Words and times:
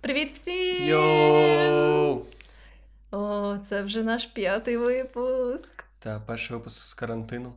Привіт 0.00 0.32
всім! 0.32 0.84
Йоу! 0.88 2.22
О, 3.10 3.58
це 3.58 3.82
вже 3.82 4.02
наш 4.02 4.26
п'ятий 4.26 4.76
випуск. 4.76 5.84
Та 5.98 6.20
перший 6.20 6.56
випуск 6.56 6.84
з 6.84 6.94
карантину. 6.94 7.52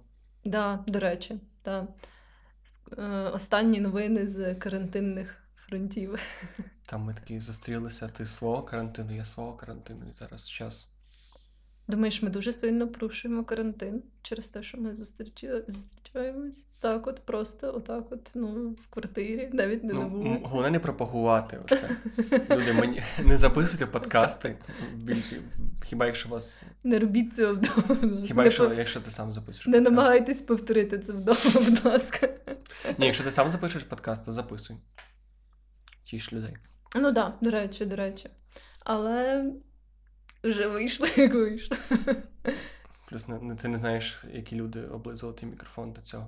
Да, 0.46 0.79
до 0.88 0.99
речі, 0.99 1.39
та. 1.62 1.88
Е, 2.97 3.04
Останні 3.12 3.79
новини 3.79 4.27
з 4.27 4.55
карантинних 4.55 5.35
фронтів. 5.55 6.19
Там 6.85 7.01
ми 7.01 7.13
такі 7.13 7.39
зустрілися, 7.39 8.07
ти 8.07 8.25
свого 8.25 8.64
карантину, 8.64 9.16
я 9.16 9.26
свого 9.26 9.54
карантину, 9.54 10.05
і 10.10 10.14
зараз 10.14 10.50
час. 10.50 10.89
Думаєш, 11.92 12.21
ми 12.21 12.30
дуже 12.30 12.54
сильно 12.54 12.88
порушуємо 12.88 13.44
карантин 13.44 14.04
через 14.21 14.50
те, 14.50 14.64
що 14.64 14.78
ми 14.78 14.94
зустріча... 14.96 15.62
зустрічаємось 15.68 16.66
так, 16.80 17.08
от 17.08 17.20
просто, 17.26 17.73
отак, 17.76 18.12
от, 18.12 18.32
ну, 18.36 18.70
в 18.70 18.88
квартирі, 18.90 19.50
навіть 19.54 19.84
не 19.84 19.94
Ну, 19.94 20.00
на 20.00 20.05
вулиці. 20.08 20.41
головне 20.46 20.70
не 20.70 20.80
пропагувати 20.80 21.59
оце. 21.66 21.90
Люди, 22.55 22.73
мені 22.73 23.02
не 23.26 23.38
записуйте 23.38 23.86
подкасти. 23.86 24.58
Хіба 25.85 26.05
якщо 26.05 26.30
вас. 26.30 26.63
Не 26.84 26.99
робіть 26.99 27.35
цього 27.35 27.54
вдома. 27.54 28.23
Хіба 28.26 28.44
якщо, 28.44 28.73
якщо 28.73 29.02
ти 29.02 29.12
сам 29.12 29.32
записуєш 29.32 29.66
не 29.68 29.71
подкаст. 29.71 29.96
намагайтесь 29.96 30.41
повторити 30.41 30.99
це 30.99 31.13
вдома, 31.13 31.40
будь 31.54 31.85
ласка. 31.85 32.30
Ні, 32.98 33.05
якщо 33.05 33.23
ти 33.23 33.32
сам 33.32 33.52
запишеш 33.52 33.84
подкаст, 33.84 34.26
то 34.26 34.32
записуй. 34.32 34.77
Тіш 36.04 36.34
людей. 36.34 36.58
Ну 36.96 37.02
так, 37.02 37.13
да, 37.13 37.34
до 37.41 37.49
речі, 37.49 37.85
до 37.85 37.96
речі. 37.96 38.30
Але 38.80 39.46
вже 40.44 40.68
вийшло, 40.68 41.08
як 41.16 41.34
вийшло. 41.34 41.77
Плюс 43.09 43.27
не, 43.27 43.55
ти 43.55 43.68
не 43.68 43.77
знаєш, 43.77 44.23
які 44.34 44.55
люди 44.55 44.82
облизували 44.82 45.38
мікрофон 45.44 45.91
до 45.91 46.02
цього. 46.02 46.27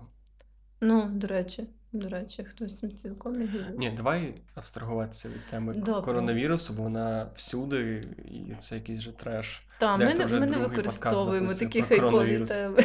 Ну, 0.81 1.09
до 1.09 1.27
речі, 1.27 1.67
до 1.91 2.09
речі, 2.09 2.43
хтось 2.43 3.01
цілком 3.01 3.33
не 3.33 3.45
гідний. 3.45 3.77
Ні, 3.77 3.93
давай 3.97 4.33
абстрагуватися 4.55 5.29
від 5.29 5.47
теми 5.49 5.73
Добре. 5.73 6.01
коронавірусу, 6.01 6.73
бо 6.73 6.83
вона 6.83 7.27
всюди, 7.35 8.07
і 8.25 8.55
це 8.55 8.75
якийсь 8.75 8.99
же 8.99 9.11
треш. 9.11 9.67
Та, 9.79 9.97
ми 9.97 10.13
не, 10.13 10.25
ми 10.25 10.45
не 10.45 10.57
використовуємо 10.57 11.53
такі 11.53 11.81
хайпові 11.81 12.39
теми. 12.39 12.83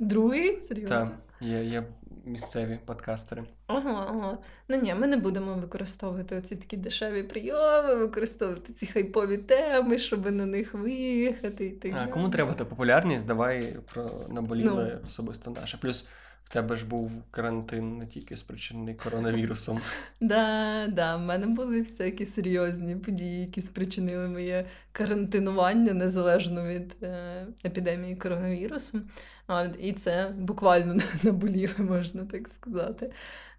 Другий? 0.00 0.60
Серйозно? 0.60 1.10
Та 1.40 1.46
є, 1.46 1.64
є 1.64 1.84
місцеві 2.24 2.78
подкастери. 2.84 3.42
Ага, 3.66 4.06
ага. 4.10 4.38
Ну 4.68 4.76
ні, 4.80 4.94
ми 4.94 5.06
не 5.06 5.16
будемо 5.16 5.54
використовувати 5.54 6.42
ці 6.42 6.56
такі 6.56 6.76
дешеві 6.76 7.22
прийоми, 7.22 7.94
використовувати 7.94 8.72
ці 8.72 8.86
хайпові 8.86 9.38
теми, 9.38 9.98
щоб 9.98 10.30
на 10.30 10.46
них 10.46 10.74
виїхати 10.74 11.66
і 11.66 11.70
так 11.70 11.92
А 11.92 11.94
далі. 11.94 12.10
кому 12.10 12.28
треба 12.28 12.52
та 12.52 12.64
популярність, 12.64 13.26
давай 13.26 13.76
про 13.92 14.10
наболіле 14.28 14.98
особисто 15.04 15.50
наше. 15.50 15.78
Плюс 15.78 16.08
тебе 16.52 16.76
ж 16.76 16.86
був 16.86 17.12
карантин 17.30 17.98
не 17.98 18.06
тільки 18.06 18.36
спричинений 18.36 18.94
коронавірусом. 18.94 19.80
Да, 20.20 20.86
да, 20.86 21.16
в 21.16 21.20
мене 21.20 21.46
були 21.46 21.80
всякі 21.80 22.26
серйозні 22.26 22.96
події, 22.96 23.40
які 23.40 23.62
спричинили 23.62 24.28
моє 24.28 24.66
карантинування 24.92 25.92
незалежно 25.92 26.64
від 26.66 26.96
е, 27.02 27.46
епідемії 27.64 28.16
коронавірусу. 28.16 29.00
От, 29.48 29.76
і 29.80 29.92
це 29.92 30.34
буквально 30.38 31.02
наболіло, 31.22 31.74
можна 31.78 32.24
так 32.24 32.48
сказати. 32.48 33.12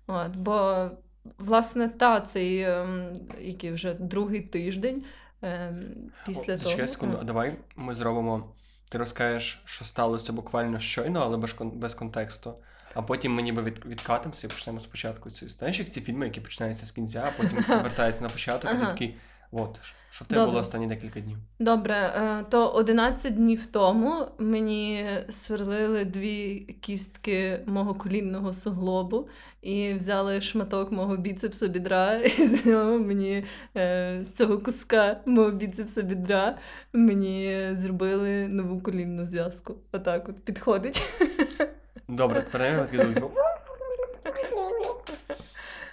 От, 0.07 0.35
бо, 0.35 0.89
власне, 1.37 1.89
та 1.89 2.21
цей 2.21 2.61
ем, 2.61 3.19
який 3.39 3.71
вже 3.71 3.93
другий 3.93 4.41
тиждень 4.41 5.03
ем, 5.41 6.11
після 6.25 6.55
О, 6.55 6.57
того. 6.57 6.87
Секунду, 6.87 7.17
а, 7.21 7.23
давай 7.23 7.55
ми 7.75 7.95
зробимо. 7.95 8.53
Ти 8.89 8.97
розкажеш, 8.97 9.63
що 9.65 9.85
сталося 9.85 10.33
буквально 10.33 10.79
щойно, 10.79 11.19
але 11.19 11.37
без 11.63 11.93
контексту. 11.93 12.53
А 12.93 13.01
потім 13.01 13.33
ми 13.33 13.41
ніби 13.41 13.61
від, 13.61 13.85
відкатимося 13.85 14.47
і 14.47 14.49
почнемо 14.49 14.79
спочатку 14.79 15.29
цю 15.29 15.49
Знаєш, 15.49 15.79
як 15.79 15.89
ці 15.89 16.01
фільми, 16.01 16.25
які 16.25 16.41
починаються 16.41 16.85
з 16.85 16.91
кінця, 16.91 17.23
а 17.27 17.41
потім 17.41 17.63
повертаються 17.67 18.23
на 18.23 18.29
початок, 18.29 18.71
і 18.71 18.79
ти 18.79 18.85
такий, 18.85 19.15
от, 19.51 19.79
що 20.09 20.25
в 20.25 20.27
тебе 20.27 20.39
Добре. 20.39 20.51
було 20.51 20.61
останні 20.61 20.87
декілька 20.87 21.19
днів. 21.19 21.37
Добре, 21.59 21.95
е, 21.95 22.45
то 22.49 22.69
11 22.69 23.35
днів 23.35 23.65
тому 23.65 24.27
мені 24.39 25.05
сверлили 25.29 26.05
дві 26.05 26.59
кістки 26.81 27.59
мого 27.65 27.93
колінного 27.93 28.53
суглобу 28.53 29.27
і 29.61 29.93
взяли 29.93 30.41
шматок 30.41 30.91
мого 30.91 31.17
біцепса 31.17 31.67
бідра, 31.67 32.15
і 32.17 32.29
з 32.29 32.65
нього 32.65 32.99
мені 32.99 33.45
е, 33.77 34.19
з 34.23 34.31
цього 34.31 34.57
куска 34.57 35.21
мого 35.25 35.51
біцепса 35.51 36.01
бідра 36.01 36.57
мені 36.93 37.69
зробили 37.73 38.47
нову 38.47 38.81
колінну 38.81 39.25
зв'язку. 39.25 39.75
Отак 39.91 40.29
от 40.29 40.45
підходить. 40.45 41.03
Добре, 42.07 42.41
перейдемо 42.41 42.85
думки. 43.13 43.41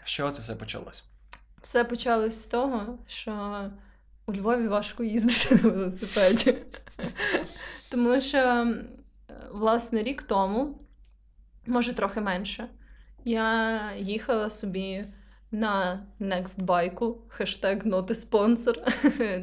З 0.04 0.08
це 0.30 0.42
все 0.42 0.54
почалось? 0.54 1.04
Все 1.62 1.84
почалось 1.84 2.42
з 2.42 2.46
того, 2.46 2.98
що 3.06 3.64
у 4.26 4.34
Львові 4.34 4.68
важко 4.68 5.04
їздити 5.04 5.54
на 5.54 5.70
велосипеді. 5.70 6.58
Тому 7.90 8.20
що, 8.20 8.38
е, 8.38 8.84
власне, 9.52 10.02
рік 10.02 10.22
тому, 10.22 10.78
може 11.66 11.94
трохи 11.94 12.20
менше, 12.20 12.68
я 13.24 13.80
їхала 13.96 14.50
собі 14.50 15.04
на 15.50 16.06
Nextbike, 16.20 17.14
хештег 17.28 17.86
a 17.86 17.90
sponsor, 18.30 18.74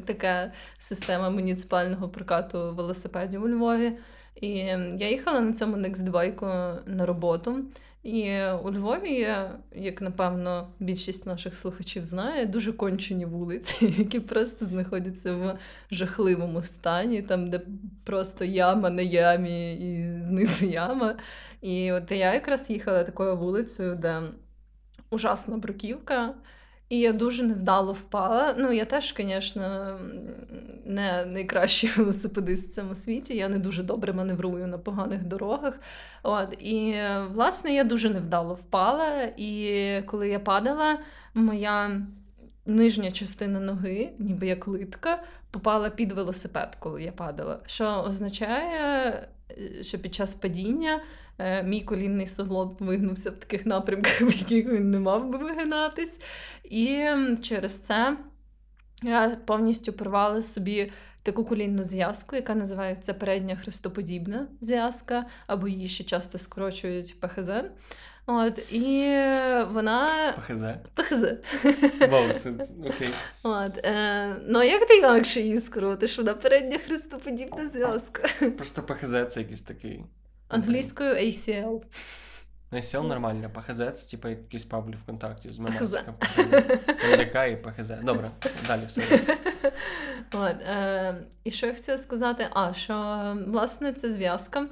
така 0.06 0.52
система 0.78 1.30
муніципального 1.30 2.10
прокату 2.10 2.74
велосипедів 2.74 3.44
у 3.44 3.50
Львові. 3.50 3.98
І 4.42 4.50
я 4.98 5.10
їхала 5.10 5.40
на 5.40 5.54
цьому 5.54 5.78
Nextbike 5.78 6.80
на 6.86 7.06
роботу. 7.06 7.66
І 8.04 8.42
у 8.64 8.72
Львові 8.72 9.28
як 9.76 10.02
напевно 10.02 10.68
більшість 10.80 11.26
наших 11.26 11.56
слухачів 11.56 12.04
знає, 12.04 12.46
дуже 12.46 12.74
кончені 12.74 13.26
вулиці, 13.26 13.86
які 13.98 14.20
просто 14.20 14.66
знаходяться 14.66 15.36
в 15.36 15.58
жахливому 15.92 16.62
стані, 16.62 17.22
там, 17.22 17.50
де 17.50 17.62
просто 18.04 18.46
яма 18.46 18.90
на 18.90 19.02
ямі 19.02 19.74
і 19.74 20.22
знизу 20.22 20.66
яма. 20.66 21.16
І 21.62 21.92
от 21.92 22.12
я 22.12 22.34
якраз 22.34 22.70
їхала 22.70 23.04
такою 23.04 23.38
вулицею, 23.38 23.96
де 23.96 24.22
ужасна 25.10 25.58
бруківка. 25.58 26.34
І 26.90 27.00
я 27.00 27.14
дуже 27.14 27.44
невдало 27.44 27.94
впала. 27.94 28.56
Ну, 28.58 28.72
я 28.72 28.86
теж, 28.86 29.16
звісно, 29.18 30.00
не 30.86 31.26
найкращий 31.26 31.90
велосипедист 31.98 32.70
в 32.70 32.74
цьому 32.74 32.96
світі. 32.96 33.36
Я 33.36 33.50
не 33.50 33.60
дуже 33.60 33.84
добре 33.84 34.14
маневрую 34.14 34.68
на 34.68 34.78
поганих 34.78 35.26
дорогах. 35.26 35.80
От, 36.24 36.54
і, 36.60 36.96
власне, 37.34 37.74
я 37.74 37.84
дуже 37.84 38.10
невдало 38.10 38.54
впала. 38.54 39.32
І 39.38 40.02
коли 40.06 40.30
я 40.30 40.40
падала, 40.40 41.00
моя 41.34 42.02
нижня 42.66 43.12
частина 43.12 43.60
ноги, 43.60 44.10
ніби 44.20 44.48
як 44.48 44.68
литка, 44.68 45.24
попала 45.52 45.90
під 45.90 46.12
велосипед, 46.12 46.78
коли 46.80 47.04
я 47.04 47.12
падала. 47.12 47.60
Що 47.66 48.06
означає, 48.08 49.10
е, 49.52 49.84
що 49.84 50.00
під 50.00 50.14
час 50.14 50.36
падіння 50.36 51.02
мій 51.64 51.82
колінний 51.82 52.28
суглоб 52.28 52.78
вигнувся 52.80 53.32
в 53.32 53.38
таких 53.38 53.66
напрямках, 53.66 54.22
в 54.22 54.38
яких 54.40 54.66
він 54.74 54.92
не 54.92 55.00
мав 55.00 55.30
би 55.30 55.38
вигинатись. 55.38 56.20
І 56.64 57.06
через 57.42 57.80
це 57.80 58.18
я 59.04 59.38
повністю 59.46 59.94
порвала 59.94 60.42
собі 60.42 60.92
таку 61.24 61.46
колінну 61.46 61.84
зв'язку, 61.84 62.36
яка 62.36 62.56
називається 62.56 63.14
передня 63.14 63.56
хрестоподібна 63.56 64.48
зв'язка, 64.62 65.26
або 65.48 65.68
її 65.68 65.88
ще 65.88 66.04
часто 66.04 66.38
скорочують 66.38 67.20
ПХЗ. 67.20 67.50
От, 68.26 68.74
і 68.74 69.18
вона 69.72 70.34
ПХЗ. 70.38 70.64
ПХЗ. 70.94 71.24
Вау, 72.10 72.34
це 72.34 72.54
окей. 72.86 73.10
От, 73.44 73.78
е, 73.78 74.36
ну, 74.48 74.64
як 74.64 74.88
ти 74.88 74.98
інакше 74.98 75.42
її 75.42 75.60
скоротиш? 75.60 76.18
Вона 76.18 76.34
передня 76.34 76.78
хрестоподібна 76.78 77.68
зв'язка. 77.68 78.30
Просто 78.58 78.84
ПХЗ 78.84 79.34
це 79.34 79.40
якийсь 79.40 79.62
такий. 79.62 80.04
Англійською 80.48 81.16
ACL. 81.16 81.82
Ну, 82.72 82.84
сел 82.84 83.08
нормально, 83.08 83.50
ПХЗ 83.50 83.78
це 83.78 84.10
типу 84.12 84.28
якийсь 84.28 84.66
паблі 84.66 84.96
ВКонтакті 85.04 85.54
з 85.54 85.60
мемасика. 85.60 86.14
МДК 87.14 87.36
і 87.52 87.56
ПХЗ. 87.56 87.92
Добре, 88.04 88.32
далі 88.68 88.82
все. 88.88 89.02
От, 90.34 90.56
е, 90.62 91.26
і 91.44 91.52
що 91.52 91.68
я 91.68 91.74
хотіла 91.74 91.98
сказати? 91.98 92.48
А, 92.54 92.74
що 92.74 92.96
власне 93.48 93.94
ця 93.94 94.14
зв'язка, 94.14 94.68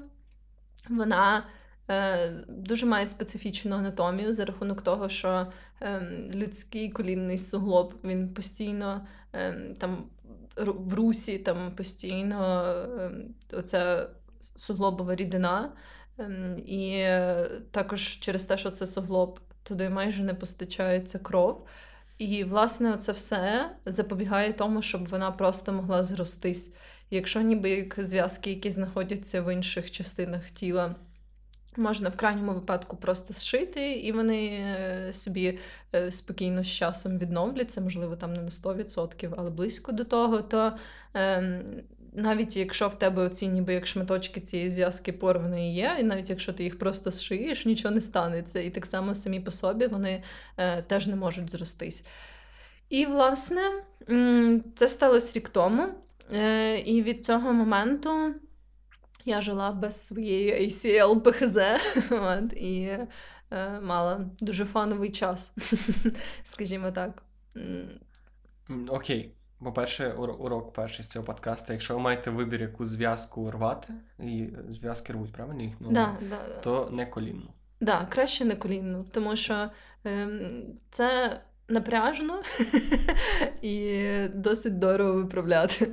вона 0.89 1.43
е, 1.89 2.29
дуже 2.47 2.85
має 2.85 3.05
специфічну 3.05 3.75
анатомію 3.75 4.33
за 4.33 4.45
рахунок 4.45 4.81
того, 4.81 5.09
що 5.09 5.47
е, 5.81 6.01
людський 6.33 6.89
колінний 6.89 7.37
суглоб 7.37 7.93
він 8.03 8.33
постійно 8.33 9.07
е, 9.33 9.73
там 9.79 10.03
в 10.57 10.93
русі, 10.93 11.37
там 11.37 11.75
постійно 11.75 12.63
е, 12.99 13.11
оця 13.57 14.07
суглобова 14.55 15.15
рідина. 15.15 15.71
Ем, 16.17 16.59
І 16.65 16.89
е, 16.89 17.49
також 17.71 18.01
через 18.01 18.45
те, 18.45 18.57
що 18.57 18.71
це 18.71 18.87
суглоб, 18.87 19.39
туди 19.63 19.89
майже 19.89 20.23
не 20.23 20.33
постачається 20.33 21.19
кров. 21.19 21.67
І, 22.17 22.43
власне, 22.43 22.97
це 22.97 23.11
все 23.11 23.71
запобігає 23.85 24.53
тому, 24.53 24.81
щоб 24.81 25.07
вона 25.07 25.31
просто 25.31 25.73
могла 25.73 26.03
зростись. 26.03 26.73
Якщо 27.09 27.41
ніби 27.41 27.69
як 27.69 27.95
зв'язки, 27.97 28.49
які 28.49 28.69
знаходяться 28.69 29.41
в 29.41 29.53
інших 29.53 29.91
частинах 29.91 30.49
тіла, 30.49 30.95
Можна 31.77 32.09
в 32.09 32.15
крайньому 32.15 32.53
випадку 32.53 32.97
просто 32.97 33.33
зшити, 33.33 33.93
і 33.93 34.11
вони 34.11 34.47
е, 34.47 35.13
собі 35.13 35.59
е, 35.95 36.11
спокійно 36.11 36.63
з 36.63 36.67
часом 36.67 37.17
відновляться, 37.17 37.81
можливо, 37.81 38.15
там 38.15 38.33
не 38.33 38.41
на 38.41 38.49
100%, 38.49 39.33
але 39.37 39.49
близько 39.49 39.91
до 39.91 40.03
того. 40.03 40.41
То 40.41 40.73
ем, 41.13 41.83
навіть 42.15 42.57
якщо 42.57 42.87
в 42.87 42.99
тебе 42.99 43.21
оці 43.21 43.47
ніби 43.47 43.73
як 43.73 43.87
шматочки 43.87 44.41
цієї 44.41 44.69
зв'язки 44.69 45.13
порваної 45.13 45.73
є, 45.73 45.97
і 45.99 46.03
навіть 46.03 46.29
якщо 46.29 46.53
ти 46.53 46.63
їх 46.63 46.79
просто 46.79 47.11
зшиєш, 47.11 47.65
нічого 47.65 47.95
не 47.95 48.01
станеться. 48.01 48.59
І 48.59 48.69
так 48.69 48.85
само 48.85 49.15
самі 49.15 49.39
по 49.39 49.51
собі 49.51 49.87
вони 49.87 50.23
е, 50.57 50.81
теж 50.81 51.07
не 51.07 51.15
можуть 51.15 51.51
зростись. 51.51 52.05
І, 52.89 53.05
власне, 53.05 53.61
це 54.75 54.87
сталося 54.87 55.39
рік 55.39 55.49
тому. 55.49 55.87
І 56.85 57.03
від 57.05 57.25
цього 57.25 57.53
моменту. 57.53 58.33
Я 59.27 59.41
жила 59.41 59.71
без 59.71 60.07
своєї 60.07 60.67
ACL 60.67 61.19
ПХЗ 61.19 61.57
і 62.57 62.79
е, 63.51 63.79
мала 63.81 64.29
дуже 64.39 64.65
фановий 64.65 65.11
час, 65.11 65.53
скажімо 66.43 66.91
так. 66.91 67.23
Окей. 68.89 69.31
По-перше, 69.65 70.11
урок 70.11 70.73
перший 70.73 71.05
з 71.05 71.07
цього 71.07 71.25
подкасту. 71.25 71.73
Якщо 71.73 71.93
ви 71.93 71.99
маєте 71.99 72.31
вибір, 72.31 72.61
яку 72.61 72.85
зв'язку 72.85 73.51
рвати, 73.51 73.93
і 74.19 74.47
зв'язки 74.69 75.13
рвуть, 75.13 75.33
правильно? 75.33 75.71
Ну, 75.79 75.91
да, 75.91 76.17
да, 76.29 76.59
то 76.63 76.89
не 76.91 77.05
колінну. 77.05 77.41
Так, 77.41 77.51
да, 77.81 78.07
краще 78.09 78.45
не 78.45 78.55
колінну, 78.55 79.05
тому 79.11 79.35
що 79.35 79.69
е, 80.05 80.27
це 80.89 81.39
напряжно 81.67 82.43
і 83.61 84.07
досить 84.33 84.79
дорого 84.79 85.13
виправляти. 85.13 85.91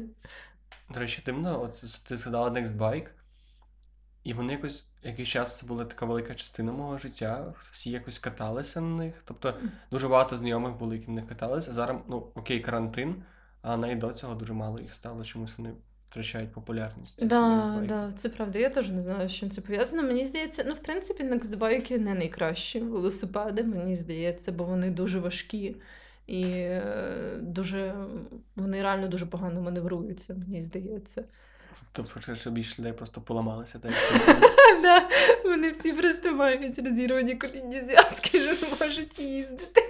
До 0.95 1.01
речі, 1.01 1.23
дивно, 1.27 1.63
от 1.63 2.05
ти 2.09 2.17
згадала 2.17 2.51
Nextbike. 2.51 3.09
І 4.25 4.35
вони 4.35 4.53
якось 4.53 4.91
якийсь 5.03 5.29
час 5.29 5.59
це 5.59 5.67
була 5.67 5.85
така 5.85 6.07
велика 6.07 6.35
частина 6.35 6.73
мого 6.73 6.99
життя. 6.99 7.55
Всі 7.71 7.91
якось 7.91 8.19
каталися 8.19 8.81
на 8.81 9.05
них. 9.05 9.15
Тобто 9.25 9.55
дуже 9.91 10.09
багато 10.09 10.37
знайомих 10.37 10.73
були, 10.73 10.97
які 10.97 11.11
них 11.11 11.29
каталися. 11.29 11.73
Зараз, 11.73 11.97
ну 12.09 12.27
окей, 12.35 12.61
карантин, 12.61 13.23
а 13.63 13.77
навіть 13.77 13.99
до 13.99 14.13
цього 14.13 14.35
дуже 14.35 14.53
мало 14.53 14.81
їх 14.81 14.95
стало, 14.95 15.25
чомусь 15.25 15.59
вони 15.59 15.73
втрачають 16.11 16.53
популярність. 16.53 17.19
Так, 17.19 17.29
да, 17.29 17.85
да, 17.89 18.13
це 18.17 18.29
правда. 18.29 18.59
Я 18.59 18.71
теж 18.71 18.91
не 18.91 19.03
знаю, 19.03 19.29
з 19.29 19.33
чим 19.33 19.51
це 19.51 19.61
пов'язано. 19.61 20.03
Мені 20.03 20.25
здається, 20.25 20.65
ну 20.67 20.75
в 20.75 20.79
принципі, 20.79 21.25
нексдбайки 21.25 21.99
не 21.99 22.15
найкращі 22.15 22.81
велосипеди, 22.81 23.63
мені 23.63 23.95
здається, 23.95 24.53
бо 24.53 24.65
вони 24.65 24.91
дуже 24.91 25.21
важкі. 25.21 25.77
І 26.27 26.45
е, 26.45 27.39
дуже 27.43 27.95
вони 28.57 28.83
реально 28.83 29.09
дуже 29.09 29.27
погано 29.27 29.61
маневруються, 29.61 30.35
мені 30.35 30.63
здається. 30.63 31.25
Тобто, 31.93 32.15
хочеш, 32.15 32.39
щоб 32.39 32.53
більше 32.53 32.75
людей 32.79 32.93
просто 32.93 33.21
поламалися, 33.21 33.79
так? 33.79 33.93
Да, 34.83 35.09
Вони 35.45 35.71
всі 35.71 35.93
просто 35.93 36.33
мають 36.33 36.79
розірвані 36.79 37.35
колінні 37.35 37.81
зв'язки, 37.81 38.41
що 38.41 38.67
не 38.69 38.87
можуть 38.87 39.19
їздити. 39.19 39.83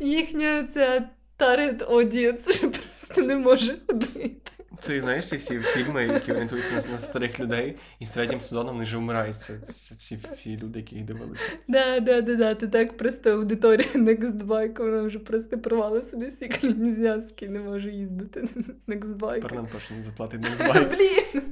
Їхня 0.00 0.64
ця 0.64 1.08
тарget 1.40 1.90
audience, 1.90 2.52
що 2.52 2.70
просто 2.70 3.22
не 3.22 3.36
може 3.36 3.76
ходити. 3.86 4.52
Це 4.80 5.00
знаєш 5.00 5.28
ці 5.28 5.36
всі 5.36 5.60
фільми, 5.60 6.04
які 6.04 6.32
орієнтуються 6.32 6.70
на, 6.70 6.92
на 6.92 6.98
старих 6.98 7.40
людей, 7.40 7.76
і 7.98 8.06
з 8.06 8.10
третім 8.10 8.40
сезоном 8.40 8.72
вони 8.72 8.84
вже 8.84 8.96
вмирають. 8.96 9.38
Це, 9.38 9.58
це 9.58 9.94
всі 9.98 10.18
всі 10.36 10.58
люди, 10.58 10.78
які 10.78 10.96
їх 10.96 11.04
дивилися. 11.04 11.50
Да, 11.68 12.00
да, 12.00 12.20
да, 12.20 12.34
да. 12.34 12.54
Ти 12.54 12.68
так 12.68 12.96
просто 12.96 13.30
аудиторія 13.30 13.88
Nextbike, 13.94 14.78
вона 14.78 15.02
вже 15.02 15.18
просто 15.18 15.58
порвала 15.58 16.02
собі 16.02 16.26
всі 16.26 16.48
клінні 16.48 16.90
зв'язки, 16.90 17.48
не 17.48 17.58
може 17.58 17.90
їздити 17.90 18.42
на 18.86 18.94
Nextbike. 18.94 19.34
Тепер 19.34 19.54
нам 19.54 19.66
точно 19.66 19.96
не 19.96 20.02
заплатить 20.02 20.40
Nextbike. 20.46 20.96
Блін. 20.96 21.42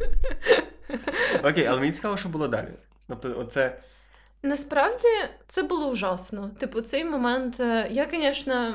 Окей, 1.45 1.67
але 1.67 1.81
мені 1.81 1.93
цікаво, 1.93 2.17
що 2.17 2.29
було 2.29 2.49
далі. 2.49 2.69
Тобто, 3.09 3.35
оце. 3.39 3.81
Насправді 4.43 5.09
це 5.47 5.63
було 5.63 5.91
ужасно. 5.91 6.51
Типу, 6.59 6.81
цей 6.81 7.05
момент. 7.05 7.61
Е, 7.61 7.89
я, 7.91 8.09
звісно, 8.13 8.75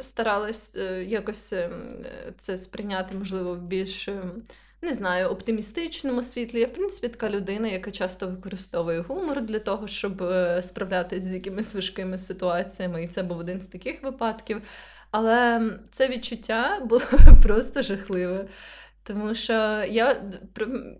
старалась 0.00 0.76
е, 0.76 1.04
якось 1.04 1.52
ем, 1.52 2.04
це 2.38 2.58
сприйняти, 2.58 3.14
можливо, 3.14 3.54
в 3.54 3.62
більш. 3.62 4.08
Ем, 4.08 4.42
не 4.84 4.92
знаю, 4.92 5.28
оптимістичному 5.28 6.22
світлі. 6.22 6.60
Я, 6.60 6.66
в 6.66 6.72
принципі, 6.72 7.08
така 7.08 7.30
людина, 7.30 7.68
яка 7.68 7.90
часто 7.90 8.26
використовує 8.26 9.00
гумор 9.00 9.40
для 9.40 9.58
того, 9.58 9.88
щоб 9.88 10.22
е, 10.22 10.62
справлятися 10.62 11.26
з 11.26 11.34
якимись 11.34 11.74
важкими 11.74 12.18
ситуаціями, 12.18 13.04
і 13.04 13.08
це 13.08 13.22
був 13.22 13.38
один 13.38 13.60
з 13.60 13.66
таких 13.66 14.02
випадків. 14.02 14.62
Але 15.10 15.62
це 15.90 16.08
відчуття 16.08 16.80
було 16.84 17.02
просто 17.42 17.82
жахливе. 17.82 18.46
Тому 19.06 19.34
що 19.34 19.52
я 19.88 20.22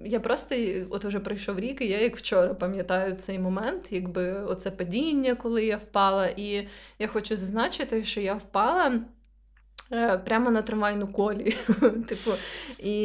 я 0.04 0.20
просто 0.20 0.54
от 0.90 1.04
уже 1.04 1.20
пройшов 1.20 1.58
рік, 1.58 1.80
і 1.80 1.88
я 1.88 2.00
як 2.00 2.16
вчора 2.16 2.54
пам'ятаю 2.54 3.14
цей 3.14 3.38
момент, 3.38 3.92
якби 3.92 4.32
оце 4.32 4.70
падіння, 4.70 5.34
коли 5.34 5.64
я 5.64 5.76
впала. 5.76 6.26
І 6.26 6.68
я 6.98 7.08
хочу 7.08 7.36
зазначити, 7.36 8.04
що 8.04 8.20
я 8.20 8.34
впала. 8.34 9.00
Е, 9.92 10.18
прямо 10.18 10.50
на 10.50 10.62
трамвайну 10.62 11.06
колі. 11.06 11.56
типу, 12.08 12.30
І 12.78 12.96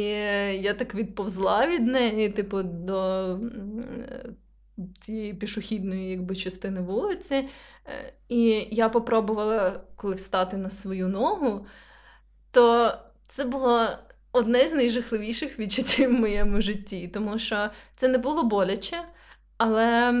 я 0.62 0.74
так 0.74 0.94
відповзла 0.94 1.66
від 1.66 1.86
неї, 1.86 2.28
типу, 2.28 2.62
до 2.62 3.38
цієї 5.00 5.34
пішохідної 5.34 6.10
якби, 6.10 6.36
частини 6.36 6.80
вулиці. 6.80 7.34
Е, 7.34 7.48
і 8.28 8.68
я 8.70 8.88
попробувала, 8.88 9.80
коли 9.96 10.14
встати 10.14 10.56
на 10.56 10.70
свою 10.70 11.08
ногу, 11.08 11.66
то 12.50 12.92
це 13.28 13.44
було 13.44 13.88
одне 14.32 14.68
з 14.68 14.72
найжахливіших 14.72 15.58
відчуттів 15.58 16.08
в 16.08 16.20
моєму 16.20 16.60
житті, 16.60 17.10
тому 17.14 17.38
що 17.38 17.70
це 17.96 18.08
не 18.08 18.18
було 18.18 18.42
боляче, 18.42 19.02
але 19.58 20.12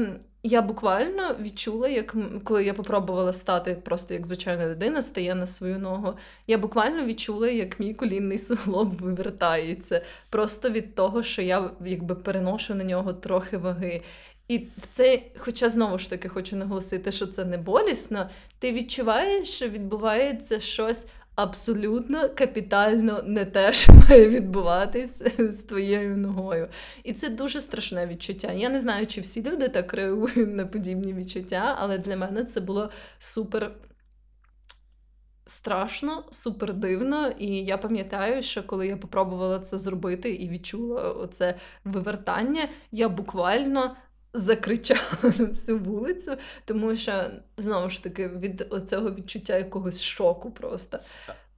я 0.42 0.62
буквально 0.62 1.36
відчула, 1.40 1.88
як 1.88 2.14
коли 2.44 2.64
я 2.64 2.74
попробувала 2.74 3.32
стати 3.32 3.74
просто 3.74 4.14
як 4.14 4.26
звичайна 4.26 4.66
людина, 4.66 5.02
стає 5.02 5.34
на 5.34 5.46
свою 5.46 5.78
ногу. 5.78 6.14
Я 6.46 6.58
буквально 6.58 7.04
відчула, 7.04 7.48
як 7.48 7.80
мій 7.80 7.94
колінний 7.94 8.38
суглоб 8.38 8.94
вивертається, 8.94 10.02
просто 10.30 10.70
від 10.70 10.94
того, 10.94 11.22
що 11.22 11.42
я 11.42 11.70
якби 11.84 12.14
переношу 12.14 12.74
на 12.74 12.84
нього 12.84 13.12
трохи 13.12 13.56
ваги. 13.56 14.02
І 14.48 14.58
в 14.58 14.86
цей, 14.92 15.32
хоча 15.38 15.68
знову 15.68 15.98
ж 15.98 16.10
таки 16.10 16.28
хочу 16.28 16.56
наголосити, 16.56 17.12
що 17.12 17.26
це 17.26 17.44
не 17.44 17.58
болісно, 17.58 18.30
ти 18.58 18.72
відчуваєш, 18.72 19.48
що 19.48 19.68
відбувається 19.68 20.60
щось 20.60 21.06
абсолютно 21.34 22.28
капітально 22.28 23.22
не 23.24 23.44
те, 23.44 23.72
що 23.72 23.92
має 23.92 24.28
відбуватись 24.28 25.22
з 25.38 25.56
твоєю 25.56 26.16
ногою. 26.16 26.68
І 27.04 27.12
це 27.12 27.28
дуже 27.28 27.60
страшне 27.60 28.06
відчуття. 28.06 28.52
Я 28.52 28.68
не 28.68 28.78
знаю, 28.78 29.06
чи 29.06 29.20
всі 29.20 29.42
люди 29.42 29.68
так 29.68 29.94
реагують 29.94 30.54
на 30.54 30.66
подібні 30.66 31.14
відчуття, 31.14 31.76
але 31.78 31.98
для 31.98 32.16
мене 32.16 32.44
це 32.44 32.60
було 32.60 32.90
супер. 33.18 33.72
Страшно, 35.46 36.24
супер 36.30 36.74
дивно, 36.74 37.28
і 37.38 37.46
я 37.46 37.78
пам'ятаю, 37.78 38.42
що 38.42 38.62
коли 38.62 38.86
я 38.86 38.96
попробувала 38.96 39.60
це 39.60 39.78
зробити 39.78 40.34
і 40.34 40.48
відчула 40.48 41.02
оце 41.02 41.54
вивертання, 41.84 42.68
я 42.92 43.08
буквально 43.08 43.96
закричала 44.32 45.22
на 45.38 45.44
всю 45.44 45.78
вулицю, 45.78 46.36
тому 46.64 46.96
що 46.96 47.30
знову 47.56 47.90
ж 47.90 48.02
таки 48.02 48.28
від 48.28 48.66
цього 48.86 49.10
відчуття 49.10 49.56
якогось 49.56 50.02
шоку 50.02 50.50
просто. 50.50 50.98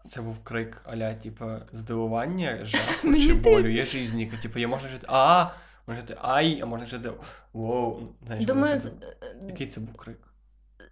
Це 0.09 0.21
був 0.21 0.45
крик 0.45 0.83
аля, 0.85 1.15
типу, 1.15 1.45
здивування, 1.73 2.59
жаху 2.65 3.15
чи 3.17 3.35
болю. 3.35 3.69
Є 3.69 3.85
ж 3.85 3.99
різні. 3.99 4.33
Типу, 4.43 4.59
я 4.59 4.69
можу 4.69 4.89
жити 4.89 5.07
а, 5.09 5.51
можна 5.87 6.01
жити 6.03 6.17
ай, 6.21 6.61
а 6.63 6.67
можна 6.67 6.87
жити 6.87 7.11
воу. 7.53 8.01
Знаєш, 8.27 8.47
Думаю, 8.47 8.81
це... 8.81 8.91
Який 9.49 9.67
це 9.67 9.81
був 9.81 9.97
крик? 9.97 10.19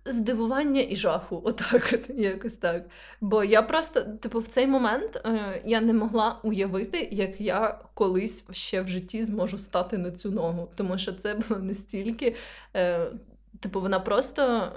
Здивування 0.04 0.86
і 0.88 0.96
жаху, 0.96 1.42
отак, 1.44 1.90
от 1.92 2.18
якось 2.18 2.56
так. 2.56 2.84
Бо 3.20 3.44
я 3.44 3.62
просто, 3.62 4.00
типу, 4.02 4.38
в 4.38 4.46
цей 4.46 4.66
момент 4.66 5.22
е, 5.24 5.62
я 5.64 5.80
не 5.80 5.92
могла 5.92 6.40
уявити, 6.42 7.08
як 7.12 7.40
я 7.40 7.78
колись 7.94 8.44
ще 8.50 8.82
в 8.82 8.88
житті 8.88 9.24
зможу 9.24 9.58
стати 9.58 9.98
на 9.98 10.10
цю 10.10 10.30
ногу. 10.30 10.70
Тому 10.74 10.98
що 10.98 11.12
це 11.12 11.34
було 11.34 11.60
настільки, 11.60 12.36
е, 12.76 13.12
типу, 13.60 13.80
вона 13.80 14.00
просто. 14.00 14.72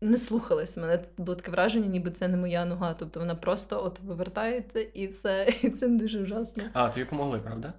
Не 0.00 0.16
слухалась 0.16 0.76
мене 0.76 1.00
було 1.18 1.34
таке 1.34 1.50
враження, 1.50 1.86
ніби 1.86 2.10
це 2.10 2.28
не 2.28 2.36
моя 2.36 2.64
нога. 2.64 2.94
Тобто 2.94 3.20
вона 3.20 3.34
просто 3.34 3.84
от 3.84 4.00
вивертається 4.00 4.80
і 4.80 5.06
все, 5.06 5.48
і 5.62 5.70
це 5.70 5.88
дуже 5.88 6.22
ужасно. 6.22 6.62
А, 6.72 6.88
тобі 6.88 7.04
помогли, 7.06 7.38
правда? 7.38 7.72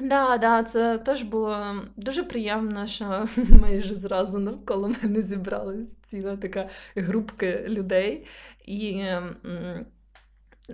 Да, 0.00 0.38
да, 0.38 0.62
це 0.62 0.98
теж 0.98 1.22
було 1.22 1.74
дуже 1.96 2.24
приємно, 2.24 2.86
що 2.86 3.28
майже 3.60 3.94
зразу 3.94 4.38
навколо 4.38 4.92
мене 5.02 5.22
зібралась 5.22 5.94
ціла 5.94 6.36
така 6.36 6.68
групка 6.96 7.46
людей. 7.68 8.26
І 8.66 9.04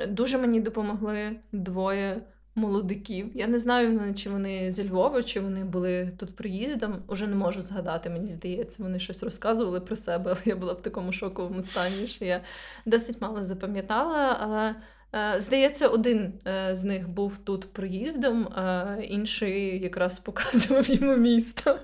дуже 0.08 0.38
мені 0.38 0.60
допомогли 0.60 1.36
двоє 1.52 2.22
молодиків. 2.54 3.30
Я 3.34 3.46
не 3.46 3.58
знаю, 3.58 4.14
чи 4.14 4.30
вони 4.30 4.70
зі 4.70 4.88
Львова, 4.88 5.22
чи 5.22 5.40
вони 5.40 5.64
були 5.64 6.12
тут 6.18 6.36
приїздом. 6.36 7.02
Уже 7.08 7.26
не 7.26 7.36
можу 7.36 7.60
згадати, 7.60 8.10
мені 8.10 8.28
здається, 8.28 8.82
вони 8.82 8.98
щось 8.98 9.22
розказували 9.22 9.80
про 9.80 9.96
себе, 9.96 10.30
але 10.30 10.40
я 10.44 10.56
була 10.56 10.72
в 10.72 10.82
такому 10.82 11.12
шоковому 11.12 11.62
стані, 11.62 12.06
що 12.06 12.24
я 12.24 12.40
досить 12.86 13.20
мало 13.20 13.44
запам'ятала. 13.44 14.36
Але 14.40 14.74
здається, 15.38 15.88
один 15.88 16.32
е, 16.46 16.74
з 16.74 16.84
них 16.84 17.08
був 17.08 17.38
тут 17.38 17.72
проїздом, 17.72 18.48
а 18.48 18.96
інший 19.02 19.82
якраз 19.82 20.18
показував 20.18 20.90
йому 20.90 21.16
місто. 21.16 21.78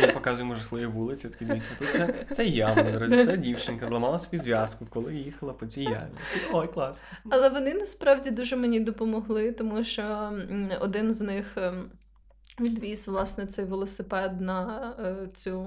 Він 0.00 0.12
показує 0.12 0.54
жахливі 0.54 0.86
вулиці, 0.86 1.28
такі 1.28 1.44
дивіться, 1.44 1.70
тут 1.78 1.88
це, 1.88 2.14
це 2.34 2.46
яма, 2.46 2.82
друзі, 2.82 3.24
це 3.24 3.36
дівчинка 3.36 3.86
зламала 3.86 4.18
собі 4.18 4.38
зв'язку, 4.38 4.86
коли 4.90 5.14
їхала 5.14 5.52
по 5.52 5.66
цій 5.66 5.82
ямі. 5.82 6.18
Ой, 6.52 6.66
клас. 6.66 7.02
Але 7.30 7.48
вони 7.48 7.74
насправді 7.74 8.30
дуже 8.30 8.56
мені 8.56 8.80
допомогли, 8.80 9.52
тому 9.52 9.84
що 9.84 10.32
один 10.80 11.14
з 11.14 11.20
них. 11.20 11.46
Ем, 11.56 11.90
відвіз 12.60 13.08
власне 13.08 13.46
цей 13.46 13.64
велосипед 13.64 14.40
на 14.40 14.94
е, 14.98 15.28
цю 15.34 15.66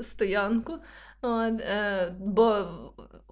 стоянку. 0.00 0.78
Е, 1.26 2.14
бо 2.18 2.66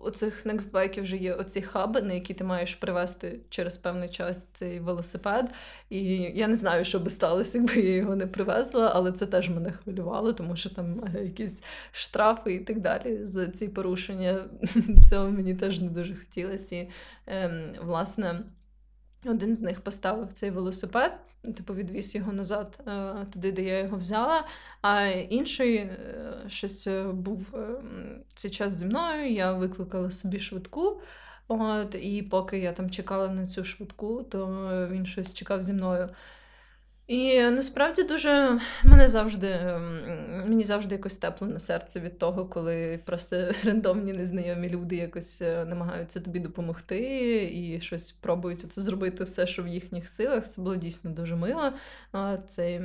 у 0.04 0.10
цих 0.10 0.46
некстбайків 0.46 1.02
вже 1.02 1.16
є 1.16 1.34
оці 1.34 1.62
хаби, 1.62 2.02
на 2.02 2.14
які 2.14 2.34
ти 2.34 2.44
маєш 2.44 2.74
привезти 2.74 3.40
через 3.48 3.78
певний 3.78 4.08
час 4.08 4.46
цей 4.52 4.80
велосипед. 4.80 5.54
І 5.90 6.04
я 6.16 6.48
не 6.48 6.54
знаю, 6.54 6.84
що 6.84 7.00
би 7.00 7.10
сталося, 7.10 7.58
якби 7.58 7.80
я 7.80 7.96
його 7.96 8.16
не 8.16 8.26
привезла, 8.26 8.92
але 8.94 9.12
це 9.12 9.26
теж 9.26 9.50
мене 9.50 9.72
хвилювало, 9.72 10.32
тому 10.32 10.56
що 10.56 10.70
там 10.70 11.04
якісь 11.24 11.62
штрафи 11.92 12.54
і 12.54 12.60
так 12.60 12.80
далі 12.80 13.24
за 13.24 13.46
ці 13.46 13.68
порушення. 13.68 14.44
Цього 15.10 15.30
мені 15.30 15.54
теж 15.54 15.80
не 15.80 15.88
дуже 15.88 16.14
хотілося. 16.14 16.76
І, 16.76 16.90
ем, 17.26 17.74
власне, 17.82 18.44
один 19.26 19.54
з 19.54 19.62
них 19.62 19.80
поставив 19.80 20.32
цей 20.32 20.50
велосипед 20.50 21.12
типу, 21.52 21.74
відвіз 21.74 22.14
його 22.14 22.32
назад 22.32 22.78
е, 22.86 23.26
туди, 23.32 23.52
де 23.52 23.62
я 23.62 23.78
його 23.78 23.96
взяла. 23.96 24.46
А 24.82 25.06
інший 25.06 25.76
е, 25.76 26.34
щось 26.48 26.86
е, 26.86 27.04
був 27.04 27.54
цей 28.34 28.50
час 28.50 28.72
зі 28.72 28.86
мною. 28.86 29.32
Я 29.32 29.52
викликала 29.52 30.10
собі 30.10 30.38
швидку. 30.38 31.00
От, 31.48 31.94
І 31.94 32.22
поки 32.22 32.58
я 32.58 32.72
там 32.72 32.90
чекала 32.90 33.28
на 33.28 33.46
цю 33.46 33.64
швидку, 33.64 34.22
то 34.22 34.48
він 34.90 35.06
щось 35.06 35.34
чекав 35.34 35.62
зі 35.62 35.72
мною. 35.72 36.08
І 37.06 37.40
насправді 37.40 38.02
дуже 38.02 38.60
мене 38.84 39.08
завжди 39.08 39.48
ем, 39.48 40.02
мені 40.48 40.64
завжди 40.64 40.94
якось 40.94 41.16
тепло 41.16 41.48
на 41.48 41.58
серце 41.58 42.00
від 42.00 42.18
того, 42.18 42.46
коли 42.46 43.00
просто 43.04 43.52
рандомні 43.64 44.12
незнайомі 44.12 44.68
люди 44.68 44.96
якось 44.96 45.42
е, 45.42 45.64
намагаються 45.64 46.20
тобі 46.20 46.38
допомогти 46.38 46.98
і 47.54 47.80
щось 47.80 48.12
пробують 48.12 48.72
це 48.72 48.82
зробити 48.82 49.24
все, 49.24 49.46
що 49.46 49.62
в 49.62 49.68
їхніх 49.68 50.08
силах. 50.08 50.50
Це 50.50 50.62
було 50.62 50.76
дійсно 50.76 51.10
дуже 51.10 51.36
мило. 51.36 51.72
Цей 52.46 52.80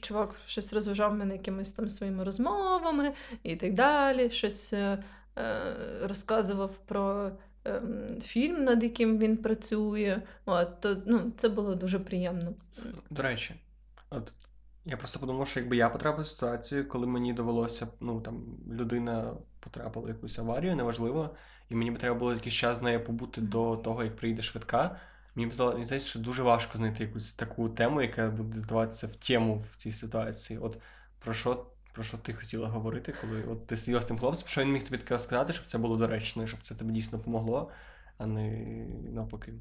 чувак 0.00 0.36
щось 0.46 0.72
розважав 0.72 1.14
мене 1.14 1.32
якимись 1.32 1.72
там 1.72 1.88
своїми 1.88 2.24
розмовами 2.24 3.12
і 3.42 3.56
так 3.56 3.74
далі. 3.74 4.30
Щось 4.30 4.72
е, 4.72 4.98
е, 5.38 5.76
розказував 6.02 6.78
про. 6.78 7.32
Ем, 7.64 8.20
фільм, 8.20 8.64
над 8.64 8.82
яким 8.82 9.18
він 9.18 9.36
працює. 9.36 10.22
От, 10.44 10.80
то, 10.80 11.02
ну, 11.06 11.32
Це 11.36 11.48
було 11.48 11.74
дуже 11.74 11.98
приємно. 11.98 12.54
До 13.10 13.22
речі, 13.22 13.54
от 14.10 14.32
я 14.84 14.96
просто 14.96 15.20
подумав, 15.20 15.48
що 15.48 15.60
якби 15.60 15.76
я 15.76 15.88
потрапив 15.88 16.24
в 16.24 16.28
ситуацію, 16.28 16.88
коли 16.88 17.06
мені 17.06 17.32
довелося, 17.32 17.88
ну 18.00 18.20
там 18.20 18.44
людина 18.70 19.34
потрапила 19.60 20.06
в 20.06 20.08
якусь 20.08 20.38
аварію, 20.38 20.76
неважливо, 20.76 21.36
і 21.68 21.74
мені 21.74 21.90
б 21.90 21.98
треба 21.98 22.18
було 22.18 22.34
якийсь 22.34 22.54
час 22.54 22.78
з 22.78 22.82
нею 22.82 23.04
побути 23.04 23.40
до 23.40 23.76
того, 23.76 24.04
як 24.04 24.16
прийде 24.16 24.42
швидка. 24.42 24.96
Мені 25.34 25.50
б 25.50 25.54
здається, 25.54 25.98
що 25.98 26.18
дуже 26.18 26.42
важко 26.42 26.78
знайти 26.78 27.04
якусь 27.04 27.32
таку 27.32 27.68
тему, 27.68 28.02
яка 28.02 28.28
буде 28.28 28.58
здаватися 28.58 29.06
в 29.06 29.16
тему 29.16 29.64
в 29.70 29.76
цій 29.76 29.92
ситуації. 29.92 30.58
От 30.58 30.78
про 31.18 31.34
що 31.34 31.66
про 31.92 32.04
що 32.04 32.18
ти 32.18 32.32
хотіла 32.32 32.68
говорити, 32.68 33.14
коли 33.20 33.42
от 33.50 33.66
ти 33.66 33.76
сиділа 33.76 34.00
з 34.00 34.04
тим 34.04 34.18
хлопцем, 34.18 34.48
що 34.48 34.60
він 34.60 34.72
міг 34.72 34.84
тобі 34.84 34.98
таке 34.98 35.18
сказати, 35.18 35.52
щоб 35.52 35.66
це 35.66 35.78
було 35.78 35.96
доречно, 35.96 36.46
щоб 36.46 36.60
це 36.62 36.74
тобі 36.74 36.92
дійсно 36.92 37.18
помогло, 37.18 37.70
а 38.18 38.26
не 38.26 38.50
навпаки. 39.12 39.52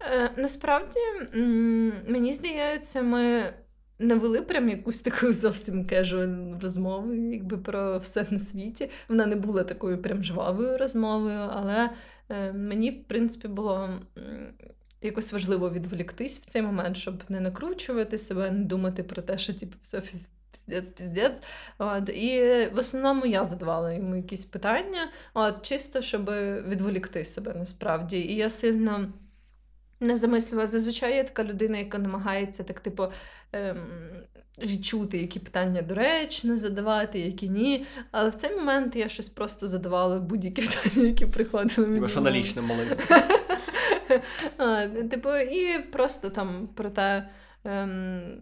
Е, 0.00 0.30
Насправді, 0.36 0.98
мені 2.08 2.32
здається, 2.32 3.02
ми 3.02 3.52
не 3.98 4.14
вели 4.14 4.42
прям 4.42 4.68
якусь 4.68 5.00
таку 5.00 5.32
зовсім 5.32 5.86
кежуальну 5.86 6.58
розмову, 6.60 7.14
якби 7.14 7.58
про 7.58 7.98
все 7.98 8.26
на 8.30 8.38
світі. 8.38 8.90
Вона 9.08 9.26
не 9.26 9.36
була 9.36 9.64
такою 9.64 10.02
прям 10.02 10.24
жвавою 10.24 10.78
розмовою, 10.78 11.48
але 11.52 11.90
е, 12.28 12.52
мені, 12.52 12.90
в 12.90 13.04
принципі, 13.04 13.48
було. 13.48 14.00
Якось 15.02 15.32
важливо 15.32 15.70
відволіктись 15.70 16.38
в 16.38 16.44
цей 16.44 16.62
момент, 16.62 16.96
щоб 16.96 17.22
не 17.28 17.40
накручувати 17.40 18.18
себе, 18.18 18.50
не 18.50 18.64
думати 18.64 19.02
про 19.02 19.22
те, 19.22 19.38
що 19.38 19.54
типу, 19.54 19.76
все 19.82 20.02
піздець, 20.66 20.90
піздець. 20.90 21.40
От, 21.78 22.08
І 22.08 22.40
в 22.74 22.78
основному 22.78 23.26
я 23.26 23.44
задавала 23.44 23.92
йому 23.92 24.16
якісь 24.16 24.44
питання, 24.44 25.10
от, 25.34 25.62
чисто, 25.62 26.02
щоб 26.02 26.30
відволікти 26.68 27.24
себе 27.24 27.54
насправді. 27.54 28.18
І 28.18 28.34
я 28.34 28.50
сильно 28.50 29.12
не 30.00 30.16
замислювала. 30.16 30.66
Зазвичай 30.66 31.16
я 31.16 31.24
така 31.24 31.44
людина, 31.44 31.78
яка 31.78 31.98
намагається 31.98 32.62
так, 32.62 32.80
типу. 32.80 33.06
Ем... 33.52 33.86
Відчути, 34.62 35.18
які 35.18 35.40
питання 35.40 35.82
доречно 35.82 36.56
задавати, 36.56 37.20
які 37.20 37.48
ні. 37.48 37.86
Але 38.10 38.30
в 38.30 38.34
цей 38.34 38.56
момент 38.56 38.96
я 38.96 39.08
щось 39.08 39.28
просто 39.28 39.66
задавала 39.66 40.18
будь-які 40.18 40.62
питання, 40.84 41.06
які 41.06 41.26
приходили 41.26 41.88
мені. 41.88 42.08
Що 42.08 42.20
налічне 42.20 42.62
маленьке. 42.62 42.96
Типу, 45.10 45.36
і 45.36 45.82
просто 45.82 46.30
там 46.30 46.68
про 46.74 46.90
те, 46.90 47.28
ем, 47.64 48.40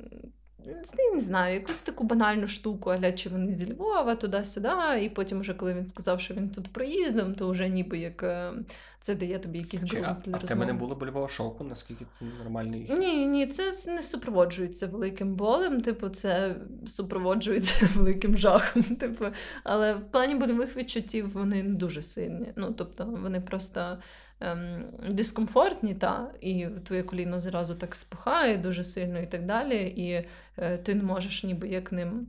не 1.15 1.21
знаю, 1.21 1.55
якусь 1.55 1.81
таку 1.81 2.05
банальну 2.05 2.47
штуку, 2.47 2.91
аля 2.91 3.13
чи 3.13 3.29
вони 3.29 3.53
зі 3.53 3.73
Львова, 3.73 4.15
туди-сюди. 4.15 4.69
І 5.03 5.09
потім, 5.09 5.41
вже 5.41 5.55
коли 5.55 5.75
він 5.75 5.85
сказав, 5.85 6.21
що 6.21 6.35
він 6.35 6.51
тут 6.51 6.73
проїздом, 6.73 7.35
то 7.35 7.51
вже 7.51 7.69
ніби 7.69 7.99
як 7.99 8.23
е, 8.23 8.53
це 9.01 9.15
дає 9.15 9.39
тобі 9.39 9.59
якийсь 9.59 9.85
ґрунт 9.85 10.19
для. 10.25 10.35
А 10.35 10.37
в 10.37 10.43
тебе 10.43 10.67
не 10.67 10.73
було 10.73 10.95
больового 10.95 11.29
шоку, 11.29 11.65
наскільки 11.65 12.07
це 12.19 12.25
нормальний? 12.39 12.95
Ні, 12.99 13.27
ні, 13.27 13.47
це 13.47 13.93
не 13.93 14.03
супроводжується 14.03 14.87
великим 14.87 15.35
болем, 15.35 15.81
типу, 15.81 16.09
це 16.09 16.57
супроводжується 16.87 17.89
великим 17.95 18.37
жахом. 18.37 18.83
Типу, 19.01 19.25
але 19.65 19.95
в 19.95 20.11
плані 20.11 20.35
больових 20.35 20.77
відчуттів 20.77 21.33
вони 21.33 21.63
не 21.63 21.75
дуже 21.75 22.03
сильні. 22.03 22.53
Ну, 22.57 22.75
тобто, 22.79 23.05
вони 23.05 23.41
просто 23.41 23.99
ем, 24.43 24.85
дискомфортні, 25.11 25.95
та, 25.95 26.31
і 26.41 26.67
твоє 26.85 27.03
коліно 27.03 27.39
зразу 27.39 27.75
так 27.75 27.95
спухає 27.97 28.59
дуже 28.59 28.85
сильно 28.85 29.21
і 29.21 29.27
так 29.27 29.47
далі. 29.47 29.77
І 29.97 30.29
е, 30.57 30.79
ти 30.79 30.95
не 30.95 31.03
можеш 31.03 31.45
ніби 31.45 31.69
як 31.69 31.93
ним. 31.93 32.27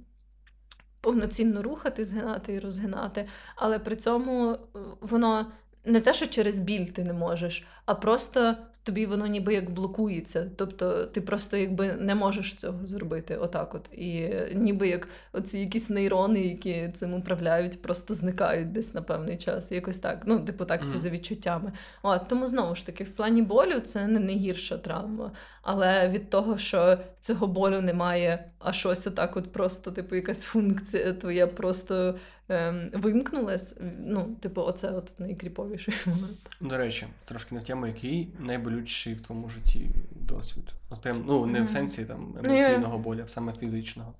Повноцінно 1.01 1.61
рухати, 1.61 2.05
згинати 2.05 2.53
і 2.53 2.59
розгинати, 2.59 3.25
але 3.55 3.79
при 3.79 3.95
цьому 3.95 4.51
е, 4.51 4.57
воно 5.01 5.51
не 5.85 6.01
те, 6.01 6.13
що 6.13 6.27
через 6.27 6.59
біль 6.59 6.85
ти 6.85 7.03
не 7.03 7.13
можеш, 7.13 7.67
а 7.85 7.95
просто 7.95 8.55
тобі 8.83 9.05
воно 9.05 9.27
ніби 9.27 9.53
як 9.53 9.69
блокується. 9.69 10.51
Тобто 10.55 11.05
ти 11.05 11.21
просто 11.21 11.57
якби 11.57 11.93
не 11.93 12.15
можеш 12.15 12.55
цього 12.55 12.87
зробити. 12.87 13.35
Отак 13.35 13.75
от. 13.75 13.89
І 13.91 14.29
ніби 14.55 14.87
як 14.87 15.07
оці 15.33 15.59
якісь 15.59 15.89
нейрони, 15.89 16.41
які 16.41 16.89
цим 16.93 17.13
управляють, 17.13 17.81
просто 17.81 18.13
зникають 18.13 18.71
десь 18.71 18.93
на 18.93 19.01
певний 19.01 19.37
час. 19.37 19.71
Якось 19.71 19.97
так. 19.97 20.23
Ну, 20.25 20.39
типу, 20.39 20.65
так, 20.65 20.91
це 20.91 20.97
за 20.97 21.09
відчуттями. 21.09 21.71
От, 22.03 22.27
Тому 22.27 22.47
знову 22.47 22.75
ж 22.75 22.85
таки, 22.85 23.03
в 23.03 23.09
плані 23.09 23.41
болю 23.41 23.79
це 23.79 24.07
не 24.07 24.19
найгірша 24.19 24.77
травма. 24.77 25.31
Але 25.61 26.09
від 26.09 26.29
того, 26.29 26.57
що 26.57 26.97
цього 27.21 27.47
болю 27.47 27.81
немає, 27.81 28.47
а 28.59 28.73
щось 28.73 29.07
отак, 29.07 29.37
от 29.37 29.51
просто, 29.51 29.91
типу, 29.91 30.15
якась 30.15 30.41
функція 30.41 31.13
твоя 31.13 31.47
просто 31.47 32.15
ем, 32.49 32.91
вимкнулась. 32.93 33.75
Ну, 33.99 34.35
типу, 34.35 34.61
оце 34.61 34.91
от 34.91 35.19
найкріповіший 35.19 35.93
момент. 36.05 36.37
До 36.61 36.77
речі, 36.77 37.07
трошки 37.25 37.55
на 37.55 37.61
тему, 37.61 37.87
який 37.87 38.35
найболючіший 38.39 39.13
в 39.13 39.21
твоєму 39.21 39.49
житті 39.49 39.89
досвід. 40.11 40.73
От 40.89 41.01
прям, 41.01 41.23
ну, 41.27 41.45
не 41.45 41.61
в 41.61 41.69
сенсі 41.69 42.05
там 42.05 42.35
ну, 42.43 42.53
емоційного 42.53 42.97
болю, 42.97 43.21
а 43.23 43.27
саме 43.27 43.53
фізичного. 43.53 44.13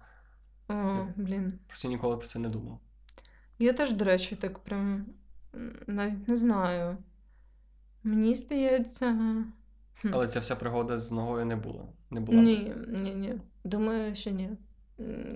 О, 0.70 1.08
блін. 1.16 1.54
Просто 1.68 1.88
ніколи 1.88 2.18
про 2.18 2.28
це 2.28 2.40
не 2.40 2.50
думав. 2.50 2.80
Я 3.60 3.74
теж, 3.74 3.92
до 3.92 4.06
речі, 4.06 4.36
так 4.36 4.60
прям 4.60 5.06
навіть 5.88 6.28
не 6.28 6.36
знаю. 6.36 6.98
Мені 8.04 8.36
здається. 8.36 9.18
Але 10.12 10.28
ця 10.28 10.40
вся 10.40 10.56
пригода 10.56 11.00
з 11.00 11.12
ногою 11.12 11.46
не 11.46 11.56
була. 11.56 11.84
Не 12.10 12.20
була. 12.20 12.42
Ні, 12.42 12.74
ні, 12.88 13.14
ні. 13.16 13.34
Думаю, 13.64 14.16
що 14.16 14.32
ні. 14.32 14.50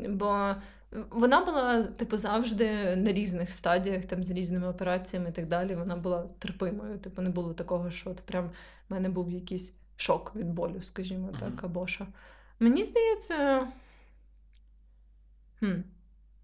Бо 0.09 0.55
вона 0.91 1.45
була, 1.45 1.83
типу, 1.83 2.17
завжди 2.17 2.95
на 2.95 3.13
різних 3.13 3.53
стадіях, 3.53 4.05
там 4.05 4.23
з 4.23 4.31
різними 4.31 4.67
операціями 4.67 5.29
і 5.29 5.31
так 5.31 5.47
далі. 5.47 5.75
Вона 5.75 5.95
була 5.95 6.25
терпимою. 6.39 6.97
Типу, 6.97 7.21
не 7.21 7.29
було 7.29 7.53
такого, 7.53 7.91
що 7.91 8.09
от 8.09 8.17
прям 8.17 8.49
в 8.89 8.93
мене 8.93 9.09
був 9.09 9.31
якийсь 9.31 9.75
шок 9.95 10.35
від 10.35 10.47
болю, 10.47 10.81
скажімо 10.81 11.29
так, 11.39 11.49
uh-huh. 11.49 11.65
або 11.65 11.87
що. 11.87 12.07
Мені 12.59 12.83
здається. 12.83 13.67
Хм. 15.59 15.81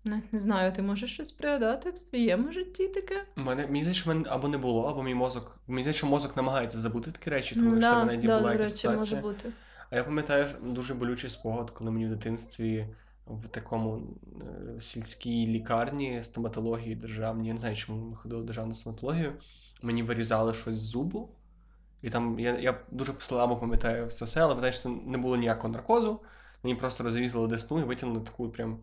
Не, 0.06 0.22
не 0.32 0.40
знаю, 0.40 0.74
ти 0.74 0.82
можеш 0.82 1.14
щось 1.14 1.32
пригадати 1.32 1.92
в 1.92 1.98
своєму 1.98 2.52
житті 2.52 2.88
таке? 2.88 3.26
У 3.38 3.42
мене 3.42 3.68
мені 3.68 3.82
здається, 3.82 4.02
що 4.02 4.10
мене 4.10 4.30
або 4.30 4.48
не 4.48 4.58
було, 4.58 4.84
або 4.84 5.04
мій 5.04 5.14
мозок. 5.16 5.60
Мені 5.68 5.84
здається, 5.84 5.98
що 5.98 6.08
мозок 6.08 6.38
намагається 6.38 6.78
забути 6.78 7.12
такі 7.12 7.30
речі, 7.30 7.56
тому 7.56 7.82
що 7.82 7.92
в 7.92 8.06
мене 8.06 8.18
да, 8.18 8.40
була 8.40 8.52
якась 8.52 8.78
ситуація. 8.78 9.22
Може 9.22 9.34
бути. 9.34 9.50
А 9.90 9.96
я 9.96 10.04
пам'ятаю 10.04 10.48
дуже 10.62 10.94
болючий 10.94 11.30
спогад, 11.30 11.72
коли 11.72 11.92
мені 11.92 12.06
в 12.06 12.10
дитинстві 12.10 12.88
в 13.28 13.48
такому 13.48 14.02
е, 14.78 14.82
сільській 14.82 15.48
лікарні 15.48 16.24
стоматології 16.24 16.96
державній. 16.96 17.48
Я 17.48 17.54
не 17.54 17.60
знаю, 17.60 17.76
чому 17.76 18.10
ми 18.10 18.16
ходили 18.16 18.42
в 18.42 18.46
державну 18.46 18.76
стоматологію. 18.76 19.34
Мені 19.82 20.04
вирізали 20.04 20.54
щось 20.54 20.76
з 20.76 20.90
зубу. 20.90 21.30
І 22.02 22.10
там 22.10 22.40
я 22.40 22.60
я 22.60 22.80
дуже 22.92 23.14
слабо 23.20 23.58
пам'ятаю 23.58 24.08
все 24.08 24.26
все, 24.26 24.42
але 24.42 24.56
пам'ятаю, 24.56 24.74
що 24.74 24.90
не 24.90 25.18
було 25.18 25.38
ніякого 25.38 25.70
наркозу. 25.70 26.20
Мені 26.64 26.76
просто 26.76 27.04
розрізали 27.04 27.48
десну 27.48 27.80
і 27.80 27.84
витягнули 27.84 28.22
таку 28.22 28.50
прям. 28.50 28.80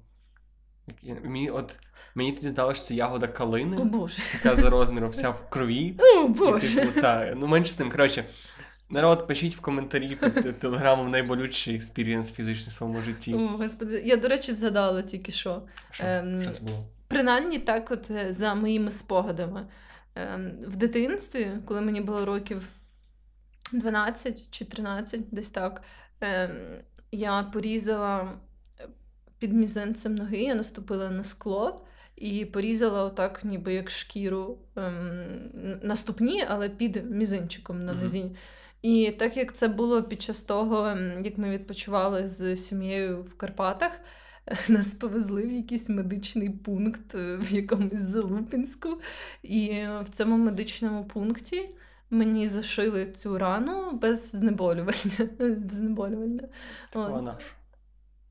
Мені 1.22 1.50
от 1.50 1.78
мені 2.14 2.32
тоді 2.32 2.48
здалося, 2.48 2.80
що 2.80 2.88
це 2.88 2.94
ягода 2.94 3.28
калини, 3.28 3.76
О, 3.76 3.84
Боже. 3.84 4.22
яка 4.34 4.56
за 4.56 4.70
розміром 4.70 5.10
вся 5.10 5.30
в 5.30 5.50
крові. 5.50 5.96
О, 5.98 6.28
Боже. 6.28 6.66
І, 6.66 6.74
типу, 6.74 7.00
та, 7.00 7.34
ну 7.36 7.46
менше 7.46 7.72
з 7.72 7.74
тим. 7.74 7.90
Коротше, 7.90 8.24
народ, 8.90 9.26
пишіть 9.26 9.56
в 9.56 9.60
коментарі 9.60 10.16
під 10.16 10.58
телеграмом 10.58 11.10
найболючий 11.10 11.74
experience 11.74 12.32
фізичний 12.32 12.68
в 12.68 12.72
своєму 12.72 13.00
житті. 13.00 13.34
О, 13.34 13.46
Господи, 13.46 14.02
я, 14.04 14.16
до 14.16 14.28
речі, 14.28 14.52
згадала 14.52 15.02
тільки 15.02 15.32
що. 15.32 15.62
Що, 15.90 16.04
Ем, 16.06 16.42
що 16.42 16.50
це 16.50 16.64
було? 16.64 16.84
Принаймні, 17.08 17.58
так, 17.58 17.90
от 17.90 18.10
е, 18.10 18.32
за 18.32 18.54
моїми 18.54 18.90
спогадами. 18.90 19.66
Ем, 20.14 20.52
В 20.66 20.76
дитинстві, 20.76 21.50
коли 21.64 21.80
мені 21.80 22.00
було 22.00 22.24
років 22.24 22.62
12 23.72 24.50
чи 24.50 24.64
13, 24.64 25.20
десь 25.30 25.50
так, 25.50 25.82
ем, 26.20 26.50
я 27.12 27.42
порізала 27.42 28.38
під 29.38 29.52
мізинцем 29.52 30.14
ноги, 30.14 30.36
я 30.36 30.54
наступила 30.54 31.10
на 31.10 31.22
скло 31.22 31.84
і 32.16 32.44
порізала 32.44 33.04
отак, 33.04 33.44
ніби 33.44 33.74
як 33.74 33.90
шкіру 33.90 34.58
ем, 34.76 35.80
на 35.82 35.96
ступні, 35.96 36.44
але 36.48 36.68
під 36.68 37.10
мізинчиком 37.10 37.84
на 37.84 37.92
нозі. 37.94 38.30
І 38.82 39.10
так 39.18 39.36
як 39.36 39.54
це 39.54 39.68
було 39.68 40.02
під 40.02 40.22
час 40.22 40.42
того, 40.42 40.96
як 41.24 41.38
ми 41.38 41.50
відпочивали 41.50 42.28
з 42.28 42.56
сім'єю 42.56 43.22
в 43.22 43.34
Карпатах, 43.36 43.92
нас 44.68 44.94
повезли 44.94 45.42
в 45.42 45.52
якийсь 45.52 45.88
медичний 45.88 46.50
пункт 46.50 47.14
е, 47.14 47.36
в 47.36 47.52
якомусь 47.52 48.00
Залупінську. 48.00 49.00
І 49.42 49.70
в 50.04 50.08
цьому 50.10 50.36
медичному 50.36 51.04
пункті 51.04 51.68
мені 52.10 52.48
зашили 52.48 53.12
цю 53.16 53.38
рану 53.38 53.92
без 53.92 54.30
знеболювання. 54.30 55.28
Без 55.38 55.58
знеболювання. 55.70 56.48
От. 56.94 57.10
О. 57.10 57.34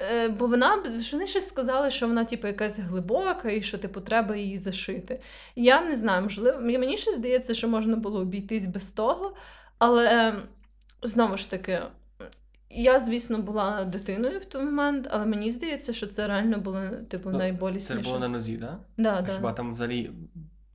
Е, 0.01 0.29
Бо 0.29 0.47
вона 0.47 0.83
вони 1.11 1.27
щось 1.27 1.47
сказали, 1.47 1.89
що 1.89 2.07
вона, 2.07 2.25
типу, 2.25 2.47
якась 2.47 2.79
глибока, 2.79 3.51
і 3.51 3.61
що 3.61 3.77
типу 3.77 4.01
треба 4.01 4.35
її 4.35 4.57
зашити. 4.57 5.21
Я 5.55 5.81
не 5.81 5.95
знаю, 5.95 6.23
можливо, 6.23 6.59
мені 6.61 6.97
ще 6.97 7.11
здається, 7.11 7.53
що 7.53 7.67
можна 7.67 7.95
було 7.95 8.19
обійтись 8.19 8.65
без 8.65 8.89
того, 8.89 9.35
але 9.79 10.05
е, 10.05 10.35
знову 11.03 11.37
ж 11.37 11.51
таки, 11.51 11.81
я, 12.69 12.99
звісно, 12.99 13.37
була 13.37 13.85
дитиною 13.85 14.39
в 14.39 14.45
той 14.45 14.63
момент, 14.65 15.07
але 15.11 15.25
мені 15.25 15.51
здається, 15.51 15.93
що 15.93 16.07
це 16.07 16.27
реально 16.27 16.57
було 16.57 16.81
типу 17.09 17.29
Ну, 17.29 17.37
найболісніше. 17.37 17.95
Це 17.95 18.03
ж 18.03 18.09
було 18.09 18.19
на 18.19 18.27
нозі, 18.27 18.57
так? 18.57 18.79
да, 18.97 19.21
да. 19.21 19.33
Хіба 19.33 19.53
там 19.53 19.73
взагалі. 19.73 20.11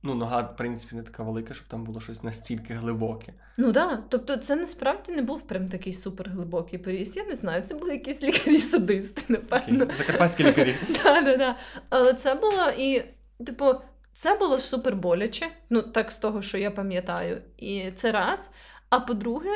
Ну, 0.07 0.15
нога, 0.15 0.41
в 0.41 0.57
принципі, 0.57 0.95
не 0.95 1.03
така 1.03 1.23
велика, 1.23 1.53
щоб 1.53 1.67
там 1.67 1.83
було 1.83 2.01
щось 2.01 2.23
настільки 2.23 2.73
глибоке. 2.73 3.33
Ну 3.57 3.71
да. 3.71 4.03
Тобто, 4.09 4.37
це 4.37 4.55
насправді 4.55 5.11
не 5.11 5.21
був 5.21 5.41
прям 5.47 5.69
такий 5.69 5.93
суперглибокий 5.93 6.79
поріз. 6.79 7.17
Я 7.17 7.25
не 7.25 7.35
знаю, 7.35 7.61
це 7.61 7.75
були 7.75 7.91
якісь 7.91 8.23
лікарі-садисти, 8.23 9.21
напевно. 9.27 9.83
Окей. 9.83 9.95
Закарпатські 9.97 10.43
лікарі. 10.43 10.75
Да, 11.03 11.21
да, 11.21 11.37
да. 11.37 11.55
Але 11.89 12.13
це 12.13 12.35
було 12.35 12.69
і, 12.77 13.03
типу, 13.45 13.65
це 14.13 14.35
було 14.37 14.59
супер 14.59 14.95
боляче. 14.95 15.47
Ну, 15.69 15.81
так 15.81 16.11
з 16.11 16.17
того, 16.17 16.41
що 16.41 16.57
я 16.57 16.71
пам'ятаю. 16.71 17.41
І 17.57 17.91
це 17.95 18.11
раз. 18.11 18.51
А 18.89 18.99
по-друге, 18.99 19.49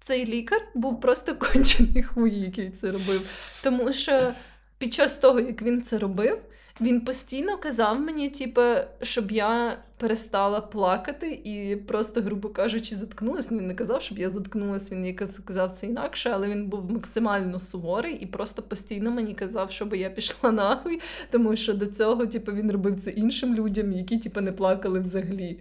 цей 0.00 0.26
лікар 0.26 0.58
був 0.74 1.00
просто 1.00 1.34
кончений 1.38 2.02
хуй, 2.02 2.40
який 2.40 2.70
це 2.70 2.86
робив. 2.86 3.30
Тому 3.62 3.92
що 3.92 4.34
під 4.78 4.94
час 4.94 5.16
того, 5.16 5.40
як 5.40 5.62
він 5.62 5.82
це 5.82 5.98
робив, 5.98 6.38
він 6.80 7.00
постійно 7.00 7.58
казав 7.58 8.00
мені, 8.00 8.28
типу, 8.28 8.60
щоб 9.02 9.30
я 9.30 9.76
перестала 9.98 10.60
плакати 10.60 11.40
і 11.44 11.76
просто, 11.76 12.20
грубо 12.20 12.48
кажучи, 12.48 12.94
заткнулась. 12.94 13.50
Ну, 13.50 13.58
Він 13.58 13.66
не 13.66 13.74
казав, 13.74 14.02
щоб 14.02 14.18
я 14.18 14.30
заткнулась, 14.30 14.92
він 14.92 15.06
якось 15.06 15.38
казав 15.38 15.70
це 15.70 15.86
інакше, 15.86 16.30
але 16.34 16.48
він 16.48 16.68
був 16.68 16.90
максимально 16.90 17.58
суворий 17.58 18.14
і 18.14 18.26
просто 18.26 18.62
постійно 18.62 19.10
мені 19.10 19.34
казав, 19.34 19.70
щоб 19.70 19.94
я 19.94 20.10
пішла 20.10 20.52
нахуй, 20.52 21.00
тому 21.30 21.56
що 21.56 21.74
до 21.74 21.86
цього, 21.86 22.26
типу, 22.26 22.52
він 22.52 22.72
робив 22.72 23.00
це 23.00 23.10
іншим 23.10 23.54
людям, 23.54 23.92
які, 23.92 24.18
типу, 24.18 24.40
не 24.40 24.52
плакали 24.52 25.00
взагалі. 25.00 25.60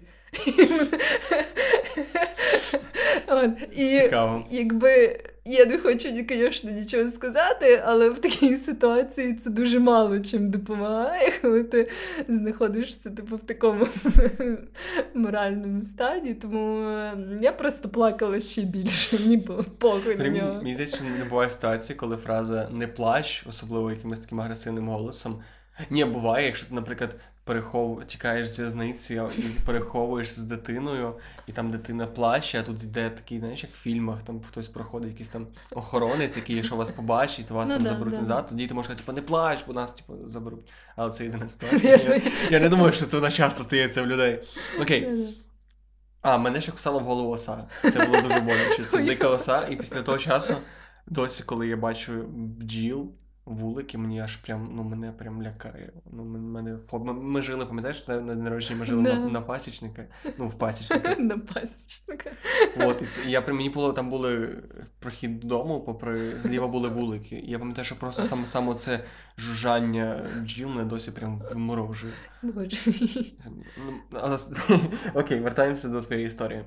От, 3.32 3.78
і 3.78 4.00
Цікаво. 4.00 4.44
якби 4.52 5.20
я 5.46 5.66
не 5.66 5.78
хочу, 5.78 6.10
звісно, 6.30 6.72
нічого 6.72 7.08
сказати, 7.08 7.84
але 7.86 8.10
в 8.10 8.20
такій 8.20 8.56
ситуації 8.56 9.34
це 9.34 9.50
дуже 9.50 9.80
мало 9.80 10.20
чим 10.20 10.50
допомагає, 10.52 11.32
коли 11.42 11.64
ти 11.64 11.90
знаходишся 12.28 13.10
типу, 13.10 13.36
в 13.36 13.40
такому 13.40 13.88
моральному 15.14 15.82
стані. 15.82 16.34
Тому 16.34 16.82
е, 16.82 17.14
я 17.42 17.52
просто 17.52 17.90
плакала 17.90 18.40
ще 18.40 18.62
більше. 18.62 19.18
Мені 19.20 19.38
було 19.38 19.66
похуй 19.78 20.16
на 20.16 20.28
нього. 20.28 20.54
мені 20.54 20.74
здається, 20.74 20.96
що 20.96 21.06
не 21.06 21.26
буває 21.26 21.50
ситуації, 21.50 21.96
коли 21.96 22.18
фраза 22.18 22.70
не 22.72 22.88
плач, 22.88 23.46
особливо 23.50 23.92
якимось 23.92 24.20
таким 24.20 24.42
агресивним 24.42 24.88
голосом. 24.88 25.42
Ні, 25.90 26.06
буває, 26.06 26.46
якщо 26.46 26.68
ти, 26.68 26.76
наприклад, 26.76 27.16
перехов... 27.52 28.06
тікаєш 28.06 28.50
з 28.50 28.60
в'язниці 28.60 29.22
і 29.38 29.42
переховуєш 29.66 30.32
з 30.32 30.38
дитиною, 30.38 31.16
і 31.48 31.52
там 31.52 31.72
дитина 31.72 32.08
плаче, 32.08 32.60
а 32.60 32.64
тут 32.64 32.84
йде 32.84 33.10
такий, 33.10 33.40
знаєш, 33.40 33.64
як 33.64 33.72
в 33.72 33.82
фільмах, 33.82 34.24
там 34.24 34.42
хтось 34.50 34.68
проходить, 34.68 35.10
якийсь 35.10 35.28
там 35.28 35.48
охоронець, 35.72 36.38
який, 36.38 36.56
якщо 36.56 36.76
вас 36.76 36.92
побачить, 36.92 37.48
то 37.48 37.54
вас 37.54 37.70
Ну 37.70 37.76
там 37.76 37.84
да, 37.84 37.90
заберуть 37.90 38.14
да. 38.14 38.20
назад, 38.20 38.48
тоді 38.50 38.68
ти 38.68 38.74
можеш 38.74 38.86
сказати, 38.86 39.04
типу, 39.04 39.16
не 39.16 39.22
плач, 39.22 39.60
бо 39.68 39.74
нас 39.74 39.92
типу, 39.92 40.14
заберуть. 40.26 40.72
Але 40.96 41.12
це 41.12 41.24
єдина 41.24 41.50
ситуація. 41.50 41.98
Я, 41.98 42.22
я 42.50 42.60
не 42.60 42.70
думаю, 42.70 42.94
що 42.94 43.06
це 43.06 43.18
вона 43.18 43.32
часто 43.32 43.64
стається 43.64 44.02
в 44.02 44.08
людей. 44.08 44.44
Окей. 44.82 45.36
А, 46.22 46.38
мене 46.38 46.62
ще 46.62 46.72
кусала 46.72 47.00
в 47.00 47.04
голову 47.04 47.32
оса. 47.32 47.68
Це 47.82 48.06
було 48.06 48.22
дуже 48.22 48.40
боляче. 48.40 48.84
Це 48.86 48.98
дика 48.98 49.30
оса, 49.30 49.68
і 49.68 49.76
після 49.76 50.02
того 50.02 50.18
часу, 50.18 50.56
досі, 51.08 51.44
коли 51.44 51.68
я 51.68 51.78
бачу 51.78 52.12
бджіл, 52.34 53.12
вулики, 53.46 53.98
мені 53.98 54.20
аж 54.20 54.36
прям, 54.36 54.72
ну, 54.76 54.84
мене 54.84 55.12
прям 55.12 55.44
лякає. 55.44 55.94
Ну, 56.12 56.24
мене 56.24 56.78
ми, 56.94 57.14
ми 57.14 57.42
жили, 57.42 57.66
пам'ятаєш, 57.66 58.08
на, 58.08 58.22
на 58.22 58.36
день 58.36 58.44
народження 58.44 58.80
ми 58.80 58.86
жили 58.86 59.04
Да. 59.04 59.14
на, 59.14 59.30
на 59.30 59.42
пасічника, 59.42 60.06
ну, 60.38 60.48
в 60.48 60.54
пасічника. 60.54 61.16
На 61.20 61.38
пасічника. 61.38 62.32
От, 62.78 63.02
і 63.02 63.06
це, 63.06 63.30
я 63.30 63.42
при 63.42 63.54
мені 63.54 63.70
було, 63.70 63.94
там 63.94 64.10
були 64.10 64.58
прохід 65.00 65.40
додому, 65.40 65.82
попри 65.82 66.40
зліва 66.40 66.68
були 66.68 66.90
вулики. 66.90 67.36
І 67.36 67.52
я 67.52 67.60
пам'ятаю, 67.60 67.86
що 67.86 68.00
просто 68.00 68.24
саме 68.24 68.46
саме 68.46 68.76
це 68.76 69.04
жужжання 69.38 70.30
бджіл 70.42 70.70
мене 70.70 70.86
досі 70.86 71.12
прям 71.12 71.42
вморожує. 71.52 72.14
Боже. 72.42 72.78
Ну. 73.78 74.00
Окей, 75.14 75.40
вертаємося 75.40 75.90
до 75.90 76.02
твоєї 76.02 76.28
історії. 76.28 76.64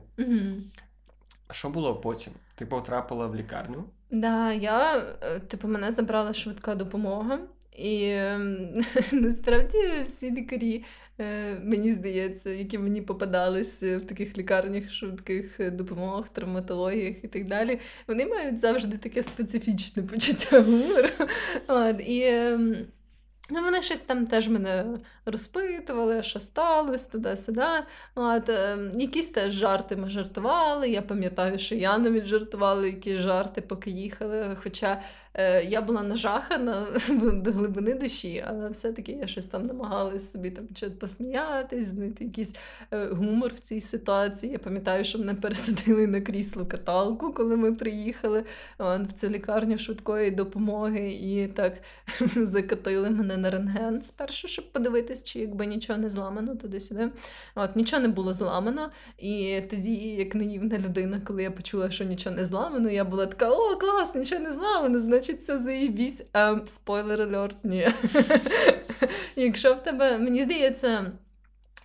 Що 1.50 1.70
було 1.70 1.96
потім? 1.96 2.32
Ти 2.54 2.66
потрапила 2.66 3.26
в 3.26 3.34
лікарню? 3.36 3.84
Да, 4.14 4.52
я, 4.52 4.98
е, 5.22 5.40
типу, 5.40 5.68
мене 5.68 5.92
забрала 5.92 6.32
швидка 6.32 6.74
допомога, 6.74 7.38
і 7.76 8.04
ем, 8.10 8.84
насправді 9.12 9.78
всі 10.06 10.30
лікарі, 10.30 10.84
е, 11.18 11.54
мені 11.64 11.92
здається, 11.92 12.50
які 12.50 12.78
мені 12.78 13.02
попадались 13.02 13.82
е, 13.82 13.96
в 13.96 14.04
таких 14.04 14.38
лікарнях, 14.38 14.90
швидких 14.90 15.72
допомогах, 15.72 16.28
травматологіях 16.28 17.24
і 17.24 17.28
так 17.28 17.46
далі, 17.46 17.80
вони 18.08 18.26
мають 18.26 18.60
завжди 18.60 18.98
таке 18.98 19.22
специфічне 19.22 20.02
почуття 20.02 20.60
гумору. 20.62 21.08
І 21.98 22.22
ем, 22.22 22.76
ну, 23.50 23.62
вони 23.62 23.82
щось 23.82 24.00
там 24.00 24.26
теж 24.26 24.48
мене 24.48 24.86
розпитували, 25.26 26.22
що 26.22 26.40
сталося, 26.40 27.12
туди-сюди. 27.12 27.66
От, 28.14 28.48
е, 28.48 28.78
якісь 28.94 29.28
теж 29.28 29.52
жарти 29.52 29.96
ми 29.96 30.08
жартували. 30.08 30.88
Я 30.90 31.02
пам'ятаю, 31.02 31.58
що 31.58 31.74
я 31.74 31.98
навіть 31.98 32.26
жартувала 32.26 32.86
якісь 32.86 33.16
жарти, 33.18 33.60
поки 33.60 33.90
їхали. 33.90 34.56
Хоча 34.62 35.02
я 35.68 35.82
була 35.82 36.02
нажахана 36.02 36.86
до 37.32 37.52
глибини 37.52 37.94
душі, 37.94 38.44
але 38.46 38.68
все-таки 38.68 39.12
я 39.12 39.26
щось 39.26 39.46
там 39.46 39.66
намагалась 39.66 40.32
собі 40.32 40.50
там 40.50 40.68
посміятись, 41.00 41.86
знайти 41.86 42.24
якийсь 42.24 42.54
е, 42.90 43.06
гумор 43.06 43.54
в 43.54 43.58
цій 43.58 43.80
ситуації. 43.80 44.52
Я 44.52 44.58
пам'ятаю, 44.58 45.04
що 45.04 45.18
мене 45.18 45.34
пересадили 45.34 46.06
на 46.06 46.20
крісло 46.20 46.66
каталку, 46.66 47.32
коли 47.32 47.56
ми 47.56 47.72
приїхали 47.74 48.44
в 48.78 49.12
цю 49.16 49.28
лікарню 49.28 49.78
швидкої 49.78 50.30
допомоги, 50.30 51.12
і 51.12 51.48
так 51.48 51.74
закатили 52.36 53.10
мене 53.10 53.36
на 53.36 53.50
рентген 53.50 54.02
спершу, 54.02 54.48
щоб 54.48 54.72
подивитись, 54.72 55.22
чи 55.24 55.38
якби 55.38 55.66
нічого 55.66 55.98
не 55.98 56.08
зламано 56.08 56.56
туди-сюди. 56.56 57.10
От 57.54 57.76
нічого 57.76 58.02
не 58.02 58.08
було 58.08 58.32
зламано. 58.32 58.90
І 59.18 59.60
тоді, 59.70 59.94
як 59.94 60.34
наївна 60.34 60.78
людина, 60.78 61.20
коли 61.26 61.42
я 61.42 61.50
почула, 61.50 61.90
що 61.90 62.04
нічого 62.04 62.36
не 62.36 62.44
зламано, 62.44 62.90
я 62.90 63.04
була 63.04 63.26
така: 63.26 63.50
о, 63.50 63.76
клас, 63.76 64.14
нічого 64.14 64.42
не 64.42 64.50
зламано, 64.50 64.98
значить, 64.98 65.23
це 65.32 65.58
заїбісь. 65.58 66.22
Ем, 66.34 66.62
спойлер 66.66 67.22
алерт, 67.22 67.56
ні. 67.64 67.88
Якщо 69.36 69.74
в 69.74 69.80
тебе, 69.80 70.18
мені 70.18 70.42
здається. 70.42 71.12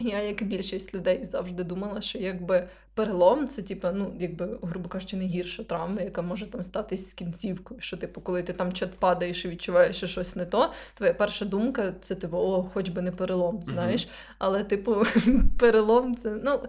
Я, 0.02 0.22
як 0.22 0.42
і 0.42 0.46
більшість 0.46 0.96
людей, 0.96 1.24
завжди 1.24 1.64
думала, 1.64 2.02
що 2.02 2.20
якби 2.20 2.68
перелом 2.94 3.48
це, 3.48 3.62
типу, 3.62 3.88
ну, 3.94 4.14
якби, 4.20 4.60
грубо 4.62 4.90
кажучи, 4.90 5.18
не 5.18 5.26
гірша 5.26 5.64
травма, 5.64 6.02
яка 6.02 6.22
може 6.22 6.48
там 6.48 6.64
статись 6.64 7.10
з 7.10 7.14
кінцівкою. 7.14 7.82
Що, 7.82 7.98
типу, 7.98 8.22
коли 8.22 8.44
ти 8.44 8.54
там 8.54 8.74
чат 8.74 8.92
падаєш 8.92 9.46
і 9.46 9.50
відчуваєш, 9.50 9.98
що 9.98 10.08
щось 10.08 10.36
не 10.36 10.46
то, 10.46 10.74
твоя 10.94 11.14
перша 11.14 11.46
думка 11.46 11.94
це 12.02 12.16
типу, 12.16 12.38
о, 12.38 12.64
хоч 12.74 12.90
би 12.90 13.02
не 13.02 13.12
перелом, 13.12 13.64
знаєш. 13.66 14.02
Mm-hmm. 14.02 14.36
Але, 14.38 14.64
типу, 14.64 15.04
перелом 15.60 16.16
це. 16.16 16.40
ну, 16.44 16.60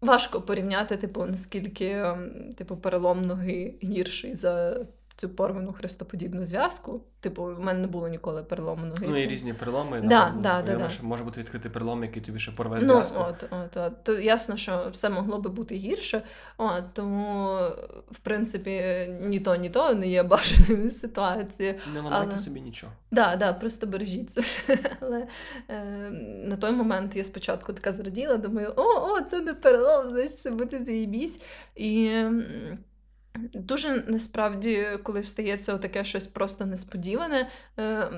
Важко 0.00 0.40
порівняти, 0.40 0.96
типу, 0.96 1.26
наскільки 1.26 1.86
ем, 1.86 2.52
типу, 2.56 2.76
перелом 2.76 3.22
ноги 3.22 3.74
гірший 3.82 4.34
за 4.34 4.86
цю 5.16 5.28
порвану 5.28 5.72
хрестоподібну 5.72 6.46
зв'язку. 6.46 7.00
Типу, 7.20 7.44
в 7.44 7.60
мене 7.60 7.80
не 7.80 7.86
було 7.86 8.08
ніколи 8.08 8.42
перелому 8.42 8.86
ноги. 8.86 9.06
Ну, 9.08 9.16
і 9.16 9.26
різні 9.26 9.52
переломи. 9.52 10.00
Да, 10.00 10.26
напевно, 10.26 10.42
да, 10.42 10.62
да, 10.62 10.76
да. 10.76 10.88
що 10.88 11.06
може 11.06 11.24
бути 11.24 11.40
відкритий 11.40 11.70
перелом, 11.70 12.02
який 12.02 12.22
тобі 12.22 12.38
ще 12.38 12.52
порве 12.52 12.78
ну, 12.82 12.94
зв'язку. 12.94 13.24
От, 13.28 13.44
от, 13.50 13.76
от. 13.76 14.04
То 14.04 14.18
ясно, 14.18 14.56
що 14.56 14.88
все 14.90 15.10
могло 15.10 15.38
би 15.38 15.50
бути 15.50 15.74
гірше. 15.74 16.22
От, 16.58 16.84
Тому, 16.92 17.58
в 18.10 18.18
принципі, 18.22 19.06
ні 19.20 19.40
то, 19.40 19.56
ні 19.56 19.70
то 19.70 19.94
не 19.94 20.08
є 20.08 20.22
бажаними 20.22 20.90
ситуації. 20.90 21.74
Не 21.94 22.00
ламайте 22.00 22.30
але... 22.32 22.38
собі 22.38 22.60
нічого. 22.60 22.92
Да, 23.10 23.36
да, 23.36 23.52
просто 23.52 23.86
бережіться. 23.86 24.40
Але 25.00 25.26
е, 25.68 25.84
на 26.48 26.56
той 26.56 26.72
момент 26.72 27.16
я 27.16 27.24
спочатку 27.24 27.72
така 27.72 27.92
зраділа, 27.92 28.36
думаю, 28.36 28.72
о, 28.76 28.82
о, 28.82 29.20
це 29.20 29.40
не 29.40 29.54
перелом, 29.54 30.08
значить, 30.08 30.30
все 30.30 30.50
буде 30.50 30.84
заїбісь. 30.84 31.40
І. 31.76 32.22
Дуже 33.54 34.04
насправді, 34.08 34.86
коли 35.02 35.20
встається 35.20 35.78
таке 35.78 36.04
щось 36.04 36.26
просто 36.26 36.66
несподіване, 36.66 37.48
е, 37.78 38.10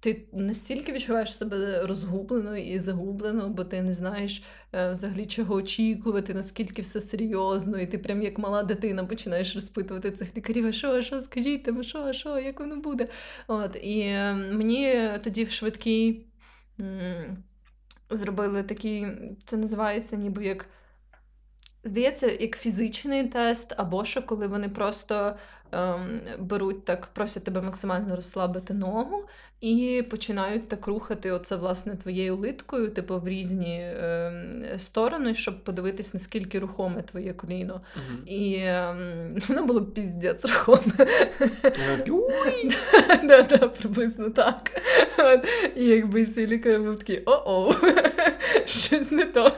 ти 0.00 0.28
настільки 0.32 0.92
відчуваєш 0.92 1.36
себе 1.36 1.86
розгублено 1.86 2.56
і 2.56 2.78
загублено, 2.78 3.48
бо 3.48 3.64
ти 3.64 3.82
не 3.82 3.92
знаєш 3.92 4.42
е, 4.72 4.90
взагалі 4.90 5.26
чого 5.26 5.54
очікувати, 5.54 6.34
наскільки 6.34 6.82
все 6.82 7.00
серйозно, 7.00 7.78
і 7.78 7.86
ти 7.86 7.98
прям 7.98 8.22
як 8.22 8.38
мала 8.38 8.62
дитина 8.62 9.04
починаєш 9.04 9.54
розпитувати 9.54 10.10
цих 10.10 10.36
лікарів, 10.36 10.66
а 10.66 10.72
що, 10.72 10.88
а 10.88 11.02
що, 11.02 11.20
скажіть 11.20 11.64
там, 11.64 11.82
що, 11.82 12.12
що, 12.12 12.38
як 12.38 12.60
воно 12.60 12.76
буде. 12.76 13.08
От, 13.46 13.76
І 13.82 14.00
е, 14.00 14.34
мені 14.34 15.10
тоді 15.24 15.44
в 15.44 15.50
швидкій 15.50 16.26
зробили 18.10 18.62
такий, 18.62 19.06
це 19.44 19.56
називається 19.56 20.16
ніби 20.16 20.44
як. 20.44 20.68
Здається, 21.84 22.30
як 22.30 22.56
фізичний 22.56 23.28
тест, 23.28 23.74
або 23.76 24.04
що 24.04 24.22
коли 24.22 24.46
вони 24.46 24.68
просто 24.68 25.36
ем, 25.72 26.20
беруть 26.38 26.84
так, 26.84 27.06
просять 27.06 27.44
тебе 27.44 27.62
максимально 27.62 28.16
розслабити 28.16 28.74
ногу 28.74 29.24
і 29.60 30.04
починають 30.10 30.68
так 30.68 30.86
рухати 30.86 31.30
оце, 31.30 31.56
власне, 31.56 31.96
твоєю 31.96 32.36
литкою, 32.36 32.90
типу, 32.90 33.18
в 33.18 33.28
різні 33.28 33.94
ем, 34.00 34.64
сторони, 34.76 35.34
щоб 35.34 35.64
подивитись, 35.64 36.14
наскільки 36.14 36.58
рухоме 36.58 37.02
твоє 37.02 37.32
коліно. 37.32 37.80
uh 37.96 38.26
І 38.26 38.56
ем, 38.64 39.36
воно 39.48 39.66
було 39.66 39.82
піздець 39.82 40.44
рухоме. 40.44 41.06
Да, 43.24 43.58
Приблизно 43.68 44.30
так. 44.30 44.82
І 45.76 45.84
якби 45.84 46.24
цей 46.24 46.46
лікар 46.46 46.80
був 46.80 46.98
такий 46.98 47.22
о-оу, 47.26 47.74
щось 48.66 49.10
не 49.10 49.24
то. 49.24 49.52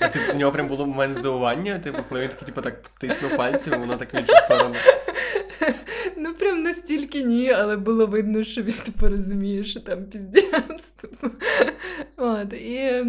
А 0.00 0.08
ти, 0.08 0.20
у 0.32 0.36
нього 0.36 0.52
прям 0.52 0.68
було 0.68 0.86
момент 0.86 1.14
здивування, 1.14 1.78
типу, 1.78 1.98
коли 2.08 2.20
він 2.20 2.28
такий, 2.28 2.46
типу, 2.46 2.62
так 2.62 2.88
тиснув 2.98 3.36
пальцем, 3.36 3.80
воно 3.80 3.96
так 3.96 4.14
в 4.14 4.16
іншу 4.16 4.36
сторону. 4.36 4.74
Ну, 6.16 6.34
прям 6.34 6.62
настільки 6.62 7.22
ні, 7.22 7.50
але 7.50 7.76
було 7.76 8.06
видно, 8.06 8.44
що 8.44 8.62
він 8.62 8.74
типу 8.74 9.08
розуміє, 9.08 9.64
що 9.64 9.80
там. 9.80 10.04
Типу. 10.04 11.26
От, 12.16 12.52
і, 12.52 13.04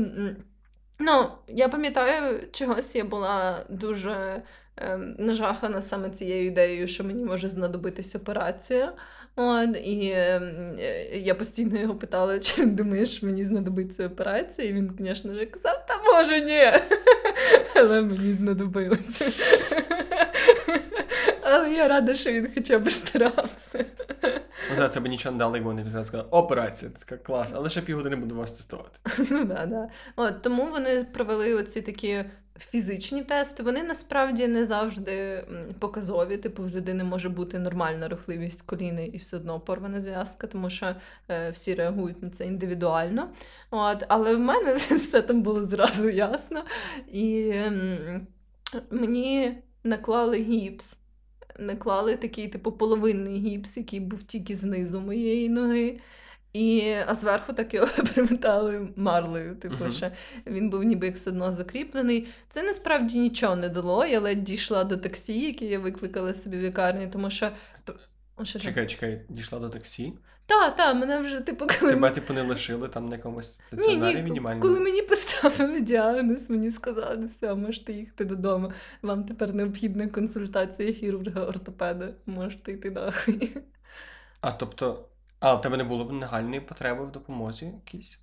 ну, 1.00 1.28
Я 1.48 1.70
пам'ятаю, 1.70 2.40
чогось 2.52 2.96
я 2.96 3.06
була 3.06 3.66
дуже 3.70 4.44
ем, 4.78 5.16
нажахана 5.20 5.82
саме 5.82 6.10
цією 6.10 6.46
ідеєю, 6.46 6.88
що 6.88 7.04
мені 7.04 7.24
може 7.24 7.50
знадобитись 7.50 8.16
операція. 8.16 8.94
От, 9.36 9.78
І 9.84 10.12
ем, 10.16 10.78
я 11.14 11.36
постійно 11.36 11.80
його 11.80 11.96
питала, 11.96 12.40
чи 12.40 12.62
він 12.62 12.76
думає, 12.76 13.06
що 13.06 13.26
мені 13.26 13.44
знадобиться 13.44 14.08
операція. 14.08 14.70
І 14.70 14.74
він, 14.74 14.92
звісно 15.00 15.34
ж, 15.34 15.46
казав, 15.46 15.86
та 15.88 16.14
може 16.14 16.42
ні. 16.42 16.72
Але 17.76 18.02
мені 18.02 18.34
знадобилося. 18.34 19.26
Але 21.52 21.74
я 21.74 21.88
рада, 21.88 22.16
що 22.16 22.32
він 22.32 22.52
хоча 22.56 22.80
б 22.80 22.90
старався. 22.90 23.86
Ну, 24.80 24.88
це 24.88 25.00
б 25.00 25.08
нічого 25.08 25.34
не 25.34 25.40
дало, 25.40 25.56
якби 25.56 25.70
вони 25.74 25.90
сказали, 25.90 26.24
операція, 26.32 26.92
така 27.00 27.18
клас, 27.24 27.52
але 27.56 27.70
ще 27.70 27.82
півгодини 27.82 28.16
буду 28.16 28.36
вас 28.36 28.52
тестувати. 28.52 29.00
Ну 29.32 29.46
да, 29.46 29.66
да. 29.66 29.90
От, 30.16 30.42
Тому 30.42 30.70
вони 30.72 31.06
провели 31.14 31.54
оці 31.54 31.82
такі 31.82 32.26
фізичні 32.60 33.24
тести. 33.24 33.64
Вони 33.64 33.84
насправді 33.84 34.48
не 34.48 34.66
завжди 34.66 35.44
показові. 35.80 36.38
Типу, 36.38 36.64
в 36.64 36.70
людини 36.70 37.04
може 37.04 37.30
бути 37.30 37.60
нормальна 37.60 38.08
рухливість 38.08 38.62
коліни 38.62 39.06
і 39.08 39.18
все 39.18 39.38
одно 39.38 39.60
порвана 39.60 40.02
зв'язка, 40.02 40.48
тому 40.48 40.70
що 40.70 40.96
е, 41.30 41.50
всі 41.50 41.76
реагують 41.76 42.24
на 42.24 42.30
це 42.30 42.46
індивідуально. 42.46 43.30
От, 43.72 44.04
Але 44.08 44.36
в 44.36 44.40
мене 44.40 44.74
все 44.76 45.22
там 45.22 45.42
було 45.42 45.66
зразу 45.66 46.10
ясно. 46.10 46.64
І 47.12 47.50
м- 47.54 48.28
мені 48.92 49.58
наклали 49.84 50.38
гіпс 50.38 50.98
наклали 51.60 52.16
такий, 52.16 52.48
типу, 52.48 52.72
половинний 52.72 53.40
гіпс, 53.40 53.78
який 53.78 54.00
був 54.00 54.24
тільки 54.24 54.56
знизу 54.56 55.02
моєї 55.02 55.50
ноги. 55.50 56.00
І, 56.54 56.94
А 57.08 57.14
зверху 57.14 57.54
так 57.54 57.74
його 57.74 57.88
примітали 58.14 58.88
марлею. 58.96 59.56
Типу, 59.56 59.84
uh-huh. 59.84 59.92
що 59.92 60.12
він 60.48 60.70
був 60.70 60.84
ніби 60.84 61.08
як 61.08 61.16
все 61.16 61.30
одно 61.30 61.52
закріплений. 61.52 62.28
Це 62.50 62.64
насправді 62.64 63.20
нічого 63.20 63.56
не 63.56 63.70
дало. 63.70 64.06
Я 64.06 64.20
ледь 64.20 64.44
дійшла 64.44 64.84
до 64.84 64.98
таксі, 64.98 65.40
яке 65.40 65.66
я 65.66 65.80
викликала 65.80 66.34
собі 66.34 66.58
в 66.58 66.62
лікарні, 66.62 67.08
тому 67.08 67.30
що. 67.30 67.50
що 68.44 68.60
чекай, 68.60 68.88
чекай, 68.88 69.22
дійшла 69.30 69.60
до 69.60 69.70
таксі? 69.70 70.14
Так, 70.50 70.76
так, 70.76 70.96
мене 70.96 71.20
вже 71.20 71.42
типу, 71.42 71.68
коли... 71.80 71.92
Тебе, 71.92 72.12
типу, 72.12 72.34
не 72.34 72.42
лишили 72.42 72.88
там 72.88 73.10
на 73.10 73.16
якомусь 73.16 73.60
стаціонарі 73.68 74.16
ні, 74.16 74.22
ні, 74.22 74.24
мінімальному? 74.24 74.62
Коли 74.62 74.80
мені 74.80 75.02
поставили 75.02 75.82
діагноз, 75.82 76.50
мені 76.50 76.72
сказали, 76.72 77.26
все, 77.26 77.56
можете 77.56 77.94
їхати 77.94 78.26
додому. 78.26 78.72
Вам 79.02 79.24
тепер 79.24 79.56
необхідна 79.56 80.08
консультація 80.08 80.92
хірурга-ортопеда, 80.92 82.14
можете 82.26 82.72
йти 82.72 82.92
нахуй. 82.92 83.58
А 84.42 84.52
тобто, 84.52 85.10
а 85.40 85.56
у 85.56 85.62
тебе 85.62 85.78
не 85.78 85.84
було 85.84 86.06
б 86.06 86.12
нагальної 86.12 86.62
потреби 86.62 87.06
в 87.06 87.12
допомозі 87.12 87.66
якійсь? 87.66 88.20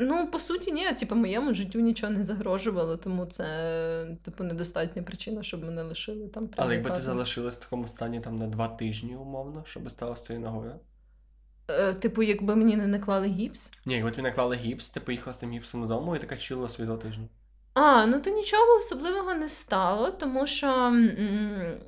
Ну, 0.00 0.30
по 0.30 0.38
суті, 0.38 0.72
ні, 0.72 0.92
типу, 0.92 1.14
моєму 1.14 1.54
життю 1.54 1.80
нічого 1.80 2.12
не 2.12 2.22
загрожувало, 2.22 2.96
тому 2.96 3.26
це, 3.26 4.16
типу, 4.22 4.44
недостатня 4.44 5.02
причина, 5.02 5.42
щоб 5.42 5.64
мене 5.64 5.82
лишили 5.82 6.28
там. 6.28 6.48
Але 6.56 6.74
якби 6.74 6.90
ти 6.90 7.00
залишилась 7.00 7.56
в 7.56 7.60
такому 7.60 7.88
стані 7.88 8.20
там 8.20 8.38
на 8.38 8.46
два 8.46 8.68
тижні, 8.68 9.16
умовно, 9.16 9.62
щоб 9.66 9.90
стало 9.90 10.16
з 10.16 10.22
твоєю 10.22 10.46
ногою? 10.46 10.80
Е, 11.68 11.94
типу, 11.94 12.22
якби 12.22 12.56
мені 12.56 12.76
не 12.76 12.86
наклали 12.86 13.26
гіпс. 13.26 13.72
Ні, 13.86 13.94
якби 13.94 14.10
тобі 14.10 14.22
наклали 14.22 14.56
гіпс, 14.56 14.90
ти 14.90 15.00
поїхала 15.00 15.34
з 15.34 15.38
тим 15.38 15.50
гіпсом 15.50 15.80
додому 15.82 16.16
і 16.16 16.18
така 16.18 16.36
чила 16.36 16.68
свій 16.68 16.84
два 16.84 16.96
тижні. 16.96 17.28
А, 17.74 18.06
ну 18.06 18.20
то 18.20 18.30
нічого 18.30 18.76
особливого 18.78 19.34
не 19.34 19.48
стало, 19.48 20.10
тому 20.10 20.46
що 20.46 20.66
м- 20.68 21.78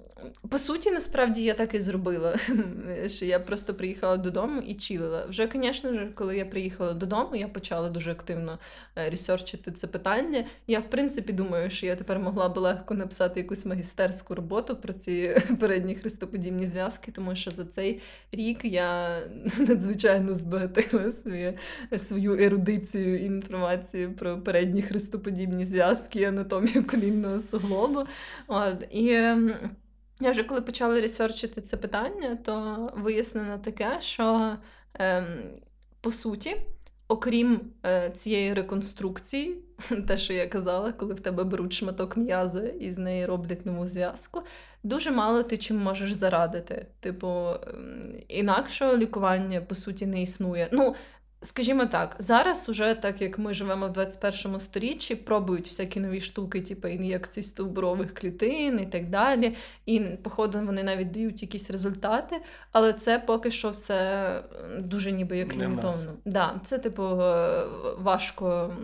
по 0.48 0.58
суті, 0.58 0.90
насправді 0.90 1.42
я 1.42 1.54
так 1.54 1.74
і 1.74 1.80
зробила. 1.80 2.36
що 3.06 3.24
Я 3.24 3.40
просто 3.40 3.74
приїхала 3.74 4.16
додому 4.16 4.60
і 4.60 4.74
чилила. 4.74 5.26
Вже, 5.26 5.48
звісно 5.54 6.08
коли 6.14 6.36
я 6.36 6.44
приїхала 6.44 6.92
додому, 6.92 7.36
я 7.36 7.48
почала 7.48 7.88
дуже 7.88 8.12
активно 8.12 8.58
е, 8.96 9.10
ресерчити 9.10 9.72
це 9.72 9.86
питання. 9.86 10.44
Я, 10.66 10.80
в 10.80 10.90
принципі, 10.90 11.32
думаю, 11.32 11.70
що 11.70 11.86
я 11.86 11.96
тепер 11.96 12.18
могла 12.18 12.48
би 12.48 12.60
легко 12.60 12.94
написати 12.94 13.40
якусь 13.40 13.66
магістерську 13.66 14.34
роботу 14.34 14.76
про 14.76 14.92
ці 14.92 15.42
передні 15.60 15.94
хрестоподібні 15.94 16.66
зв'язки, 16.66 17.12
тому 17.12 17.34
що 17.34 17.50
за 17.50 17.64
цей 17.64 18.00
рік 18.32 18.64
я 18.64 19.20
надзвичайно 19.58 20.34
збагатила 20.34 21.12
свою, 21.12 21.54
свою 21.98 22.38
ерудицію 22.38 23.18
і 23.18 23.24
інформацію 23.24 24.12
про 24.12 24.40
передні 24.40 24.82
хрестоподібні 24.82 25.64
зв'язки, 25.64 26.24
анатомію 26.24 26.86
колінного 26.86 27.40
суглобу. 27.40 28.04
От, 28.46 28.82
і... 28.90 29.36
Я 30.20 30.30
вже 30.30 30.44
коли 30.44 30.60
почала 30.60 31.00
ресерчити 31.00 31.60
це 31.60 31.76
питання, 31.76 32.38
то 32.44 32.88
вияснено 32.96 33.58
таке, 33.58 33.96
що 34.00 34.56
ем, 34.94 35.54
по 36.00 36.12
суті, 36.12 36.56
окрім 37.08 37.60
е, 37.86 38.10
цієї 38.10 38.54
реконструкції, 38.54 39.56
те, 40.08 40.18
що 40.18 40.32
я 40.32 40.48
казала, 40.48 40.92
коли 40.92 41.14
в 41.14 41.20
тебе 41.20 41.44
беруть 41.44 41.72
шматок 41.72 42.16
м'яза 42.16 42.66
і 42.66 42.92
з 42.92 42.98
неї 42.98 43.26
роблять 43.26 43.66
нову 43.66 43.86
зв'язку, 43.86 44.42
дуже 44.82 45.10
мало 45.10 45.42
ти 45.42 45.56
чим 45.56 45.78
можеш 45.78 46.12
зарадити. 46.12 46.86
Типу, 47.00 47.28
ем, 47.28 48.22
інакшого 48.28 48.96
лікування 48.96 49.60
по 49.60 49.74
суті 49.74 50.06
не 50.06 50.22
існує. 50.22 50.68
Ну, 50.72 50.94
Скажімо 51.46 51.86
так, 51.86 52.16
зараз, 52.18 52.68
уже 52.68 52.94
так 52.94 53.22
як 53.22 53.38
ми 53.38 53.54
живемо 53.54 53.88
в 53.88 53.92
21 53.92 54.60
сторіччі, 54.60 55.14
пробують 55.14 55.66
всякі 55.66 56.00
нові 56.00 56.20
штуки, 56.20 56.60
типу 56.60 56.88
ін'єкцій 56.88 57.42
стовбурових 57.42 58.14
клітин 58.14 58.80
і 58.80 58.86
так 58.86 59.10
далі. 59.10 59.56
І, 59.86 60.00
походу, 60.00 60.58
вони 60.60 60.82
навіть 60.82 61.10
дають 61.10 61.42
якісь 61.42 61.70
результати, 61.70 62.36
але 62.72 62.92
це 62.92 63.18
поки 63.18 63.50
що 63.50 63.70
все 63.70 64.42
дуже 64.78 65.12
ніби 65.12 65.38
як 65.38 65.56
лімітовано. 65.56 66.12
Да, 66.24 66.60
Це, 66.62 66.78
типу, 66.78 67.02
важко 67.98 68.76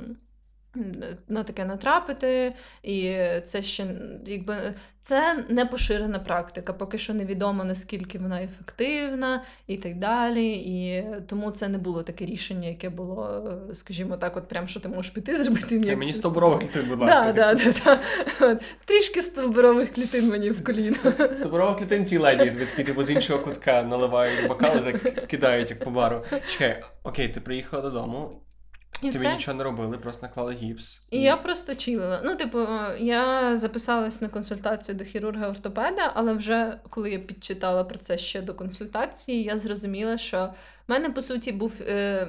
на 1.29 1.45
таке 1.45 1.65
натрапити, 1.65 2.53
і 2.83 3.17
це 3.45 3.63
ще 3.63 3.87
якби 4.27 4.75
це 5.01 5.45
не 5.49 5.67
поширена 5.67 6.19
практика, 6.19 6.73
поки 6.73 6.99
що 6.99 7.15
невідомо 7.15 7.65
наскільки 7.65 8.19
вона 8.19 8.43
ефективна 8.43 9.43
і 9.67 9.77
так 9.77 9.99
далі. 9.99 10.53
І 10.53 11.05
тому 11.27 11.51
це 11.51 11.69
не 11.69 11.79
було 11.79 12.03
таке 12.03 12.25
рішення, 12.25 12.69
яке 12.69 12.89
було, 12.89 13.53
скажімо 13.73 14.17
так, 14.17 14.37
от 14.37 14.49
прям 14.49 14.69
що 14.69 14.81
ти 14.81 14.89
можеш 14.89 15.11
піти 15.11 15.37
зробити. 15.37 15.79
Ні, 15.79 15.97
мені 15.97 16.15
стовбурових 16.15 16.61
клітин, 16.61 16.89
будь 16.89 17.01
ласка. 17.01 17.33
Да, 17.33 17.55
да, 17.55 17.73
да, 17.85 17.99
да. 18.41 18.59
Трішки 18.85 19.23
стовбурових 19.23 19.93
клітин 19.93 20.29
мені 20.29 20.51
в 20.51 20.65
коліно. 20.65 20.97
Стовбурових 21.37 21.79
клітин 21.79 22.07
ці 22.07 22.19
леді, 22.19 22.51
від 22.51 22.87
типу 22.87 23.03
з 23.03 23.11
іншого 23.11 23.45
кутка 23.45 23.83
наливають 23.83 24.49
бокали, 24.49 24.93
так 24.93 25.27
кидають 25.27 25.71
як 25.71 25.85
по 25.85 25.91
бару. 25.91 26.25
Чекай, 26.49 26.85
окей, 27.03 27.29
ти 27.29 27.41
приїхала 27.41 27.83
додому. 27.83 28.43
І 29.03 29.07
Тобі 29.07 29.19
все? 29.19 29.35
нічого 29.35 29.59
не 29.59 29.65
робили, 29.65 29.99
просто 29.99 30.27
наклали 30.27 30.55
гіпс. 30.55 31.01
І, 31.11 31.19
і 31.19 31.23
я 31.23 31.37
просто 31.37 31.75
чилила. 31.75 32.21
Ну, 32.25 32.37
типу, 32.37 32.59
я 32.99 33.57
записалась 33.57 34.21
на 34.21 34.29
консультацію 34.29 34.95
до 34.95 35.05
хірурга-ортопеда, 35.05 36.11
але 36.15 36.33
вже 36.33 36.79
коли 36.91 37.11
я 37.11 37.19
підчитала 37.19 37.85
про 37.85 37.99
це 37.99 38.19
ще 38.19 38.43
до 38.43 38.55
консультації, 38.55 39.43
я 39.43 39.57
зрозуміла, 39.57 40.19
що 40.19 40.55
в 40.89 40.91
мене, 40.91 41.11
по 41.11 41.23
суті, 41.23 41.53
був 41.53 41.73
е, 41.81 42.27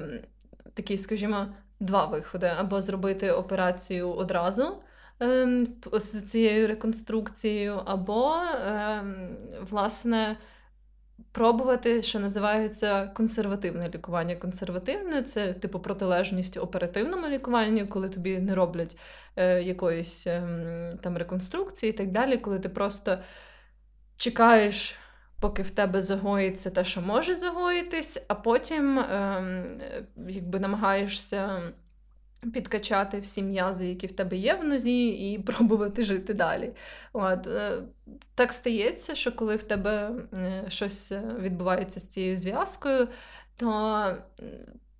такий, 0.74 0.98
скажімо, 0.98 1.46
два 1.80 2.06
виходи: 2.06 2.52
або 2.58 2.80
зробити 2.80 3.30
операцію 3.30 4.10
одразу. 4.10 4.76
Ем, 5.20 5.68
з 5.92 6.22
цією 6.22 6.68
реконструкцією, 6.68 7.80
або, 7.84 8.34
ем, 8.66 9.36
власне, 9.70 10.36
пробувати, 11.32 12.02
що 12.02 12.20
називається 12.20 13.06
консервативне 13.06 13.88
лікування. 13.94 14.36
Консервативне 14.36 15.22
це 15.22 15.52
типу 15.52 15.80
протилежність 15.80 16.56
оперативному 16.56 17.28
лікуванню, 17.28 17.86
коли 17.86 18.08
тобі 18.08 18.38
не 18.38 18.54
роблять 18.54 18.96
е, 19.36 19.62
якоїсь 19.62 20.26
е, 20.26 20.42
там 21.02 21.16
реконструкції 21.16 21.90
і 21.90 21.96
так 21.96 22.10
далі, 22.10 22.36
коли 22.36 22.58
ти 22.58 22.68
просто 22.68 23.18
чекаєш. 24.16 24.96
Поки 25.40 25.62
в 25.62 25.70
тебе 25.70 26.00
загоїться 26.00 26.70
те, 26.70 26.84
що 26.84 27.00
може 27.00 27.34
загоїтись, 27.34 28.24
а 28.28 28.34
потім 28.34 28.98
е, 28.98 29.42
якби 30.28 30.58
намагаєшся 30.60 31.62
підкачати 32.52 33.18
всі 33.18 33.42
м'язи, 33.42 33.88
які 33.88 34.06
в 34.06 34.12
тебе 34.12 34.36
є 34.36 34.54
в 34.54 34.64
нозі, 34.64 35.08
і 35.08 35.38
пробувати 35.46 36.02
жити 36.02 36.34
далі. 36.34 36.72
От. 37.12 37.46
Е, 37.46 37.82
так 38.34 38.52
стається, 38.52 39.14
що 39.14 39.32
коли 39.32 39.56
в 39.56 39.62
тебе 39.62 40.10
е, 40.32 40.64
щось 40.68 41.12
відбувається 41.38 42.00
з 42.00 42.08
цією 42.08 42.36
зв'язкою, 42.36 43.08
то 43.56 44.16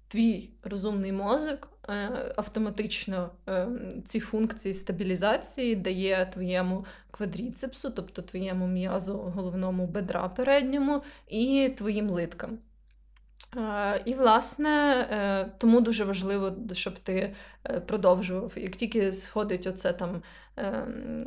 твій 0.08 0.50
розумний 0.62 1.12
мозок 1.12 1.68
е, 1.88 2.08
автоматично 2.36 3.30
ці 4.04 4.20
функції 4.20 4.74
стабілізації 4.74 5.76
дає 5.76 6.30
твоєму 6.32 6.84
квадріцепсу, 7.10 7.90
тобто 7.90 8.22
твоєму 8.22 8.66
м'язу 8.66 9.14
головному 9.16 9.86
бедра 9.86 10.28
передньому 10.28 11.02
і 11.28 11.74
твоїм 11.76 12.10
литкам. 12.10 12.58
І, 14.04 14.14
власне, 14.14 15.06
е, 15.10 15.52
тому 15.58 15.80
дуже 15.80 16.04
важливо, 16.04 16.56
щоб 16.72 16.98
ти 16.98 17.34
е, 17.64 17.80
продовжував. 17.80 18.52
Як 18.56 18.76
тільки 18.76 19.12
сходить 19.12 19.66
оце 19.66 19.92
там 19.92 20.22
ем, 20.56 21.26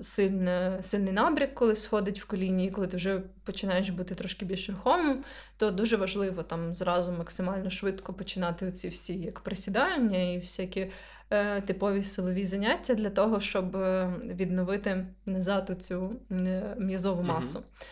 сильне, 0.00 0.78
сильний 0.80 1.12
набряк, 1.12 1.54
коли 1.54 1.76
сходить 1.76 2.20
в 2.20 2.24
коліні, 2.24 2.70
коли 2.70 2.86
ти 2.86 2.96
вже 2.96 3.22
починаєш 3.44 3.90
бути 3.90 4.14
трошки 4.14 4.44
більш 4.44 4.70
рухомим, 4.70 5.24
то 5.56 5.70
дуже 5.70 5.96
важливо 5.96 6.42
там 6.42 6.74
зразу 6.74 7.12
максимально 7.12 7.70
швидко 7.70 8.12
починати 8.14 8.66
оці 8.66 8.88
всі 8.88 9.18
як 9.18 9.40
присідання 9.40 10.32
і 10.32 10.38
всякі 10.38 10.90
е, 11.30 11.60
типові 11.60 12.02
силові 12.02 12.44
заняття 12.44 12.94
для 12.94 13.10
того, 13.10 13.40
щоб 13.40 13.76
відновити 14.24 15.06
назад 15.26 15.76
цю 15.78 16.16
м'язову 16.78 17.22
масу. 17.22 17.58
Mm-hmm. 17.58 17.86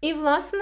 І, 0.00 0.12
власне, 0.12 0.60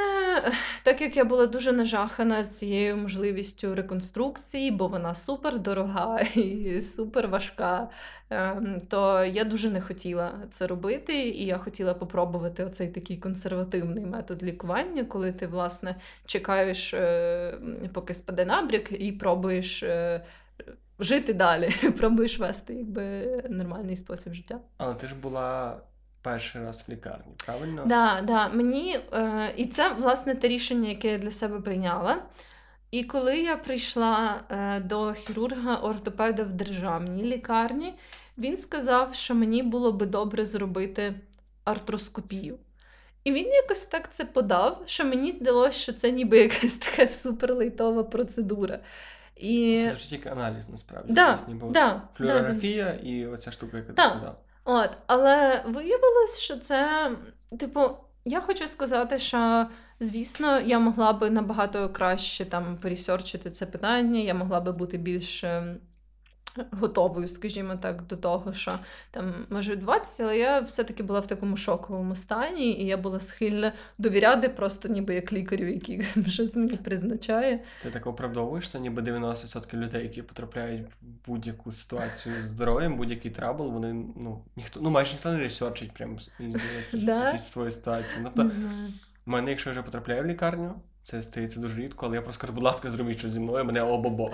так 0.82 1.00
як 1.00 1.16
я 1.16 1.24
була 1.24 1.46
дуже 1.46 1.72
нажахана 1.72 2.44
цією 2.44 2.96
можливістю 2.96 3.74
реконструкції, 3.74 4.70
бо 4.70 4.88
вона 4.88 5.14
супер 5.14 5.58
дорога 5.58 6.20
і 6.34 6.82
супер 6.82 7.28
важка, 7.28 7.88
ем, 8.30 8.80
то 8.88 9.24
я 9.24 9.44
дуже 9.44 9.70
не 9.70 9.80
хотіла 9.80 10.34
це 10.50 10.66
робити, 10.66 11.28
і 11.28 11.46
я 11.46 11.58
хотіла 11.58 11.94
попробувати 11.94 12.64
оцей 12.64 12.88
такий 12.88 13.16
консервативний 13.16 14.06
метод 14.06 14.42
лікування, 14.42 15.04
коли 15.04 15.32
ти, 15.32 15.46
власне, 15.46 15.96
чекаєш, 16.26 16.94
е, 16.94 17.58
поки 17.92 18.14
спаде 18.14 18.44
набряк, 18.44 18.92
і 18.92 19.12
пробуєш. 19.12 19.82
Е, 19.82 20.24
жити 20.98 21.34
далі, 21.34 21.70
пробуєш 21.98 22.38
вести 22.38 22.74
якби 22.74 23.26
нормальний 23.50 23.96
спосіб 23.96 24.32
життя. 24.32 24.60
Але 24.76 24.94
ти 24.94 25.06
ж 25.06 25.14
була 25.14 25.80
перший 26.26 26.62
раз 26.62 26.84
в 26.88 26.92
лікарні, 26.92 27.34
правильно? 27.46 27.84
Да, 27.86 28.22
да. 28.26 28.48
Мені, 28.48 28.98
е, 29.12 29.52
І 29.56 29.66
це, 29.66 29.92
власне, 29.92 30.34
те 30.34 30.48
рішення, 30.48 30.88
яке 30.88 31.08
я 31.08 31.18
для 31.18 31.30
себе 31.30 31.60
прийняла. 31.60 32.22
І 32.90 33.04
коли 33.04 33.38
я 33.38 33.56
прийшла 33.56 34.40
е, 34.50 34.80
до 34.80 35.08
хірурга-ортопеда 35.08 36.44
в 36.44 36.52
державній 36.52 37.22
лікарні, 37.22 37.94
він 38.38 38.56
сказав, 38.56 39.14
що 39.14 39.34
мені 39.34 39.62
було 39.62 39.92
би 39.92 40.06
добре 40.06 40.44
зробити 40.44 41.14
артроскопію. 41.64 42.58
І 43.24 43.32
він 43.32 43.46
якось 43.46 43.84
так 43.84 44.14
це 44.14 44.24
подав, 44.24 44.82
що 44.86 45.04
мені 45.04 45.30
здалося, 45.30 45.78
що 45.78 45.92
це 45.92 46.10
ніби 46.10 46.38
якась 46.38 46.74
така 46.76 47.08
суперлейтова 47.08 48.04
процедура. 48.04 48.78
І... 49.36 49.80
Це 49.82 49.96
ж 49.96 50.08
тільки 50.08 50.28
аналіз 50.28 50.68
насправді. 50.68 51.12
Да, 51.12 51.38
да, 51.70 52.02
Флюорографія 52.14 52.84
да, 52.84 53.08
і 53.08 53.26
оця 53.26 53.50
штука, 53.50 53.76
яка 53.76 53.92
ти 53.92 54.02
сказав. 54.02 54.38
От, 54.68 54.90
Але 55.06 55.62
виявилось, 55.66 56.38
що 56.38 56.56
це, 56.56 57.10
типу, 57.58 57.80
я 58.24 58.40
хочу 58.40 58.66
сказати, 58.68 59.18
що, 59.18 59.66
звісно, 60.00 60.60
я 60.60 60.78
могла 60.78 61.12
би 61.12 61.30
набагато 61.30 61.88
краще 61.88 62.44
там 62.44 62.76
пересерчити 62.76 63.50
це 63.50 63.66
питання, 63.66 64.20
я 64.20 64.34
могла 64.34 64.60
би 64.60 64.72
бути 64.72 64.98
більш 64.98 65.44
ем, 65.44 65.80
готовою, 66.70 67.28
скажімо 67.28 67.76
так, 67.76 68.02
до 68.02 68.16
того, 68.16 68.52
що 68.52 68.78
там 69.10 69.46
може 69.50 69.72
відбуватися, 69.72 70.24
але 70.24 70.38
я 70.38 70.60
все-таки 70.60 71.02
була 71.02 71.20
в 71.20 71.26
такому 71.26 71.56
шоковому 71.56 72.14
стані, 72.14 72.70
і 72.72 72.86
я 72.86 72.96
була 72.96 73.20
схильна 73.20 73.72
довіряти 73.98 74.48
просто 74.48 74.88
ніби 74.88 75.14
як 75.14 75.32
лікарю, 75.32 75.66
який 75.66 76.02
щось 76.28 76.56
мені 76.56 76.76
призначає. 76.76 77.60
Ти 77.82 77.90
так 77.90 78.06
оправдовуєшся, 78.06 78.78
ніби 78.78 79.02
90% 79.02 79.74
людей, 79.74 80.02
які 80.02 80.22
потрапляють 80.22 80.86
в 80.86 80.94
будь-яку 81.26 81.72
ситуацію 81.72 82.34
з 82.42 82.48
здоров'ям, 82.48 82.96
будь-який 82.96 83.30
trouble, 83.30 83.70
вони 83.72 83.92
ну 84.16 84.44
ніхто 84.56 84.80
ну 84.80 84.90
майже 84.90 85.12
ніхто 85.12 85.32
не 85.32 85.38
ресерчить 85.38 85.92
прям 85.92 86.18
здається, 86.38 86.98
да? 87.06 87.38
свою 87.38 87.70
ситуацію. 87.70 88.20
Тобто, 88.24 88.50
мене, 89.26 89.50
якщо 89.50 89.70
я 89.70 89.72
вже 89.72 89.82
потрапляю 89.82 90.22
в 90.22 90.26
лікарню. 90.26 90.74
Це 91.10 91.22
стається 91.22 91.60
дуже 91.60 91.80
рідко, 91.80 92.06
але 92.06 92.16
я 92.16 92.22
просто 92.22 92.40
кажу, 92.40 92.52
будь 92.52 92.64
ласка, 92.64 92.90
зробіть 92.90 93.18
щось 93.18 93.32
зі 93.32 93.40
мною, 93.40 93.64
мене 93.64 93.82
обобо. 93.82 94.32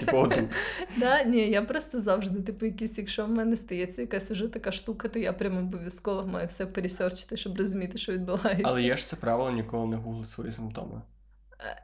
Типу, 0.00 0.16
отут. 0.16 0.44
Да, 0.96 1.22
ні, 1.22 1.50
я 1.50 1.62
просто 1.62 2.00
завжди, 2.00 2.42
типу, 2.42 2.66
якісь, 2.66 2.98
якщо 2.98 3.26
в 3.26 3.28
мене 3.28 3.56
стається 3.56 4.02
якась 4.02 4.30
уже 4.30 4.48
така 4.48 4.72
штука, 4.72 5.08
то 5.08 5.18
я 5.18 5.32
прямо 5.32 5.60
обов'язково 5.60 6.26
маю 6.26 6.46
все 6.46 6.66
пересерчити, 6.66 7.36
щоб 7.36 7.58
розуміти, 7.58 7.98
що 7.98 8.12
відбувається. 8.12 8.62
Але 8.66 8.82
є 8.82 8.96
ж 8.96 9.06
це 9.06 9.16
правило 9.16 9.50
ніколи 9.50 9.86
не 9.86 9.96
гуглити 9.96 10.28
свої 10.28 10.52
симптоми. 10.52 11.02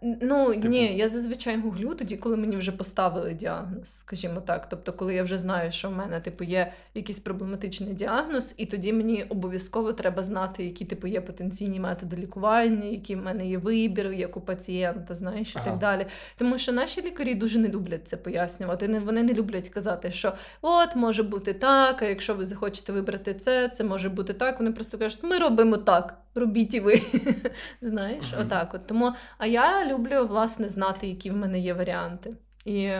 Ну 0.02 0.54
типу... 0.54 0.68
ні, 0.68 0.96
я 0.96 1.08
зазвичай 1.08 1.60
гуглю 1.60 1.94
тоді, 1.94 2.16
коли 2.16 2.36
мені 2.36 2.56
вже 2.56 2.72
поставили 2.72 3.34
діагноз, 3.34 3.98
скажімо 3.98 4.40
так. 4.40 4.68
Тобто, 4.68 4.92
коли 4.92 5.14
я 5.14 5.22
вже 5.22 5.38
знаю, 5.38 5.72
що 5.72 5.88
в 5.88 5.92
мене 5.92 6.20
типу 6.20 6.44
є 6.44 6.72
якийсь 6.94 7.18
проблематичний 7.18 7.94
діагноз, 7.94 8.54
і 8.58 8.66
тоді 8.66 8.92
мені 8.92 9.22
обов'язково 9.28 9.92
треба 9.92 10.22
знати, 10.22 10.64
які 10.64 10.84
типу 10.84 11.06
є 11.06 11.20
потенційні 11.20 11.80
методи 11.80 12.16
лікування, 12.16 12.84
які 12.84 13.16
в 13.16 13.22
мене 13.22 13.48
є 13.48 13.58
вибір, 13.58 14.12
як 14.12 14.36
у 14.36 14.40
пацієнта, 14.40 15.14
знаєш, 15.14 15.54
і 15.54 15.58
ага. 15.58 15.70
так 15.70 15.78
далі. 15.78 16.06
Тому 16.36 16.58
що 16.58 16.72
наші 16.72 17.02
лікарі 17.02 17.34
дуже 17.34 17.58
не 17.58 17.68
люблять 17.68 18.08
це 18.08 18.16
пояснювати. 18.16 19.02
Вони 19.04 19.22
не 19.22 19.34
люблять 19.34 19.68
казати, 19.68 20.10
що 20.10 20.32
от 20.62 20.96
може 20.96 21.22
бути 21.22 21.52
так, 21.52 22.02
а 22.02 22.04
якщо 22.04 22.34
ви 22.34 22.44
захочете 22.44 22.92
вибрати 22.92 23.34
це, 23.34 23.68
це 23.68 23.84
може 23.84 24.08
бути 24.08 24.32
так. 24.32 24.58
Вони 24.58 24.72
просто 24.72 24.98
кажуть, 24.98 25.22
ми 25.22 25.38
робимо 25.38 25.76
так 25.76 26.18
робіть 26.36 26.74
і 26.74 26.80
ви. 26.80 27.02
Знаєш, 27.80 28.24
mm-hmm. 28.24 28.42
отак 28.42 28.74
от. 28.74 28.86
Тому, 28.86 29.12
а 29.38 29.46
я 29.46 29.65
люблю, 29.86 30.26
власне, 30.26 30.68
знати, 30.68 31.06
які 31.06 31.30
в 31.30 31.36
мене 31.36 31.58
є 31.60 31.74
варіанти. 31.74 32.36
І 32.64 32.90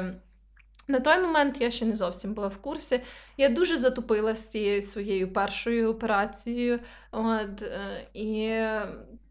на 0.88 1.00
той 1.00 1.18
момент 1.18 1.56
я 1.60 1.70
ще 1.70 1.86
не 1.86 1.96
зовсім 1.96 2.34
була 2.34 2.48
в 2.48 2.56
курсі. 2.56 3.00
Я 3.36 3.48
дуже 3.48 3.76
затупила 3.76 4.34
з 4.34 4.50
цією 4.50 4.82
своєю 4.82 5.32
першою 5.32 5.90
операцією. 5.90 6.80
От, 7.12 7.62
е, 7.62 8.06
І 8.14 8.60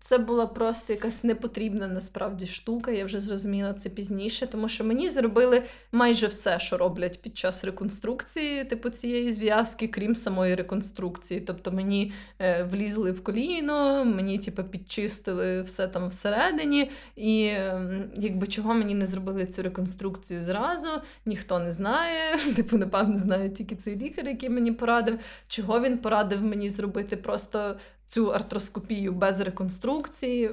це 0.05 0.17
була 0.17 0.47
просто 0.47 0.93
якась 0.93 1.23
непотрібна 1.23 1.87
насправді 1.87 2.45
штука. 2.45 2.91
Я 2.91 3.05
вже 3.05 3.19
зрозуміла 3.19 3.73
це 3.73 3.89
пізніше, 3.89 4.47
тому 4.47 4.69
що 4.69 4.83
мені 4.83 5.09
зробили 5.09 5.63
майже 5.91 6.27
все, 6.27 6.59
що 6.59 6.77
роблять 6.77 7.21
під 7.21 7.37
час 7.37 7.63
реконструкції, 7.63 8.65
типу 8.65 8.89
цієї 8.89 9.31
зв'язки, 9.31 9.87
крім 9.87 10.15
самої 10.15 10.55
реконструкції. 10.55 11.41
Тобто 11.41 11.71
мені 11.71 12.13
е, 12.39 12.63
влізли 12.63 13.11
в 13.11 13.23
коліно, 13.23 14.05
мені 14.05 14.39
типу, 14.39 14.63
підчистили 14.63 15.61
все 15.61 15.87
там 15.87 16.07
всередині, 16.07 16.91
і 17.15 17.43
е, 17.45 18.09
якби 18.17 18.47
чого 18.47 18.73
мені 18.73 18.95
не 18.95 19.05
зробили 19.05 19.45
цю 19.45 19.63
реконструкцію 19.63 20.43
зразу, 20.43 20.89
ніхто 21.25 21.59
не 21.59 21.71
знає. 21.71 22.37
Типу, 22.55 22.77
напевно, 22.77 23.15
знає 23.15 23.49
тільки 23.49 23.75
цей 23.75 23.95
лікар, 23.95 24.27
який 24.27 24.49
мені 24.49 24.71
порадив, 24.71 25.19
чого 25.47 25.81
він 25.81 25.97
порадив 25.97 26.41
мені 26.41 26.69
зробити 26.69 27.17
просто 27.17 27.75
цю 28.07 28.33
артроскопію 28.33 29.11
без 29.13 29.39
реконструкції. 29.39 30.51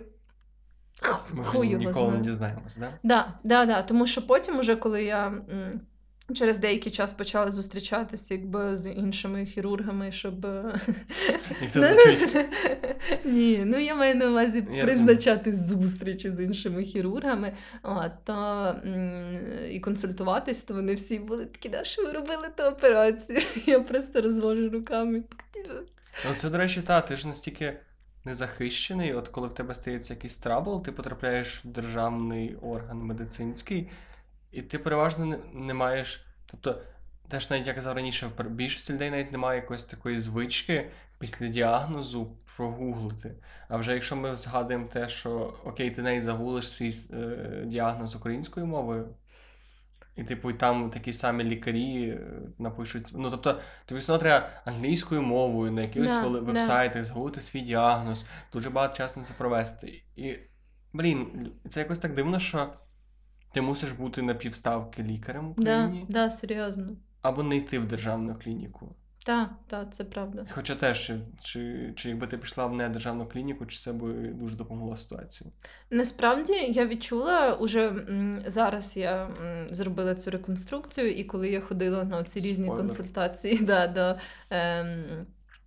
Ми 1.33 1.45
Хуй 1.45 1.69
його 1.69 1.79
ніколи 1.79 2.07
знає. 2.07 2.19
не 2.23 2.29
дізнаємося, 2.29 2.81
да? 2.81 2.93
Да, 3.03 3.35
да, 3.45 3.67
да. 3.67 3.83
Тому 3.83 4.07
що 4.07 4.27
потім, 4.27 4.59
уже 4.59 4.77
коли 4.77 5.05
я 5.05 5.27
м, 5.27 5.81
через 6.35 6.59
деякий 6.59 6.93
час 6.93 7.13
почала 7.13 7.51
зустрічатися 7.51 8.35
якби, 8.35 8.77
з 8.77 8.91
іншими 8.91 9.47
хірургами, 9.47 10.13
щоб. 10.13 10.47
е, 10.47 10.81
Як 11.63 11.71
це 11.73 11.81
звучить? 11.95 12.37
Ні, 13.25 13.63
ну 13.67 13.79
я 13.79 13.95
маю 13.95 14.15
на 14.15 14.31
увазі 14.31 14.67
Я 14.73 14.83
призначати 14.83 15.55
зустрічі 15.55 16.31
з 16.31 16.41
іншими 16.45 16.85
хірургами, 16.85 17.53
а, 17.83 18.09
то 18.09 18.33
м, 18.87 19.41
і 19.71 19.81
консультуватись, 19.81 20.63
то 20.63 20.75
вони 20.75 20.95
всі 20.95 21.19
були 21.19 21.47
такі, 21.47 21.69
да, 21.69 21.85
що 21.85 22.03
ви 22.03 22.13
робили 22.13 22.49
ту 22.57 22.63
операцію. 22.63 23.41
Я 23.67 23.81
просто 23.81 24.21
розвожу 24.21 24.71
руками. 24.71 25.21
так, 25.29 25.43
типу, 25.53 25.75
Ну, 26.27 26.35
це, 26.35 26.51
до 26.51 26.59
речі, 26.59 26.83
та, 26.83 27.01
ти 27.01 27.17
ж 27.17 27.29
настільки 27.29 27.77
незахищений, 28.25 29.15
от 29.15 29.29
коли 29.29 29.49
в 29.49 29.53
тебе 29.53 29.75
стається 29.75 30.15
якийсь 30.15 30.37
trouble, 30.37 30.83
ти 30.85 30.93
потрапляєш 30.93 31.65
в 31.65 31.69
державний 31.69 32.57
орган 32.57 32.99
медицинський, 32.99 33.91
і 34.53 34.63
ти 34.63 34.79
переважно 34.79 35.37
не, 35.53 35.75
маєш. 35.75 36.27
Тобто, 36.47 36.83
теж 37.29 37.51
навіть 37.51 37.67
я 37.67 37.75
казав 37.75 37.97
раніше, 37.97 38.31
в 38.39 38.51
більшості 38.51 38.93
людей 38.93 39.11
навіть 39.11 39.33
немає 39.33 39.61
якоїсь 39.61 39.85
такої 39.85 40.19
звички 40.19 40.91
після 41.19 41.49
діагнозу 41.49 42.37
прогуглити. 42.57 43.35
А 43.69 43.77
вже 43.77 43.95
якщо 43.95 44.17
ми 44.17 44.37
згадуємо 44.37 44.87
те, 44.87 45.09
що 45.09 45.55
окей, 45.65 45.91
ти 45.91 46.03
навіть 46.03 46.23
загуглиш 46.23 46.69
свій 46.69 46.95
е, 47.13 47.63
діагноз 47.67 48.15
українською 48.15 48.67
мовою. 48.67 49.09
І, 50.17 50.25
типу, 50.25 50.51
і 50.51 50.55
там 50.55 50.91
такі 50.91 51.13
самі 51.13 51.45
лікарі 51.45 52.09
е, 52.09 52.21
напишуть. 52.59 53.07
Ну, 53.13 53.31
тобто, 53.31 53.61
тобі 53.87 54.01
все 54.01 54.13
одно 54.13 54.21
треба 54.21 54.49
англійською 54.65 55.23
мовою 55.23 55.73
на 55.73 55.81
якихось 55.81 56.13
да. 56.13 56.29
вебсайтах 56.29 57.05
згулити 57.05 57.41
свій 57.41 57.61
діагноз, 57.61 58.27
дуже 58.53 58.71
багато 58.71 58.97
часу 58.97 59.21
на 59.21 59.27
це 59.27 59.35
провести. 59.39 60.03
І, 60.17 60.37
блін, 60.93 61.51
це 61.69 61.81
якось 61.81 61.99
так 61.99 62.15
дивно, 62.15 62.39
що 62.39 62.73
ти 63.53 63.61
мусиш 63.61 63.93
бути 63.93 64.23
на 64.23 64.35
півставки 64.35 65.03
лікарем 65.03 65.53
в 65.53 65.55
Да, 65.65 65.93
да, 66.09 66.31
серйозно. 66.31 66.97
або 67.23 67.43
не 67.43 67.57
йти 67.57 67.79
в 67.79 67.89
державну 67.89 68.35
клініку. 68.35 68.97
Так, 69.25 69.51
так, 69.67 69.95
це 69.95 70.05
правда. 70.05 70.47
Хоча 70.51 70.75
теж, 70.75 70.99
чи, 71.07 71.19
чи, 71.43 71.93
чи 71.97 72.09
якби 72.09 72.27
ти 72.27 72.39
пішла 72.39 72.67
в 72.67 72.75
недержавну 72.75 73.27
клініку, 73.27 73.67
чи 73.67 73.79
це 73.79 73.93
би 73.93 74.13
дуже 74.13 74.57
допомогло 74.57 74.97
ситуації? 74.97 75.51
Насправді 75.91 76.53
я 76.53 76.87
відчула 76.87 77.55
уже 77.55 77.93
зараз 78.47 78.97
я 78.97 79.31
зробила 79.71 80.15
цю 80.15 80.31
реконструкцію, 80.31 81.13
і 81.13 81.25
коли 81.25 81.49
я 81.49 81.61
ходила 81.61 82.05
на 82.05 82.25
ці 82.25 82.41
різні 82.41 82.65
Спойлер. 82.65 82.87
консультації, 82.87 83.59
да, 83.63 83.87
до, 83.87 84.15
ем, 84.51 85.05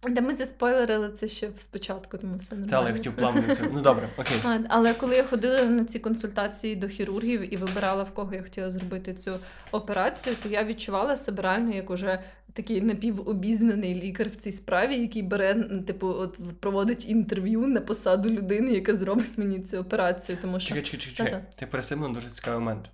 де 0.10 0.22
ми 0.22 0.34
заспойлерили 0.34 1.12
це 1.12 1.28
ще 1.28 1.50
спочатку, 1.58 2.18
тому 2.18 2.38
все 2.38 2.56
нормально. 2.56 2.72
Та, 2.72 2.78
але 2.78 2.90
я 2.90 2.96
хотів 2.96 3.16
плавно. 3.16 3.44
Ну 3.74 3.82
добре, 3.82 4.10
окей. 4.18 4.38
Але 4.70 4.94
коли 4.94 5.16
я 5.16 5.24
ходила 5.24 5.64
на 5.64 5.86
ці 5.86 6.00
консультації 6.00 6.76
до 6.76 6.88
хірургів 6.88 7.54
і 7.54 7.58
вибирала, 7.58 8.04
в 8.04 8.12
кого 8.12 8.34
я 8.34 8.44
хотіла 8.44 8.72
зробити 8.72 9.14
цю 9.14 9.36
операцію, 9.72 10.36
то 10.44 10.50
я 10.50 10.64
відчувала 10.64 11.16
себе 11.16 11.44
реально 11.44 11.76
як 11.76 11.90
уже 11.90 12.20
такий 12.56 12.82
напівобізнаний 12.82 13.96
лікар 13.96 14.30
в 14.30 14.36
цій 14.36 14.52
справі, 14.52 14.96
який 14.96 15.22
бере, 15.22 15.64
типу, 15.88 16.08
от 16.08 16.40
проводить 16.60 17.10
інтерв'ю 17.10 17.68
на 17.68 17.82
посаду 17.82 18.30
людини, 18.30 18.72
яка 18.72 18.96
зробить 18.96 19.38
мені 19.38 19.60
цю 19.60 19.78
операцію. 19.80 20.38
Тому 20.42 20.60
що 20.60 20.76
Чекай, 20.76 20.84
чекай, 20.84 21.26
чекай. 21.26 21.46
Ти 21.56 21.66
пересипнув 21.66 22.14
дуже 22.14 22.30
цікавий 22.30 22.60
момент. 22.60 22.90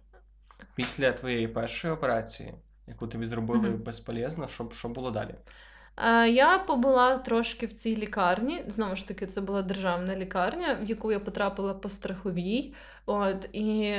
Після 0.76 1.12
твоєї 1.12 1.48
першої 1.48 1.94
операції, 1.94 2.54
яку 2.88 3.08
тобі 3.08 3.26
зробили 3.26 3.70
Мгм. 3.70 3.84
безполезно, 3.84 4.48
що, 4.48 4.70
що 4.74 4.90
було 4.90 5.12
далі? 5.12 5.36
Я 6.32 6.58
побула 6.68 7.18
трошки 7.18 7.66
в 7.66 7.74
цій 7.74 7.96
лікарні. 7.98 8.64
Знову 8.68 8.96
ж 8.96 9.08
таки, 9.08 9.28
це 9.28 9.42
була 9.42 9.62
державна 9.62 10.16
лікарня, 10.16 10.78
в 10.84 10.90
яку 10.90 11.12
я 11.12 11.20
потрапила 11.20 11.74
по 11.74 11.90
страховій. 11.90 12.74
От, 13.06 13.50
і 13.54 13.96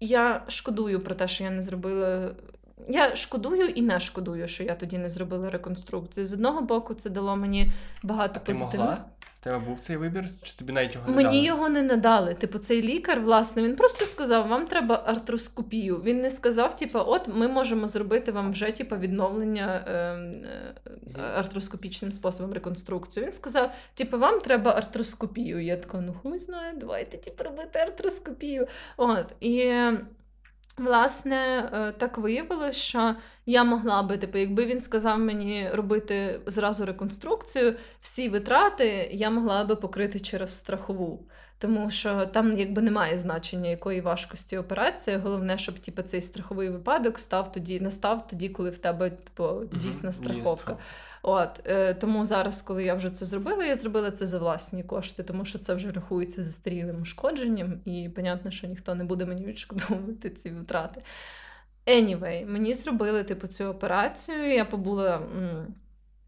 я 0.00 0.44
шкодую 0.48 1.00
про 1.00 1.14
те, 1.14 1.28
що 1.28 1.44
я 1.44 1.50
не 1.50 1.62
зробила. 1.62 2.34
Я 2.88 3.16
шкодую 3.16 3.68
і 3.68 3.82
не 3.82 4.00
шкодую, 4.00 4.48
що 4.48 4.64
я 4.64 4.74
тоді 4.74 4.98
не 4.98 5.08
зробила 5.08 5.50
реконструкцію. 5.50 6.26
З 6.26 6.32
одного 6.34 6.62
боку, 6.62 6.94
це 6.94 7.10
дало 7.10 7.36
мені 7.36 7.70
багато 8.02 8.40
позитивних. 8.40 8.98
тебе 9.40 9.58
був 9.58 9.80
цей 9.80 9.96
вибір, 9.96 10.28
чи 10.42 10.52
тобі 10.56 10.72
навіть 10.72 10.94
його 10.94 11.08
не 11.08 11.16
Мені 11.16 11.28
дали? 11.28 11.44
його 11.44 11.68
не 11.68 11.82
надали. 11.82 12.34
Типу, 12.34 12.58
цей 12.58 12.82
лікар, 12.82 13.20
власне, 13.20 13.62
він 13.62 13.76
просто 13.76 14.06
сказав: 14.06 14.48
вам 14.48 14.66
треба 14.66 15.02
артроскопію. 15.06 15.96
Він 16.04 16.20
не 16.20 16.30
сказав, 16.30 16.76
типу, 16.76 16.98
от 17.06 17.28
ми 17.28 17.48
можемо 17.48 17.88
зробити 17.88 18.32
вам 18.32 18.52
вже 18.52 18.72
типу, 18.72 18.96
відновлення 18.96 19.84
е, 19.86 19.92
е, 19.92 21.20
артроскопічним 21.36 22.12
способом 22.12 22.52
реконструкцію. 22.52 23.24
Він 23.24 23.32
сказав, 23.32 23.70
типу, 23.94 24.18
вам 24.18 24.40
треба 24.40 24.70
артроскопію. 24.70 25.64
Я 25.64 25.76
така, 25.76 26.00
ну 26.00 26.14
хуй 26.22 26.38
знає, 26.38 26.72
давайте 26.76 27.16
типу, 27.16 27.44
робити 27.44 27.78
артроскопію. 27.78 28.66
От 28.96 29.26
і. 29.40 29.72
Власне, 30.78 31.70
е, 31.72 31.92
так 31.92 32.18
виявилося, 32.18 32.72
що 32.72 33.14
я 33.46 33.64
могла 33.64 34.02
би, 34.02 34.18
типу, 34.18 34.38
якби 34.38 34.66
він 34.66 34.80
сказав 34.80 35.18
мені 35.18 35.68
робити 35.72 36.40
зразу 36.46 36.86
реконструкцію, 36.86 37.74
всі 38.00 38.28
витрати 38.28 39.08
я 39.12 39.30
могла 39.30 39.64
би 39.64 39.76
покрити 39.76 40.20
через 40.20 40.56
страхову. 40.56 41.26
Тому 41.58 41.90
що 41.90 42.26
там 42.26 42.52
якби 42.52 42.82
немає 42.82 43.16
значення 43.16 43.70
якої 43.70 44.00
важкості 44.00 44.58
операції. 44.58 45.16
Головне, 45.16 45.58
щоб 45.58 45.78
типу, 45.78 46.02
цей 46.02 46.20
страховий 46.20 46.68
випадок 46.70 47.18
став 47.18 47.52
тоді, 47.52 47.80
настав 47.80 48.26
тоді, 48.26 48.48
коли 48.48 48.70
в 48.70 48.78
тебе 48.78 49.10
типу, 49.10 49.64
дійсна 49.72 50.12
страховка. 50.12 50.76
От 51.22 51.60
е, 51.64 51.94
тому 51.94 52.24
зараз, 52.24 52.62
коли 52.62 52.84
я 52.84 52.94
вже 52.94 53.10
це 53.10 53.24
зробила, 53.24 53.64
я 53.64 53.74
зробила 53.74 54.10
це 54.10 54.26
за 54.26 54.38
власні 54.38 54.82
кошти, 54.82 55.22
тому 55.22 55.44
що 55.44 55.58
це 55.58 55.74
вже 55.74 55.92
рахується 55.92 56.42
застарілим 56.42 57.02
ушкодженням, 57.02 57.80
і 57.84 58.10
понятно, 58.16 58.50
що 58.50 58.66
ніхто 58.66 58.94
не 58.94 59.04
буде 59.04 59.24
мені 59.24 59.44
відшкодовувати 59.44 60.30
ці 60.30 60.50
витрати. 60.50 61.02
Anyway, 61.86 62.46
мені 62.46 62.74
зробили 62.74 63.24
типу 63.24 63.46
цю 63.46 63.64
операцію. 63.64 64.52
Я 64.52 64.64
побула, 64.64 65.22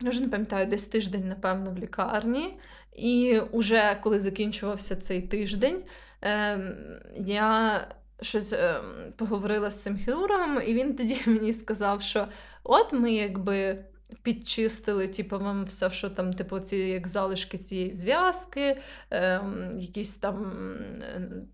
я 0.03 0.11
вже 0.11 0.21
не 0.21 0.29
пам'ятаю, 0.29 0.67
десь 0.67 0.87
тиждень, 0.87 1.29
напевно, 1.29 1.71
в 1.71 1.79
лікарні. 1.79 2.59
І 2.93 3.41
уже 3.41 3.99
коли 4.03 4.21
закінчувався 4.21 4.97
цей 4.97 5.23
тиждень, 5.23 5.85
ем, 6.21 6.75
я 7.17 7.81
щось 8.21 8.53
ем, 8.53 8.83
поговорила 9.17 9.71
з 9.71 9.83
цим 9.83 9.99
хірургом, 9.99 10.61
і 10.67 10.75
він 10.75 10.97
тоді 10.97 11.21
мені 11.27 11.53
сказав, 11.53 12.03
що 12.03 12.27
от 12.65 12.93
ми 12.93 13.13
якби. 13.13 13.85
Підчистили, 14.23 15.09
типу, 15.09 15.39
вам 15.39 15.65
все, 15.65 15.91
що 15.91 16.11
там, 16.11 16.33
типу, 16.33 16.61
ці 16.61 16.77
як 16.77 17.09
залишки 17.09 17.59
цієї 17.59 17.93
зв'язки, 17.93 18.77
ем, 19.11 19.79
якісь 19.81 20.15
там, 20.15 20.53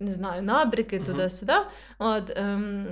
не 0.01 0.13
знаю, 0.13 0.43
набріки 0.43 0.99
туди-сюди. 0.99 1.53
От, 1.99 2.33
ем, 2.37 2.87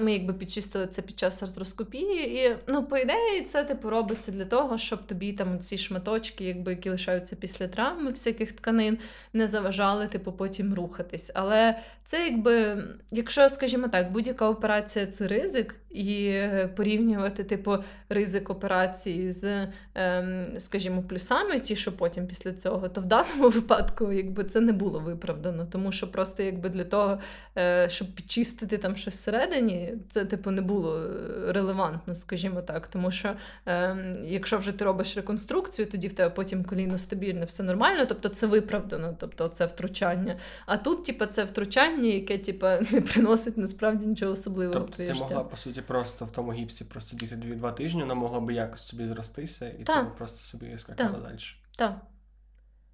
ми 0.00 0.12
якби 0.12 0.32
підчистили 0.32 0.86
це 0.86 1.02
під 1.02 1.18
час 1.18 1.42
артроскопії. 1.42 2.44
І, 2.46 2.56
ну, 2.68 2.84
по 2.84 2.96
ідеї, 2.96 3.42
це 3.42 3.64
типу 3.64 3.90
робиться 3.90 4.32
для 4.32 4.44
того, 4.44 4.78
щоб 4.78 5.06
тобі 5.06 5.32
там 5.32 5.58
ці 5.58 5.78
шматочки, 5.78 6.44
якби, 6.44 6.72
які 6.72 6.90
лишаються 6.90 7.36
після 7.36 7.68
травми 7.68 8.10
всяких 8.10 8.52
тканин, 8.52 8.98
не 9.32 9.46
заважали, 9.46 10.06
типу, 10.06 10.32
потім 10.32 10.74
рухатись. 10.74 11.30
Але 11.34 11.78
це 12.04 12.24
якби, 12.24 12.84
якщо, 13.10 13.48
скажімо 13.48 13.88
так, 13.88 14.12
будь-яка 14.12 14.48
операція 14.48 15.06
це 15.06 15.28
ризик, 15.28 15.74
і 15.96 16.26
е, 16.26 16.70
порівнювати, 16.76 17.44
типу, 17.44 17.76
ризик 18.08 18.50
операції 18.50 19.32
з, 19.32 19.68
ем, 19.94 20.46
скажімо, 20.58 21.02
плюсами, 21.02 21.60
ті, 21.60 21.76
що 21.76 21.92
потім 21.92 22.26
після 22.26 22.52
цього, 22.52 22.88
то 22.88 23.00
в 23.00 23.06
даному 23.06 23.48
випадку 23.48 24.12
якби 24.12 24.44
це 24.44 24.60
не 24.60 24.72
було 24.72 25.00
виправдано, 25.00 25.66
тому 25.72 25.92
що 25.92 26.12
просто 26.12 26.42
якби 26.42 26.68
для 26.68 26.84
того, 26.84 27.18
е, 27.58 27.88
щоб 27.88 28.08
підчистити 28.14 28.78
там 28.78 28.96
щось 28.96 29.14
всередині, 29.14 29.94
це 30.08 30.24
типу 30.24 30.50
не 30.50 30.62
було 30.62 30.98
е, 30.98 31.52
релевантно, 31.52 32.14
скажімо 32.14 32.62
так. 32.62 32.88
Тому 32.88 33.10
що 33.10 33.32
ем, 33.66 34.16
якщо 34.24 34.58
вже 34.58 34.72
ти 34.72 34.84
робиш 34.84 35.16
реконструкцію, 35.16 35.86
тоді 35.86 36.08
в 36.08 36.12
тебе 36.12 36.30
потім 36.30 36.64
коліно 36.64 36.98
стабільне, 36.98 37.44
все 37.44 37.62
нормально, 37.62 38.06
тобто 38.08 38.28
це 38.28 38.46
виправдано, 38.46 39.16
тобто 39.20 39.48
це 39.48 39.66
втручання. 39.66 40.36
А 40.66 40.76
тут, 40.76 41.04
типу, 41.04 41.26
це 41.26 41.44
втручання, 41.44 42.08
яке 42.08 42.38
типу, 42.38 42.66
не 42.92 43.00
приносить 43.00 43.56
насправді 43.56 44.06
нічого 44.06 44.32
особливого 44.32 44.80
Тобто 44.80 44.96
ти 44.96 45.14
могла, 45.14 45.44
по 45.44 45.56
суті, 45.56 45.82
просто 45.86 46.24
в 46.24 46.30
тому 46.30 46.52
гіпсі 46.52 46.84
просидіти 46.84 47.36
дві-два 47.36 47.72
тижні, 47.72 48.00
вона 48.00 48.14
могла 48.14 48.40
би 48.40 48.54
якось 48.54 48.82
собі 48.82 49.06
зростися, 49.06 49.68
і 49.68 49.84
ти 49.84 49.92
просто 50.18 50.38
собі 50.38 50.78
скакала 50.78 51.18
далі. 51.18 51.38
Так. 51.76 52.00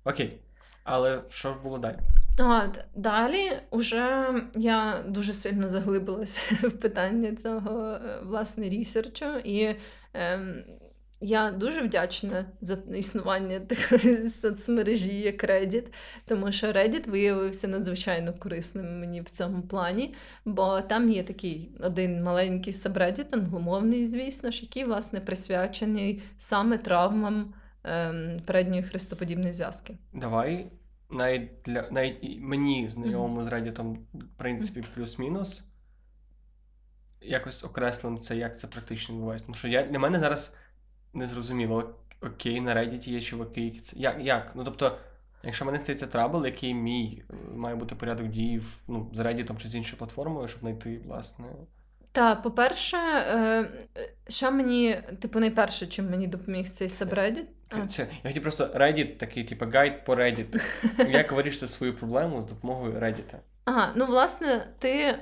Окей. 0.05 0.41
Але 0.85 1.23
що 1.31 1.57
було 1.63 1.79
далі? 1.79 1.97
А, 2.39 2.69
Далі 2.95 3.53
вже 3.73 4.35
я 4.55 5.05
дуже 5.09 5.35
сильно 5.35 5.69
заглибилася 5.69 6.41
в 6.69 6.71
питання 6.71 7.37
цього 7.37 7.89
е, 7.89 8.21
власне 8.23 8.71
ресерчу, 8.71 9.39
і 9.45 9.77
ем, 10.15 10.65
я 11.23 11.51
дуже 11.51 11.83
вдячна 11.83 12.47
за 12.61 12.75
існування 12.75 13.61
соцмережі, 14.41 15.21
як 15.21 15.45
Reddit, 15.45 15.87
тому 16.25 16.53
що 16.53 16.67
Reddit 16.67 17.11
виявився 17.11 17.69
надзвичайно 17.69 18.33
корисним 18.33 19.01
мені 19.01 19.21
в 19.21 19.31
цьому 19.31 19.63
плані, 19.63 20.15
бо 20.45 20.81
там 20.81 21.11
є 21.11 21.23
такий 21.23 21.71
один 21.81 22.23
маленький 22.23 22.73
сабреддіт, 22.73 23.35
англомовний, 23.35 24.07
звісно 24.07 24.51
ж, 24.51 24.63
який 24.63 24.85
власне 24.85 25.21
присвячений 25.21 26.23
саме 26.37 26.79
травмам 26.79 27.55
ем, 27.85 28.41
передньої 28.47 28.83
хрестоподібної 28.83 29.53
зв'язки. 29.53 29.95
Давай 30.15 30.67
навіть 31.11 31.51
для 31.65 31.91
навіть 31.91 32.41
мені 32.41 32.89
знайомому 32.89 33.41
mm-hmm. 33.41 33.45
з 33.45 33.53
Reddit, 33.53 33.97
в 34.15 34.39
принципі, 34.39 34.85
плюс-мінус. 34.95 35.65
Якось 37.21 37.65
окреслено 37.65 38.19
це, 38.19 38.37
як 38.37 38.59
це 38.59 38.67
практично 38.67 39.15
відбувається. 39.15 39.47
Тому 39.47 39.57
що 39.57 39.69
я, 39.69 39.83
для 39.83 39.99
мене 39.99 40.21
зараз 40.21 40.57
не 41.15 41.27
зрозуміло, 41.27 41.95
окей, 42.21 42.61
на 42.61 42.75
Reddit 42.75 43.09
є 43.09 43.21
чуваки, 43.21 43.61
які 43.61 43.81
це. 43.81 43.97
Як? 43.97 44.17
як? 44.21 44.53
Ну 44.55 44.65
тобто, 44.65 44.99
якщо 45.43 45.65
мене 45.65 45.79
стається 45.79 46.07
trouble, 46.07 46.47
який 46.47 46.75
мій 46.75 47.23
е, 47.31 47.35
має 47.55 47.75
бути 47.75 47.95
порядок 47.95 48.29
дій 48.29 48.63
ну, 48.89 49.11
з 49.13 49.19
Reddit 49.19 49.63
чи 49.63 49.69
з 49.69 49.75
іншою 49.75 49.99
платформою, 49.99 50.49
щоб 50.49 50.61
знайти, 50.61 51.01
власне. 51.07 51.45
Так, 52.13 52.43
по-перше, 52.43 52.97
е, 52.97 53.71
що 54.29 54.53
мені, 54.53 55.03
типу, 55.21 55.41
найперше, 55.41 55.87
чим 55.87 56.11
мені 56.11 56.27
допоміг 56.27 56.69
цей 56.69 56.89
subreddit? 56.89 57.45
Це, 57.89 58.07
я 58.25 58.31
хотів 58.31 58.43
просто 58.43 58.65
Reddit, 58.65 59.17
такий, 59.17 59.45
типу, 59.45 59.67
гайд 59.73 60.05
по 60.05 60.15
Reddit. 60.15 60.63
Як 61.11 61.33
вирішити 61.33 61.67
свою 61.67 61.97
проблему 61.97 62.41
з 62.41 62.47
допомогою 62.47 62.93
Reddit? 62.93 63.35
Ага, 63.65 63.93
ну 63.97 64.07
власне, 64.07 64.67
ти 64.79 65.15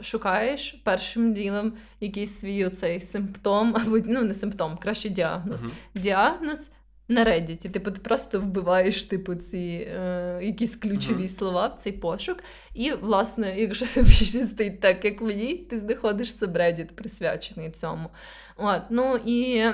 шукаєш 0.00 0.80
першим 0.84 1.34
ділом 1.34 1.72
якийсь 2.00 2.38
свій 2.38 2.64
оцей 2.64 3.00
симптом, 3.00 3.76
або 3.80 3.98
ну 4.04 4.24
не 4.24 4.34
симптом, 4.34 4.76
краще 4.76 5.08
діагноз. 5.08 5.64
Uh-huh. 5.64 5.70
Діагноз 5.94 6.72
на 7.08 7.24
Reddit. 7.24 7.70
Типу, 7.70 7.90
ти 7.90 8.00
просто 8.00 8.40
вбиваєш 8.40 9.04
типу, 9.04 9.34
ці 9.34 9.88
е, 9.96 10.40
якісь 10.42 10.76
ключові 10.76 11.22
uh-huh. 11.22 11.38
слова 11.38 11.66
в 11.66 11.74
цей 11.74 11.92
пошук. 11.92 12.38
І, 12.74 12.92
власне, 12.92 13.60
якщо 13.60 13.86
тобі 13.94 14.12
стоїть 14.12 14.80
так, 14.80 15.04
як 15.04 15.20
мені, 15.20 15.56
ти 15.56 15.76
знаходиш 15.76 16.36
Reddit, 16.36 16.92
присвячений 16.92 17.70
цьому. 17.70 18.10
От, 18.56 18.82
ну 18.90 19.20
і 19.26 19.64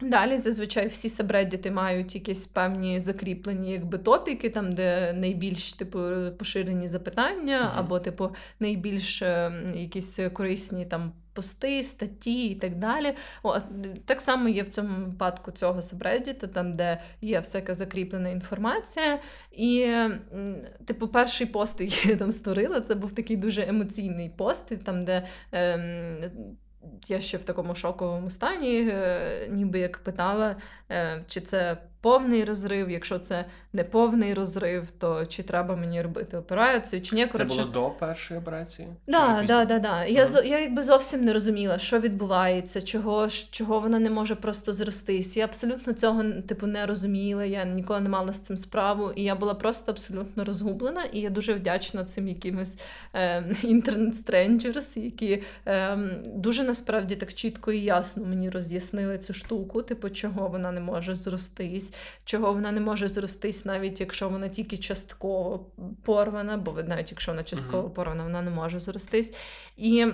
Далі 0.00 0.36
зазвичай 0.36 0.86
всі 0.86 1.08
сабреддіти 1.08 1.70
мають 1.70 2.14
якісь 2.14 2.46
певні 2.46 3.00
закріплені 3.00 3.72
якби 3.72 3.98
топіки, 3.98 4.50
там 4.50 4.72
де 4.72 5.12
найбільш 5.12 5.72
типу 5.72 5.98
поширені 6.38 6.88
запитання, 6.88 7.58
uh-huh. 7.58 7.78
або 7.78 7.98
типу 7.98 8.30
найбільш 8.60 9.22
е, 9.22 9.52
якісь 9.74 10.20
корисні 10.32 10.84
там 10.84 11.12
пости, 11.32 11.82
статті 11.82 12.46
і 12.46 12.54
так 12.54 12.78
далі. 12.78 13.14
О, 13.42 13.58
так 14.04 14.20
само 14.20 14.48
є 14.48 14.62
в 14.62 14.68
цьому 14.68 15.06
випадку 15.06 15.50
цього 15.50 15.82
сабреддіта, 15.82 16.46
там 16.46 16.72
де 16.72 17.00
є 17.20 17.40
всяка 17.40 17.74
закріплена 17.74 18.28
інформація. 18.28 19.18
І, 19.52 19.94
типу, 20.84 21.08
перший 21.08 21.46
пост, 21.46 21.80
який 21.80 22.10
я 22.10 22.16
там 22.16 22.32
створила, 22.32 22.80
це 22.80 22.94
був 22.94 23.12
такий 23.12 23.36
дуже 23.36 23.62
емоційний 23.68 24.30
пост, 24.36 24.84
там 24.84 25.02
де. 25.02 25.26
Е, 25.52 26.30
я 27.08 27.20
ще 27.20 27.38
в 27.38 27.44
такому 27.44 27.74
шоковому 27.74 28.30
стані, 28.30 28.88
е, 28.90 29.48
ніби 29.50 29.78
як 29.78 29.98
питала, 29.98 30.56
е, 30.90 31.24
чи 31.28 31.40
це 31.40 31.76
повний 32.04 32.44
розрив. 32.44 32.90
Якщо 32.90 33.18
це 33.18 33.44
не 33.72 33.84
повний 33.84 34.34
розрив, 34.34 34.88
то 34.98 35.26
чи 35.26 35.42
треба 35.42 35.76
мені 35.76 36.02
робити 36.02 36.36
операцію, 36.36 37.02
чи 37.02 37.14
ні. 37.16 37.26
Коротше... 37.26 37.56
Це 37.56 37.62
було 37.62 37.72
до 37.72 37.90
першої 37.90 38.40
операції? 38.40 38.88
Да, 39.06 39.44
да, 39.46 39.64
да, 39.64 39.78
да. 39.78 40.04
Я 40.04 40.24
uh 40.24 40.46
я 40.46 40.60
якби 40.60 40.82
зовсім 40.82 41.24
не 41.24 41.32
розуміла, 41.32 41.78
що 41.78 42.00
відбувається, 42.00 42.82
чого 42.82 43.28
чого 43.50 43.80
вона 43.80 43.98
не 43.98 44.10
може 44.10 44.34
просто 44.34 44.72
зростись. 44.72 45.36
Я 45.36 45.44
абсолютно 45.44 45.92
цього 45.92 46.24
типу 46.48 46.66
не 46.66 46.86
розуміла. 46.86 47.44
Я 47.44 47.64
ніколи 47.64 48.00
не 48.00 48.08
мала 48.08 48.32
з 48.32 48.38
цим 48.38 48.56
справу, 48.56 49.12
і 49.16 49.22
я 49.22 49.34
була 49.34 49.54
просто 49.54 49.92
абсолютно 49.92 50.44
розгублена. 50.44 51.04
І 51.12 51.20
я 51.20 51.30
дуже 51.30 51.54
вдячна 51.54 52.04
цим 52.04 52.28
якимось 52.28 52.78
інтернет-стренджерс, 53.62 54.96
які 54.96 55.42
е, 55.66 55.98
дуже 56.26 56.62
насправді 56.62 57.16
так 57.16 57.34
чітко 57.34 57.72
і 57.72 57.80
ясно 57.80 58.24
мені 58.24 58.50
роз'яснили 58.50 59.18
цю 59.18 59.32
штуку, 59.32 59.82
типу, 59.82 60.10
чого 60.10 60.48
вона 60.48 60.72
не 60.72 60.80
може 60.80 61.14
зростись 61.14 61.93
чого 62.24 62.52
вона 62.52 62.72
не 62.72 62.80
може 62.80 63.08
зростись, 63.08 63.64
навіть 63.64 64.00
якщо 64.00 64.28
вона 64.28 64.48
тільки 64.48 64.76
частково 64.78 65.66
порвана, 66.02 66.56
бо 66.56 66.82
навіть 66.82 67.10
якщо 67.10 67.32
вона 67.32 67.44
частково 67.44 67.90
порвана, 67.90 68.22
вона 68.22 68.42
не 68.42 68.50
може 68.50 68.80
зростись. 68.80 69.34
І, 69.76 70.06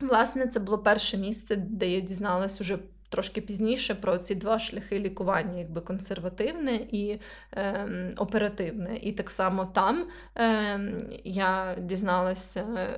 власне, 0.00 0.46
це 0.46 0.60
було 0.60 0.78
перше 0.78 1.16
місце, 1.16 1.56
де 1.56 1.90
я 1.90 2.00
дізналась 2.00 2.60
уже. 2.60 2.78
Трошки 3.12 3.40
пізніше 3.40 3.94
про 3.94 4.18
ці 4.18 4.34
два 4.34 4.58
шляхи 4.58 4.98
лікування, 4.98 5.58
якби 5.58 5.80
консервативне 5.80 6.74
і 6.74 7.20
е, 7.52 8.12
оперативне. 8.16 8.96
І 8.96 9.12
так 9.12 9.30
само 9.30 9.64
там 9.64 10.06
е, 10.36 10.80
я 11.24 11.76
дізналася 11.80 12.88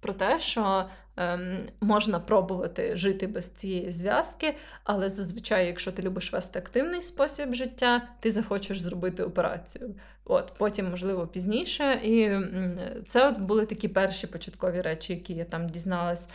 про 0.00 0.12
те, 0.12 0.40
що 0.40 0.60
ем, 0.60 0.84
можна 1.80 2.20
пробувати 2.20 2.96
жити 2.96 3.26
без 3.26 3.50
цієї 3.50 3.90
зв'язки, 3.90 4.54
але 4.84 5.08
зазвичай, 5.08 5.66
якщо 5.66 5.92
ти 5.92 6.02
любиш 6.02 6.32
вести 6.32 6.58
активний 6.58 7.02
спосіб 7.02 7.54
життя, 7.54 8.08
ти 8.20 8.30
захочеш 8.30 8.80
зробити 8.80 9.22
операцію. 9.22 9.94
От 10.24 10.52
Потім, 10.58 10.90
можливо, 10.90 11.26
пізніше. 11.26 12.00
І 12.04 12.30
це 13.06 13.28
от 13.28 13.40
були 13.40 13.66
такі 13.66 13.88
перші 13.88 14.26
початкові 14.26 14.80
речі, 14.80 15.12
які 15.12 15.34
я 15.34 15.44
там 15.44 15.68
дізналась. 15.68 16.28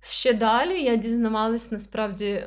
Ще 0.00 0.32
далі 0.32 0.82
я 0.82 0.96
дізнавалась 0.96 1.72
насправді. 1.72 2.44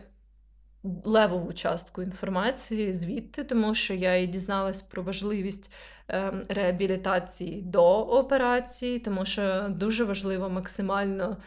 Левову 1.04 1.54
частку 1.54 2.02
інформації 2.02 2.94
звідти, 2.94 3.44
тому 3.44 3.76
що 3.76 3.94
я 3.94 4.16
і 4.16 4.28
дізналась 4.28 4.82
про 4.82 5.04
важливість 5.04 5.72
Ем, 6.12 6.44
реабілітації 6.50 7.62
до 7.62 8.00
операції, 8.02 9.00
тому 9.00 9.26
що 9.26 9.68
дуже 9.70 10.04
важливо 10.04 10.50
максимально 10.50 11.24
ем, 11.24 11.38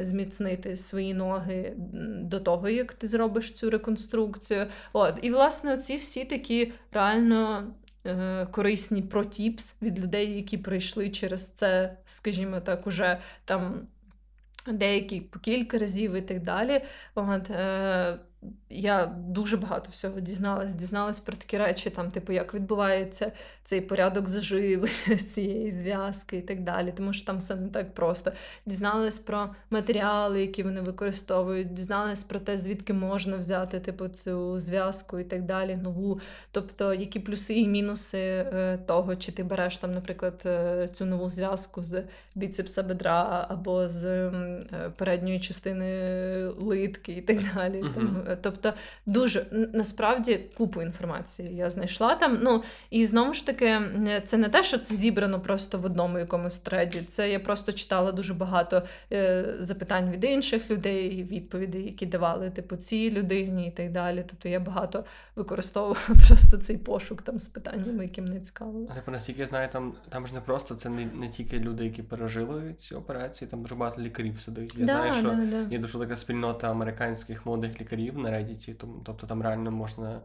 зміцнити 0.00 0.76
свої 0.76 1.14
ноги 1.14 1.74
до 2.22 2.40
того, 2.40 2.68
як 2.68 2.94
ти 2.94 3.06
зробиш 3.06 3.52
цю 3.52 3.70
реконструкцію. 3.70 4.66
От. 4.92 5.18
І, 5.22 5.30
власне, 5.30 5.76
ці 5.76 5.96
всі 5.96 6.24
такі 6.24 6.72
реально. 6.92 7.72
Е, 8.06 8.46
корисні 8.50 9.02
протіпс 9.02 9.76
від 9.82 10.00
людей, 10.00 10.36
які 10.36 10.58
пройшли 10.58 11.10
через 11.10 11.48
це, 11.48 11.96
скажімо 12.04 12.60
так, 12.60 12.86
уже 12.86 13.18
там 13.44 13.86
деякі 14.72 15.20
по 15.20 15.38
кілька 15.38 15.78
разів 15.78 16.14
і 16.14 16.22
так 16.22 16.42
далі. 16.42 16.80
От, 17.14 17.50
е, 17.50 18.18
я 18.70 19.06
дуже 19.06 19.56
багато 19.56 19.88
всього 19.90 20.20
дізналась. 20.20 20.74
Дізналась 20.74 21.20
про 21.20 21.36
такі 21.36 21.58
речі, 21.58 21.90
там, 21.90 22.10
типу, 22.10 22.32
як 22.32 22.54
відбувається 22.54 23.32
цей 23.64 23.80
порядок 23.80 24.28
заживлення 24.28 25.16
цієї 25.28 25.70
зв'язки 25.70 26.36
і 26.36 26.42
так 26.42 26.62
далі. 26.62 26.92
Тому 26.96 27.12
що 27.12 27.26
там 27.26 27.38
все 27.38 27.56
не 27.56 27.68
так 27.68 27.94
просто. 27.94 28.32
Дізналась 28.66 29.18
про 29.18 29.50
матеріали, 29.70 30.40
які 30.40 30.62
вони 30.62 30.80
використовують, 30.80 31.72
дізналась 31.72 32.24
про 32.24 32.40
те, 32.40 32.58
звідки 32.58 32.92
можна 32.92 33.36
взяти 33.36 33.80
типу, 33.80 34.08
цю 34.08 34.60
зв'язку 34.60 35.18
і 35.18 35.24
так 35.24 35.42
далі, 35.42 35.76
нову. 35.76 36.20
Тобто, 36.50 36.94
які 36.94 37.20
плюси 37.20 37.54
і 37.54 37.68
мінуси 37.68 38.18
е, 38.18 38.78
того, 38.86 39.16
чи 39.16 39.32
ти 39.32 39.42
береш 39.42 39.78
там, 39.78 39.92
наприклад, 39.92 40.42
е, 40.46 40.88
цю 40.92 41.04
нову 41.04 41.30
зв'язку 41.30 41.82
з 41.82 42.02
біцепса 42.34 42.82
бедра 42.82 43.46
або 43.48 43.88
з 43.88 44.04
е, 44.04 44.92
передньої 44.96 45.40
частини 45.40 45.86
литки 46.46 47.12
і 47.12 47.22
так 47.22 47.38
далі. 47.54 47.82
Uh-huh. 47.82 47.94
Там, 47.94 48.24
Тобто, 48.40 48.72
дуже 49.06 49.46
насправді 49.72 50.40
купу 50.56 50.82
інформації 50.82 51.56
я 51.56 51.70
знайшла 51.70 52.14
там. 52.14 52.38
Ну 52.42 52.62
і 52.90 53.06
знову 53.06 53.34
ж 53.34 53.46
таки, 53.46 53.80
це 54.24 54.36
не 54.36 54.48
те, 54.48 54.62
що 54.62 54.78
це 54.78 54.94
зібрано 54.94 55.40
просто 55.40 55.78
в 55.78 55.84
одному 55.84 56.18
якомусь 56.18 56.58
треді. 56.58 57.02
Це 57.02 57.30
я 57.30 57.40
просто 57.40 57.72
читала 57.72 58.12
дуже 58.12 58.34
багато 58.34 58.82
е, 59.12 59.54
запитань 59.58 60.10
від 60.10 60.24
інших 60.24 60.70
людей, 60.70 61.24
відповідей, 61.24 61.84
які 61.84 62.06
давали 62.06 62.50
типу 62.50 62.76
цій 62.76 63.10
людині 63.10 63.68
і 63.68 63.70
так 63.70 63.92
далі. 63.92 64.24
Тобто 64.28 64.48
я 64.48 64.60
багато 64.60 65.04
використовувала 65.36 66.00
просто 66.28 66.56
цей 66.56 66.78
пошук 66.78 67.22
там 67.22 67.40
з 67.40 67.48
питаннями, 67.48 68.04
які 68.04 68.22
мене 68.22 68.40
цікавили. 68.40 68.86
Типу, 68.94 69.10
наскільки 69.10 69.40
я 69.40 69.46
знаю, 69.46 69.68
там 69.72 69.94
там 70.08 70.26
ж 70.26 70.34
не 70.34 70.40
просто 70.40 70.74
це 70.74 70.88
не 70.88 71.04
не 71.04 71.28
тільки 71.28 71.58
люди, 71.58 71.84
які 71.84 72.02
пережили 72.02 72.74
ці 72.76 72.94
операції, 72.94 73.50
там 73.50 73.62
дуже 73.62 73.74
багато 73.74 74.02
лікарів 74.02 74.40
сидить. 74.40 74.74
Я 74.76 74.86
да, 74.86 74.92
знаю, 74.92 75.12
що 75.12 75.30
да, 75.30 75.64
да. 75.64 75.74
є 75.74 75.78
дуже 75.78 75.98
велика 75.98 76.16
спільнота 76.16 76.70
американських 76.70 77.46
молодих 77.46 77.80
лікарів 77.80 78.15
на 78.16 78.30
Reddit, 78.30 78.74
тобто 79.04 79.26
там 79.26 79.42
реально 79.42 79.70
можна 79.70 80.20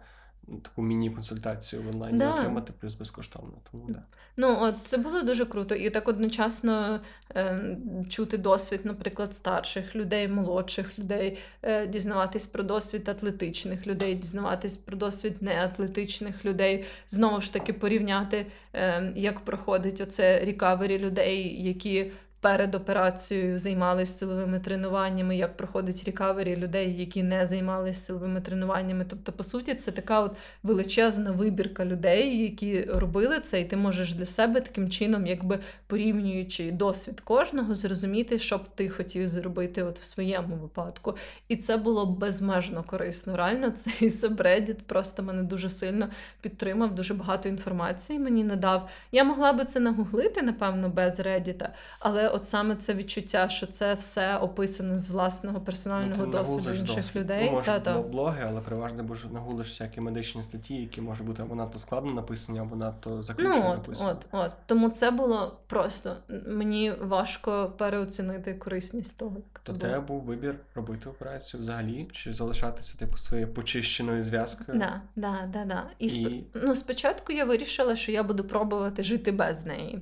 таку 0.64 0.82
міні-консультацію 0.82 1.82
в 1.82 1.88
онлайні 1.88 2.18
Да. 2.18 2.34
отримати, 2.34 2.74
плюс 2.80 2.96
безкоштовно. 2.96 3.54
Тому 3.72 3.86
да. 3.90 4.02
Ну, 4.38 4.58
от 4.62 4.76
це 4.84 4.98
було 4.98 5.22
дуже 5.22 5.46
круто. 5.46 5.76
І 5.76 5.90
так 5.90 6.08
одночасно 6.08 7.00
е, 7.36 7.78
чути 8.10 8.38
досвід, 8.38 8.82
наприклад, 8.84 9.36
старших 9.36 9.96
людей, 9.96 10.28
молодших 10.28 11.00
людей, 11.00 11.38
е, 11.62 11.88
дізнаватись 11.88 12.48
про 12.48 12.64
досвід 12.64 13.10
атлетичних 13.10 13.88
людей, 13.88 14.16
дізнаватись 14.16 14.78
про 14.78 14.98
досвід 14.98 15.42
неатлетичних 15.42 16.46
людей, 16.46 16.86
знову 17.08 17.42
ж 17.42 17.54
таки 17.54 17.74
порівняти, 17.74 18.46
е, 18.74 19.14
як 19.16 19.40
проходить 19.40 20.02
оце 20.02 20.46
рікавері 20.46 21.00
людей, 21.00 21.64
які. 21.64 22.12
Перед 22.42 22.76
операцією 22.76 23.60
займалися 23.60 24.14
силовими 24.14 24.60
тренуваннями, 24.60 25.38
як 25.38 25.58
проходить 25.58 26.04
рікавері 26.04 26.56
людей, 26.56 27.00
які 27.00 27.24
не 27.24 27.46
займалися 27.46 28.00
силовими 28.02 28.42
тренуваннями. 28.42 29.06
Тобто, 29.10 29.32
по 29.32 29.44
суті, 29.44 29.74
це 29.76 29.92
така 29.92 30.22
от 30.22 30.32
величезна 30.64 31.32
вибірка 31.32 31.86
людей, 31.86 32.44
які 32.44 32.82
робили 32.84 33.40
це, 33.40 33.62
і 33.62 33.66
ти 33.66 33.78
можеш 33.78 34.14
для 34.14 34.26
себе 34.26 34.62
таким 34.62 34.90
чином, 34.90 35.28
якби 35.28 35.60
порівнюючи 35.88 36.72
досвід 36.72 37.20
кожного, 37.22 37.74
зрозуміти, 37.74 38.40
що 38.40 38.58
б 38.58 38.62
ти 38.76 38.90
хотів 38.90 39.30
зробити 39.30 39.84
от 39.84 40.00
в 40.00 40.04
своєму 40.04 40.56
випадку. 40.56 41.16
І 41.48 41.56
це 41.56 41.78
було 41.78 42.06
безмежно 42.06 42.84
корисно. 42.84 43.36
Реально, 43.36 43.72
цей 43.72 44.10
Subreddit 44.10 44.78
просто 44.86 45.24
мене 45.24 45.44
дуже 45.44 45.70
сильно 45.70 46.10
підтримав, 46.42 46.96
дуже 46.96 47.14
багато 47.14 47.50
інформації 47.50 48.20
мені 48.20 48.44
надав. 48.44 48.90
Я 49.12 49.24
могла 49.24 49.54
би 49.54 49.66
це 49.66 49.80
нагуглити, 49.80 50.42
напевно, 50.42 50.90
без 50.90 51.20
Reddit, 51.20 51.68
але 52.00 52.31
от 52.32 52.46
саме 52.46 52.76
це 52.76 52.94
відчуття, 52.94 53.50
що 53.50 53.68
це 53.68 53.94
все 53.94 54.38
описано 54.38 54.98
з 54.98 55.10
власного 55.10 55.62
персонального 55.62 56.26
ти 56.26 56.32
досвіду 56.32 56.70
інших 56.70 56.96
досвід. 56.96 57.22
людей. 57.22 57.46
Ну, 57.46 57.52
може, 57.52 57.66
Та-та. 57.66 58.02
блоги, 58.02 58.44
але 58.48 58.62
переважно 58.62 59.04
будеш 59.04 59.26
нагулиш 59.32 59.68
всякі 59.70 60.02
медичні 60.02 60.44
статті, 60.44 60.74
які 60.76 61.02
можуть 61.02 61.28
бути 61.28 61.42
або 61.42 61.56
надто 61.56 61.80
складно 61.80 62.12
написані, 62.12 62.60
або 62.60 62.76
надто 62.76 63.24
заключно 63.24 63.56
Ну, 63.56 63.66
от, 63.70 63.78
написані. 63.78 64.10
от, 64.10 64.26
от. 64.32 64.52
Тому 64.66 64.90
це 64.90 65.12
було 65.12 65.58
просто 65.68 66.16
мені 66.48 66.94
важко 67.02 67.74
переоцінити 67.78 68.54
корисність 68.54 69.18
того, 69.18 69.36
як 69.36 69.62
це 69.62 69.72
То 69.72 69.78
в 69.78 69.82
тебе 69.82 70.00
був 70.00 70.22
вибір 70.22 70.56
робити 70.76 71.10
операцію 71.10 71.62
взагалі, 71.62 72.08
чи 72.12 72.34
залишатися 72.34 72.98
типу 72.98 73.18
своєю 73.18 73.54
почищеною 73.54 74.24
зв'язкою? 74.24 74.80
Да, 74.80 75.02
да, 75.16 75.50
да, 75.54 75.66
да. 75.66 75.84
І, 76.00 76.10
сп... 76.10 76.28
Ну, 76.54 76.76
спочатку 76.76 77.34
я 77.34 77.46
вирішила, 77.46 77.96
що 77.96 78.12
я 78.12 78.24
буду 78.24 78.44
пробувати 78.44 79.04
жити 79.04 79.32
без 79.32 79.66
неї. 79.66 80.02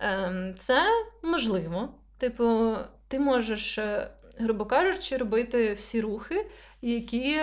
Ем, 0.00 0.54
це 0.58 0.82
можливо. 1.22 1.88
Типу, 2.18 2.76
ти 3.08 3.18
можеш, 3.18 3.78
е, 3.78 4.10
грубо 4.38 4.64
кажучи, 4.64 5.16
робити 5.16 5.72
всі 5.72 6.00
рухи, 6.00 6.46
які 6.82 7.40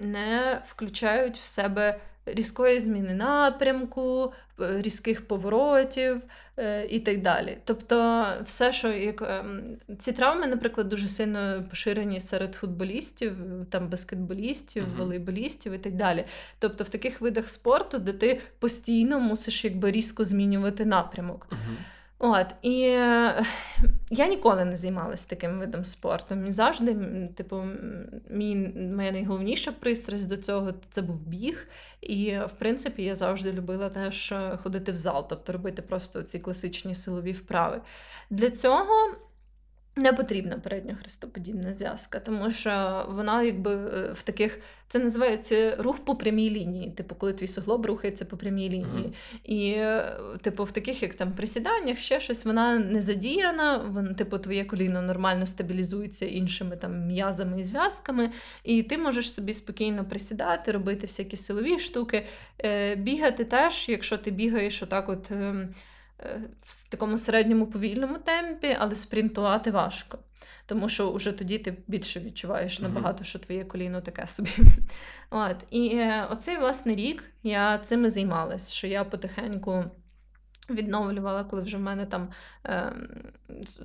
не 0.00 0.62
включають 0.68 1.38
в 1.38 1.44
себе 1.44 2.00
різкої 2.26 2.80
зміни 2.80 3.14
напрямку, 3.14 4.32
е, 4.60 4.82
різких 4.82 5.28
поворотів 5.28 6.22
е, 6.56 6.86
і 6.86 7.00
так 7.00 7.20
далі. 7.22 7.58
Тобто, 7.64 8.24
все, 8.44 8.72
що 8.72 8.88
як 8.88 9.22
ем, 9.22 9.76
ці 9.98 10.12
травми, 10.12 10.46
наприклад, 10.46 10.88
дуже 10.88 11.08
сильно 11.08 11.64
поширені 11.70 12.20
серед 12.20 12.54
футболістів, 12.54 13.32
там 13.70 13.88
баскетболістів, 13.88 14.82
Мгм. 14.82 14.92
волейболістів 14.98 15.72
і 15.72 15.78
так 15.78 15.92
далі. 15.94 16.24
Тобто, 16.58 16.84
в 16.84 16.88
таких 16.88 17.20
видах 17.20 17.48
спорту, 17.48 17.98
де 17.98 18.12
ти 18.12 18.40
постійно 18.58 19.20
мусиш 19.20 19.64
якби 19.64 19.90
різко 19.90 20.24
змінювати 20.24 20.84
напрямок. 20.84 21.46
Мгм. 21.50 21.76
От, 22.24 22.46
і 22.62 22.82
е, 22.82 23.44
я 24.10 24.26
ніколи 24.26 24.64
не 24.64 24.76
займалася 24.76 25.28
таким 25.28 25.58
видом 25.58 25.84
спорту. 25.84 26.34
Мені 26.34 26.52
завжди, 26.52 26.94
типу, 27.36 27.62
мій, 28.30 28.56
моя 28.96 29.12
найголовніша 29.12 29.72
пристрасть 29.72 30.28
до 30.28 30.36
цього 30.36 30.72
це 30.90 31.02
був 31.02 31.26
біг. 31.26 31.68
І, 32.00 32.38
в 32.38 32.52
принципі, 32.58 33.02
я 33.02 33.14
завжди 33.14 33.52
любила 33.52 33.88
теж 33.88 34.32
е, 34.32 34.58
ходити 34.62 34.92
в 34.92 34.96
зал, 34.96 35.26
тобто 35.28 35.52
робити 35.52 35.82
просто 35.82 36.22
ці 36.22 36.38
класичні 36.38 36.94
силові 36.94 37.32
вправи. 37.32 37.80
Для 38.30 38.50
цього. 38.50 38.94
Не 39.96 40.12
потрібна 40.12 40.58
передньохрестоподібна 40.58 41.72
зв'язка, 41.72 42.20
тому 42.20 42.50
що 42.50 43.06
вона 43.08 43.42
якби 43.42 43.70
е, 43.74 44.12
в 44.12 44.22
таких 44.22 44.58
це 44.88 44.98
називається 44.98 45.76
рух 45.78 45.98
по 46.04 46.14
прямій 46.14 46.50
лінії. 46.50 46.90
Типу, 46.90 47.14
коли 47.14 47.32
твій 47.32 47.46
суглоб 47.46 47.86
рухається 47.86 48.24
по 48.24 48.36
прямій 48.36 48.68
лінії. 48.68 49.02
Мгм. 49.02 49.12
І, 49.44 49.70
е, 49.70 50.16
типу, 50.42 50.64
в 50.64 50.70
таких, 50.70 51.02
як 51.02 51.14
там 51.14 51.32
присіданнях, 51.32 51.98
ще 51.98 52.20
щось, 52.20 52.44
вона 52.44 52.78
не 52.78 53.00
задіяна, 53.00 53.76
вон, 53.76 54.14
типу, 54.14 54.38
твоє 54.38 54.64
коліно 54.64 55.02
нормально 55.02 55.46
стабілізується 55.46 56.26
іншими 56.26 56.76
там 56.76 57.06
м'язами 57.06 57.60
і 57.60 57.64
зв'язками, 57.64 58.30
і 58.64 58.82
ти 58.82 58.98
можеш 58.98 59.34
собі 59.34 59.54
спокійно 59.54 60.04
присідати, 60.04 60.72
робити 60.72 61.06
всякі 61.06 61.36
силові 61.36 61.78
штуки, 61.78 62.26
е, 62.64 62.96
бігати 62.96 63.44
теж, 63.44 63.88
якщо 63.88 64.18
ти 64.18 64.30
бігаєш 64.30 64.82
отак, 64.82 65.08
от. 65.08 65.30
Е, 66.22 66.40
в 66.62 66.88
такому 66.88 67.18
середньому 67.18 67.66
повільному 67.66 68.18
темпі, 68.18 68.76
але 68.80 68.94
спринтувати 68.94 69.70
важко. 69.70 70.18
Тому 70.66 70.88
що 70.88 71.12
вже 71.12 71.32
тоді 71.32 71.58
ти 71.58 71.76
більше 71.86 72.20
відчуваєш 72.20 72.80
набагато, 72.80 73.24
що 73.24 73.38
твоє 73.38 73.64
коліно 73.64 74.00
таке 74.00 74.26
собі. 74.26 74.50
От. 75.30 75.56
І 75.70 75.88
е, 75.88 76.26
оцей 76.30 76.58
власне 76.58 76.94
рік 76.94 77.24
я 77.42 77.78
цим 77.78 78.04
і 78.04 78.08
займалась, 78.08 78.72
що 78.72 78.86
я 78.86 79.04
потихеньку 79.04 79.84
відновлювала, 80.70 81.44
коли 81.44 81.62
вже 81.62 81.76
в 81.76 81.80
мене 81.80 82.06
там. 82.06 82.28
с- 83.62 83.82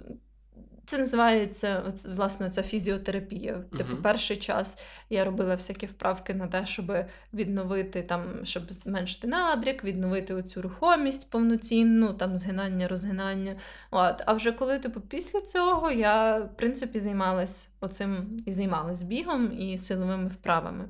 це 0.87 0.97
називається 0.97 1.93
власне 2.15 2.49
ця 2.49 2.63
фізіотерапія. 2.63 3.53
Типу, 3.77 3.93
Мгм. 3.93 4.01
перший 4.01 4.37
час 4.37 4.79
я 5.09 5.25
робила 5.25 5.55
всякі 5.55 5.85
вправки 5.85 6.33
на 6.33 6.47
те, 6.47 6.65
щоб 6.65 6.91
відновити 7.33 8.01
там, 8.01 8.23
щоб 8.43 8.73
зменшити 8.73 9.27
набряк, 9.27 9.83
відновити 9.83 10.33
оцю 10.33 10.61
рухомість 10.61 11.29
повноцінну, 11.31 12.13
там 12.13 12.35
згинання, 12.35 12.87
розгинання. 12.87 13.55
От. 13.91 14.21
А 14.25 14.33
вже 14.33 14.51
коли, 14.51 14.79
типу, 14.79 15.01
після 15.01 15.41
цього 15.41 15.91
я, 15.91 16.37
в 16.39 16.57
принципі, 16.57 16.99
займалась 16.99 17.69
оцим 17.79 18.37
і 18.45 18.51
займалась 18.51 19.01
бігом 19.01 19.59
і 19.59 19.77
силовими 19.77 20.27
вправами. 20.27 20.85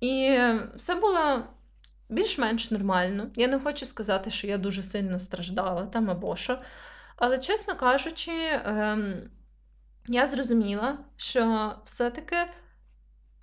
І 0.00 0.38
все 0.76 0.94
було 0.94 1.42
більш-менш 2.08 2.70
нормально. 2.70 3.26
Я 3.36 3.48
не 3.48 3.58
хочу 3.58 3.86
сказати, 3.86 4.30
що 4.30 4.46
я 4.46 4.58
дуже 4.58 4.82
сильно 4.82 5.18
страждала 5.18 5.86
там 5.86 6.10
або 6.10 6.36
що. 6.36 6.58
Але, 7.16 7.38
чесно 7.38 7.76
кажучи, 7.76 8.32
ем, 8.64 9.14
я 10.06 10.26
зрозуміла, 10.26 10.98
що 11.16 11.72
все-таки 11.84 12.36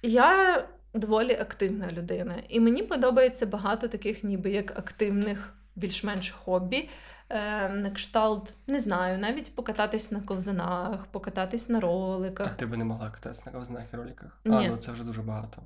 я 0.03 0.63
доволі 0.93 1.33
активна 1.35 1.91
людина. 1.91 2.35
І 2.49 2.59
мені 2.59 2.83
подобається 2.83 3.45
багато 3.45 3.87
таких, 3.87 4.23
ніби 4.23 4.51
як 4.51 4.79
активних, 4.79 5.53
більш-менш 5.75 6.31
хобі. 6.31 6.89
Е, 7.29 7.69
на 7.69 7.91
кшталт, 7.91 8.53
не 8.67 8.79
знаю, 8.79 9.17
навіть 9.17 9.55
покататись 9.55 10.11
на 10.11 10.21
ковзанах, 10.21 11.05
покататись 11.05 11.69
на 11.69 11.79
роликах. 11.79 12.51
А 12.51 12.55
ти 12.55 12.65
би 12.65 12.77
не 12.77 12.83
могла 12.83 13.09
кататися 13.09 13.43
на 13.45 13.51
ковзнах 13.51 13.83
і 13.93 13.95
роликах? 13.95 14.39
Ні. 14.45 14.65
А, 14.65 14.69
ну 14.69 14.77
це 14.77 14.91
вже 14.91 15.03
дуже 15.03 15.21
багато. 15.21 15.61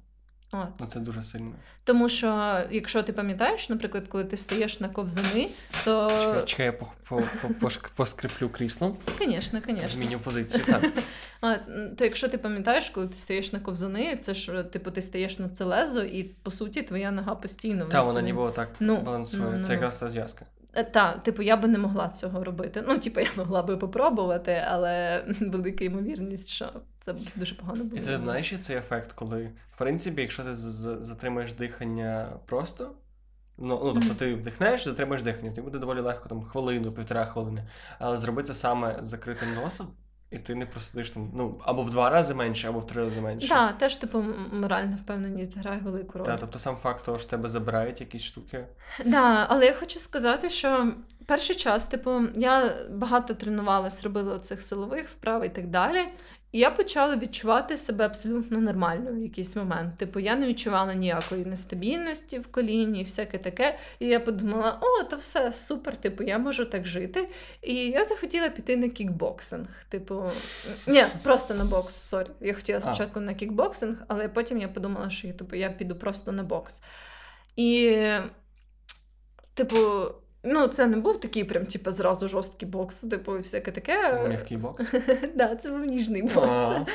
От. 0.63 0.79
Ну 0.79 0.85
це 0.87 0.99
дуже 0.99 1.23
сильно. 1.23 1.51
Тому 1.83 2.09
що, 2.09 2.57
якщо 2.71 3.03
ти 3.03 3.13
пам'ятаєш, 3.13 3.69
наприклад, 3.69 4.03
коли 4.07 4.23
ти 4.23 4.37
стаєш 4.37 4.79
на 4.79 4.89
ковзани, 4.89 5.49
то. 5.83 6.09
Чекай, 6.09 6.45
чекай 6.45 6.65
я 6.65 6.73
по, 6.73 6.87
по, 7.03 7.21
по, 7.59 7.69
поскріплю 7.95 8.49
кріслом, 8.49 8.97
Звісно, 9.19 9.59
звісно. 9.67 9.87
зміню 9.87 10.19
позицію. 10.19 10.63
Так. 10.65 10.83
А, 11.41 11.55
то 11.97 12.03
якщо 12.03 12.27
ти 12.27 12.37
пам'ятаєш, 12.37 12.89
коли 12.89 13.07
ти 13.07 13.13
стаєш 13.15 13.53
на 13.53 13.59
ковзани, 13.59 14.17
це 14.17 14.33
ж 14.33 14.63
типу 14.63 14.91
ти 14.91 15.01
стаєш 15.01 15.39
на 15.39 15.49
це 15.49 15.63
лезо, 15.63 16.03
і 16.03 16.23
по 16.23 16.51
суті 16.51 16.81
твоя 16.81 17.11
нога 17.11 17.35
постійно 17.35 17.85
Та 17.85 17.97
вниз 18.01 18.07
вона 18.07 18.21
ніби 18.21 18.51
так 18.55 18.69
Ну, 18.79 19.01
балансує. 19.01 19.43
ну, 19.43 19.51
ну, 19.51 19.61
це 19.61 19.67
ну. 19.67 19.73
якраз 19.73 19.97
та 19.97 20.09
зв'язка. 20.09 20.45
Е, 20.75 20.83
Та, 20.83 21.11
типу, 21.17 21.41
я 21.41 21.57
би 21.57 21.67
не 21.67 21.77
могла 21.77 22.09
цього 22.09 22.43
робити. 22.43 22.83
Ну, 22.87 22.99
типу, 22.99 23.19
я 23.19 23.29
могла 23.37 23.63
би 23.63 23.77
попробувати, 23.77 24.63
але 24.67 25.23
велика 25.41 25.85
ймовірність, 25.85 26.49
що 26.49 26.71
це 26.99 27.15
дуже 27.35 27.55
погано 27.55 27.83
буде. 27.83 27.95
І 27.95 27.99
це 27.99 28.17
знаєш, 28.17 28.53
цей 28.61 28.77
ефект, 28.77 29.13
коли, 29.13 29.51
в 29.75 29.77
принципі, 29.77 30.21
якщо 30.21 30.43
ти 30.43 30.53
затримаєш 30.53 31.53
дихання 31.53 32.39
просто. 32.45 32.91
Ну, 33.57 33.81
ну 33.83 33.93
тобто 33.93 34.13
ти 34.13 34.35
вдихнеш, 34.35 34.83
затримаєш 34.83 35.23
дихання, 35.23 35.49
тобі 35.49 35.61
буде 35.61 35.79
доволі 35.79 35.99
легко 35.99 36.29
там 36.29 36.43
хвилину, 36.43 36.91
півтора 36.91 37.25
хвилини. 37.25 37.67
Але 37.99 38.17
зроби 38.17 38.43
це 38.43 38.53
саме 38.53 38.99
з 39.01 39.07
закритим 39.07 39.53
носом, 39.53 39.87
і 40.31 40.37
ти 40.37 40.55
не 40.55 40.65
просидиш 40.65 41.09
там, 41.09 41.31
ну, 41.33 41.61
або 41.63 41.81
в 41.81 41.89
два 41.89 42.09
рази 42.09 42.33
менше, 42.33 42.69
або 42.69 42.79
в 42.79 42.87
три 42.87 43.03
рази 43.03 43.21
менше. 43.21 43.47
Так, 43.47 43.77
теж, 43.77 43.95
типу, 43.95 44.23
моральна 44.53 44.95
впевненість 44.95 45.57
грає 45.57 45.79
велику 45.83 46.17
роль. 46.17 46.25
Та, 46.25 46.37
тобто 46.37 46.59
сам 46.59 46.75
факт 46.75 47.05
того, 47.05 47.19
що 47.19 47.29
тебе 47.29 47.47
забирають 47.47 48.01
якісь 48.01 48.23
штуки. 48.23 48.65
Да, 49.05 49.45
але 49.49 49.65
я 49.65 49.73
хочу 49.73 49.99
сказати, 49.99 50.49
що 50.49 50.93
перший 51.25 51.55
час, 51.55 51.87
типу, 51.87 52.21
я 52.35 52.75
багато 52.91 53.33
тренувалась, 53.33 54.03
робила 54.03 54.39
цих 54.39 54.61
силових 54.61 55.09
вправ 55.09 55.45
і 55.45 55.49
так 55.49 55.67
далі. 55.67 56.07
І 56.55 56.59
я 56.59 56.71
почала 56.71 57.15
відчувати 57.15 57.77
себе 57.77 58.05
абсолютно 58.05 58.61
нормально 58.61 59.11
в 59.11 59.17
якийсь 59.17 59.55
момент. 59.55 59.97
Типу, 59.97 60.19
я 60.19 60.35
не 60.35 60.47
відчувала 60.47 60.93
ніякої 60.93 61.45
нестабільності 61.45 62.39
в 62.39 62.47
коліні, 62.47 63.01
і 63.01 63.03
всяке 63.03 63.37
таке. 63.37 63.77
І 63.99 64.05
я 64.05 64.19
подумала, 64.19 64.79
о, 64.81 65.03
то 65.03 65.17
все 65.17 65.53
супер, 65.53 65.97
типу, 65.97 66.23
я 66.23 66.37
можу 66.37 66.65
так 66.65 66.85
жити. 66.85 67.29
І 67.61 67.75
я 67.75 68.03
захотіла 68.03 68.49
піти 68.49 68.77
на 68.77 68.89
кікбоксинг. 68.89 69.67
Типу, 69.89 70.23
ні, 70.87 71.05
просто 71.23 71.53
на 71.53 71.65
бокс. 71.65 71.95
Sorry. 71.95 72.29
Я 72.41 72.53
хотіла 72.53 72.81
спочатку 72.81 73.19
а. 73.19 73.23
на 73.23 73.33
кікбоксинг, 73.33 74.03
але 74.07 74.29
потім 74.29 74.57
я 74.57 74.67
подумала, 74.67 75.09
що 75.09 75.33
типу, 75.33 75.55
я 75.55 75.69
піду 75.69 75.95
просто 75.95 76.31
на 76.31 76.43
бокс. 76.43 76.83
І, 77.55 78.01
типу. 79.53 79.77
Ну, 80.45 80.67
це 80.67 80.87
не 80.87 80.97
був 80.97 81.19
такий 81.19 81.43
прям, 81.43 81.65
типу, 81.65 81.91
зразу 81.91 82.27
жорсткий 82.27 82.67
бокс, 82.67 83.01
типу, 83.01 83.35
і 83.35 83.39
всяке 83.39 83.71
таке. 83.71 84.27
М'який 84.27 84.57
бокс? 84.57 84.85
Так, 85.37 85.61
це 85.61 85.69
був 85.69 85.85
ніжний 85.85 86.21
бокс. 86.21 86.87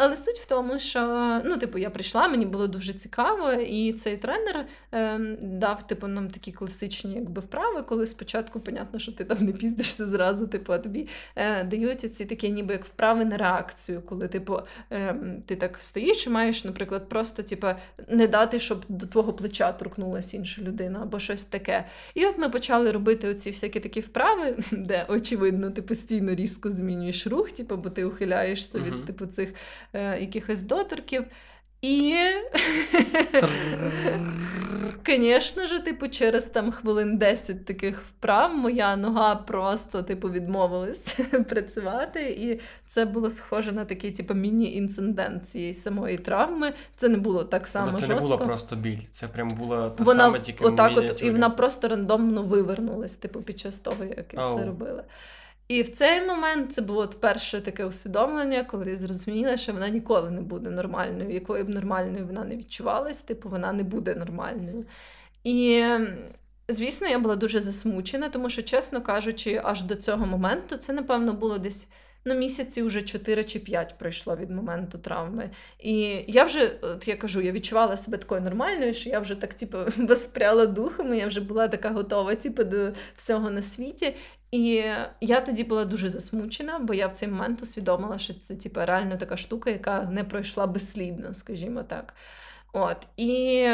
Але 0.00 0.16
суть 0.16 0.38
в 0.38 0.46
тому, 0.46 0.78
що 0.78 1.00
ну, 1.44 1.56
типу, 1.56 1.78
я 1.78 1.90
прийшла, 1.90 2.28
мені 2.28 2.46
було 2.46 2.66
дуже 2.66 2.92
цікаво, 2.92 3.52
і 3.52 3.92
цей 3.92 4.16
тренер 4.16 4.66
е, 4.92 5.18
дав 5.42 5.86
типу, 5.86 6.06
нам 6.06 6.30
такі 6.30 6.52
класичні 6.52 7.14
якби, 7.14 7.40
вправи, 7.40 7.82
коли 7.82 8.06
спочатку, 8.06 8.60
понятно, 8.60 8.98
що 8.98 9.12
ти 9.12 9.24
там 9.24 9.38
не 9.40 9.52
піздишся 9.52 10.06
зразу, 10.06 10.46
типу, 10.46 10.72
а 10.72 10.78
тобі 10.78 11.08
е, 11.36 11.64
дають 11.64 12.04
оці 12.04 12.26
такі 12.26 12.50
ніби 12.50 12.72
як 12.72 12.84
вправи 12.84 13.24
на 13.24 13.36
реакцію, 13.36 14.02
коли 14.02 14.28
типу, 14.28 14.60
е, 14.92 15.16
ти 15.46 15.56
так 15.56 15.80
стоїш 15.80 16.26
і 16.26 16.30
маєш, 16.30 16.64
наприклад, 16.64 17.08
просто 17.08 17.42
типу, 17.42 17.66
не 18.08 18.26
дати, 18.26 18.58
щоб 18.58 18.84
до 18.88 19.06
твого 19.06 19.32
плеча 19.32 19.72
торкнулася 19.72 20.36
інша 20.36 20.62
людина 20.62 20.98
або 21.02 21.18
щось 21.18 21.44
таке. 21.44 21.84
І 22.14 22.26
от 22.26 22.38
ми 22.38 22.48
почали 22.48 22.92
робити 22.98 23.28
оці 23.28 23.50
всякі 23.50 23.80
такі 23.80 24.00
вправи, 24.00 24.56
де, 24.72 25.06
очевидно, 25.08 25.70
ти 25.70 25.82
постійно 25.82 26.34
різко 26.34 26.70
змінюєш 26.70 27.26
рух, 27.26 27.52
типу, 27.52 27.76
бо 27.76 27.90
ти 27.90 28.04
ухиляєшся 28.04 28.78
від 28.78 29.04
типу, 29.04 29.26
цих 29.26 29.54
е, 29.92 30.20
якихось 30.20 30.62
доторків. 30.62 31.24
І, 31.82 32.16
звісно 35.06 35.66
ж, 35.66 35.78
типу, 35.78 36.08
через 36.08 36.46
там 36.46 36.72
хвилин 36.72 37.18
10 37.18 37.64
таких 37.64 38.02
вправ 38.02 38.54
моя 38.54 38.96
нога 38.96 39.34
просто 39.34 40.02
типу, 40.02 40.30
відмовилась 40.30 41.20
працювати. 41.48 42.20
І 42.20 42.60
це 42.86 43.04
було 43.04 43.30
схоже 43.30 43.72
на 43.72 43.84
такий 43.84 44.10
типу, 44.10 44.34
міні-інцидент 44.34 45.48
цієї 45.48 45.74
самої 45.74 46.18
травми. 46.18 46.72
Це 46.96 47.08
не 47.08 47.18
було 47.18 47.44
так 47.44 47.66
само. 47.66 47.92
Це 47.92 48.06
жорстко. 48.06 48.14
не 48.14 48.20
було 48.20 48.38
просто 48.38 48.76
біль. 48.76 48.98
Це 49.10 49.28
прям 49.28 49.48
було 49.48 49.90
та 49.90 50.04
вона, 50.04 50.24
саме 50.24 50.40
тільки 50.40 50.64
отак 50.64 50.92
от, 50.96 51.22
І 51.22 51.30
вона 51.30 51.50
просто 51.50 51.88
рандомно 51.88 52.42
вивернулась, 52.42 53.14
типу, 53.14 53.40
під 53.42 53.58
час 53.58 53.78
того, 53.78 54.04
як 54.04 54.34
я 54.34 54.50
це 54.50 54.64
робила. 54.66 55.04
І 55.68 55.82
в 55.82 55.92
цей 55.92 56.26
момент 56.26 56.72
це 56.72 56.82
було 56.82 57.08
перше 57.08 57.60
таке 57.60 57.84
усвідомлення, 57.84 58.64
коли 58.64 58.96
зрозуміла, 58.96 59.56
що 59.56 59.72
вона 59.72 59.88
ніколи 59.88 60.30
не 60.30 60.40
буде 60.40 60.70
нормальною, 60.70 61.30
якою 61.30 61.64
б 61.64 61.68
нормальною 61.68 62.26
вона 62.26 62.44
не 62.44 62.56
відчувалась, 62.56 63.20
типу 63.20 63.48
вона 63.48 63.72
не 63.72 63.82
буде 63.82 64.14
нормальною. 64.14 64.84
І, 65.44 65.84
звісно, 66.68 67.08
я 67.08 67.18
була 67.18 67.36
дуже 67.36 67.60
засмучена, 67.60 68.28
тому 68.28 68.50
що, 68.50 68.62
чесно 68.62 69.02
кажучи, 69.02 69.60
аж 69.64 69.82
до 69.82 69.94
цього 69.94 70.26
моменту 70.26 70.76
це, 70.76 70.92
напевно, 70.92 71.32
було 71.32 71.58
десь. 71.58 71.88
Ну, 72.24 72.34
місяці 72.34 72.82
вже 72.82 73.02
4 73.02 73.44
чи 73.44 73.58
5 73.58 73.94
пройшло 73.98 74.36
від 74.36 74.50
моменту 74.50 74.98
травми. 74.98 75.50
І 75.78 76.24
я 76.28 76.44
вже, 76.44 76.78
от 76.82 77.08
я 77.08 77.16
кажу, 77.16 77.40
я 77.40 77.52
відчувала 77.52 77.96
себе 77.96 78.18
такою 78.18 78.40
нормальною, 78.40 78.94
що 78.94 79.10
я 79.10 79.20
вже 79.20 79.34
так, 79.34 79.54
типу, 79.54 79.78
воспряла 79.98 80.66
духом, 80.66 81.14
я 81.14 81.26
вже 81.26 81.40
була 81.40 81.68
така 81.68 81.90
готова, 81.90 82.34
типу, 82.34 82.64
до 82.64 82.92
всього 83.16 83.50
на 83.50 83.62
світі. 83.62 84.14
І 84.50 84.84
я 85.20 85.40
тоді 85.40 85.64
була 85.64 85.84
дуже 85.84 86.08
засмучена, 86.08 86.78
бо 86.78 86.94
я 86.94 87.06
в 87.06 87.12
цей 87.12 87.28
момент 87.28 87.62
усвідомила, 87.62 88.18
що 88.18 88.34
це 88.34 88.56
типу, 88.56 88.80
реально 88.80 89.16
така 89.16 89.36
штука, 89.36 89.70
яка 89.70 90.02
не 90.02 90.24
пройшла 90.24 90.66
безслідно, 90.66 91.34
скажімо 91.34 91.82
так. 91.82 92.14
От. 92.72 93.06
І 93.16 93.68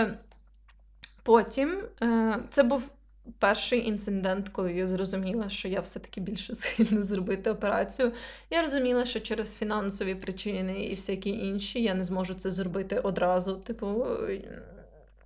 потім 1.23 1.79
е, 2.03 2.39
це 2.51 2.63
був 2.63 2.91
перший 3.39 3.89
інцидент, 3.89 4.49
коли 4.49 4.73
я 4.75 4.87
зрозуміла, 4.87 5.49
що 5.49 5.69
я 5.69 5.81
все-таки 5.81 6.21
більше 6.21 6.55
схильна 6.55 7.03
зробити 7.03 7.51
операцію. 7.51 8.13
Я 8.51 8.63
розуміла, 8.63 9.05
що 9.05 9.21
через 9.21 9.57
фінансові 9.57 10.15
причини 10.15 10.85
і 10.85 10.95
всякі 10.95 11.31
інші 11.31 11.83
я 11.83 11.95
не 11.95 12.03
зможу 12.03 12.35
це 12.35 12.51
зробити 12.51 12.99
одразу. 12.99 13.57
Типу, 13.57 14.07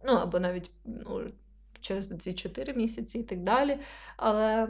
ну 0.04 0.12
або 0.12 0.40
навіть 0.40 0.70
ну, 0.84 1.20
через 1.80 2.08
ці 2.18 2.34
4 2.34 2.74
місяці 2.74 3.18
і 3.18 3.22
так 3.22 3.42
далі. 3.42 3.78
Але 4.16 4.68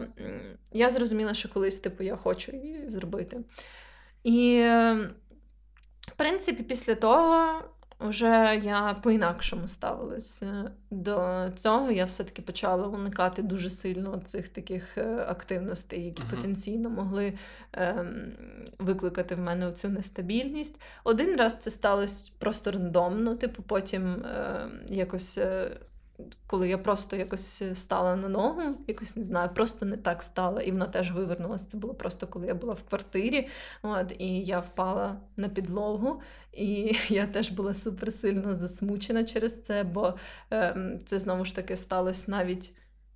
я 0.73 0.91
зрозуміла, 0.91 1.35
що 1.35 1.49
колись 1.49 1.79
типу, 1.79 2.05
я 2.05 2.17
хочу 2.17 2.53
її 2.57 2.89
зробити. 2.89 3.41
І, 4.25 4.61
в 6.01 6.17
принципі, 6.17 6.63
після 6.63 6.95
того. 6.95 7.63
Вже 8.01 8.61
я 8.65 8.97
по-інакшому 9.03 9.69
ставилася 9.69 10.71
до 10.91 11.49
цього. 11.57 11.91
Я 11.91 12.05
все-таки 12.05 12.43
почала 12.43 12.87
уникати 12.87 13.43
дуже 13.43 13.71
сильно 13.71 14.21
цих 14.25 14.49
таких 14.49 14.99
е, 14.99 15.27
активностей, 15.29 16.05
які 16.05 16.23
uh-huh. 16.23 16.31
потенційно 16.31 16.91
могли 16.91 17.39
е, 17.75 18.07
викликати 18.79 19.35
в 19.35 19.41
мене 19.41 19.73
цю 19.73 19.89
нестабільність. 19.89 20.81
Один 21.05 21.37
раз 21.37 21.59
це 21.59 21.71
сталося 21.71 22.33
просто 22.39 22.71
рандомно, 22.71 23.35
типу, 23.35 23.63
потім 23.63 24.07
е, 24.07 24.69
якось 24.89 25.39
е, 25.39 25.71
коли 26.47 26.69
я 26.69 26.79
просто 26.79 27.17
якось 27.17 27.63
стала 27.75 28.17
на 28.17 28.29
ногу, 28.29 28.63
якось 28.87 29.17
не 29.17 29.25
знаю, 29.25 29.51
просто 29.55 29.87
не 29.87 29.97
так 29.97 30.23
стала, 30.23 30.63
і 30.63 30.73
вона 30.73 30.87
теж 30.87 31.13
вивернулася. 31.13 31.69
Це 31.69 31.79
було 31.79 31.95
просто 31.95 32.27
коли 32.27 32.47
я 32.47 32.55
була 32.55 32.75
в 32.75 32.83
квартирі, 32.83 33.49
от, 33.83 34.15
і 34.19 34.41
я 34.41 34.61
впала 34.61 35.21
на 35.37 35.49
підлогу, 35.49 36.23
і 36.53 36.97
я 37.09 37.27
теж 37.27 37.51
була 37.51 37.75
суперсильно 37.75 38.55
засмучена 38.55 39.25
через 39.25 39.63
це, 39.63 39.85
бо 39.85 40.15
е, 40.53 41.01
це 41.07 41.19
знову 41.19 41.45
ж 41.45 41.57
таки 41.57 41.77
сталося 41.77 42.31
навіть. 42.31 42.73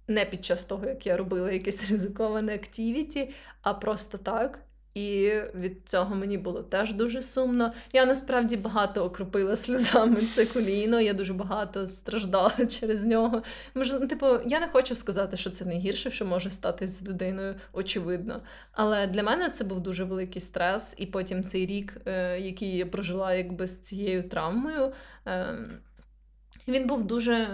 Не 0.08 0.24
під 0.24 0.44
час 0.44 0.64
того, 0.64 0.86
як 0.86 1.06
я 1.06 1.16
робила 1.16 1.52
якесь 1.52 1.84
ризиковане 1.90 2.54
активіті, 2.54 3.34
а 3.62 3.74
просто 3.74 4.18
так. 4.18 4.58
І 4.94 5.32
від 5.54 5.88
цього 5.88 6.14
мені 6.14 6.38
було 6.38 6.62
теж 6.62 6.92
дуже 6.92 7.22
сумно. 7.22 7.72
Я 7.92 8.06
насправді 8.06 8.56
багато 8.56 9.04
окропила 9.04 9.56
сльозами 9.62 10.16
це 10.34 10.46
коліно, 10.46 11.00
я 11.00 11.12
дуже 11.12 11.32
багато 11.32 11.86
страждала 11.86 12.52
через 12.68 13.04
нього. 13.04 13.42
Можливо, 13.74 14.02
ну, 14.02 14.08
типу, 14.08 14.26
я 14.46 14.60
не 14.60 14.68
хочу 14.68 14.94
сказати, 14.94 15.36
що 15.36 15.50
це 15.50 15.64
найгірше, 15.64 16.10
що 16.10 16.24
може 16.24 16.50
стати 16.50 16.86
з 16.86 17.08
людиною, 17.08 17.54
очевидно. 17.72 18.42
Але 18.72 19.06
для 19.06 19.22
мене 19.22 19.50
це 19.50 19.64
був 19.64 19.80
дуже 19.80 20.04
великий 20.04 20.42
стрес, 20.42 20.94
і 20.98 21.06
потім 21.06 21.44
цей 21.44 21.66
рік, 21.66 21.96
е, 22.06 22.40
який 22.40 22.76
я 22.76 22.86
прожила 22.86 23.34
якби 23.34 23.66
з 23.66 23.80
цією 23.80 24.28
травмою, 24.28 24.92
е, 25.26 25.58
він 26.68 26.86
був 26.86 27.02
дуже 27.06 27.48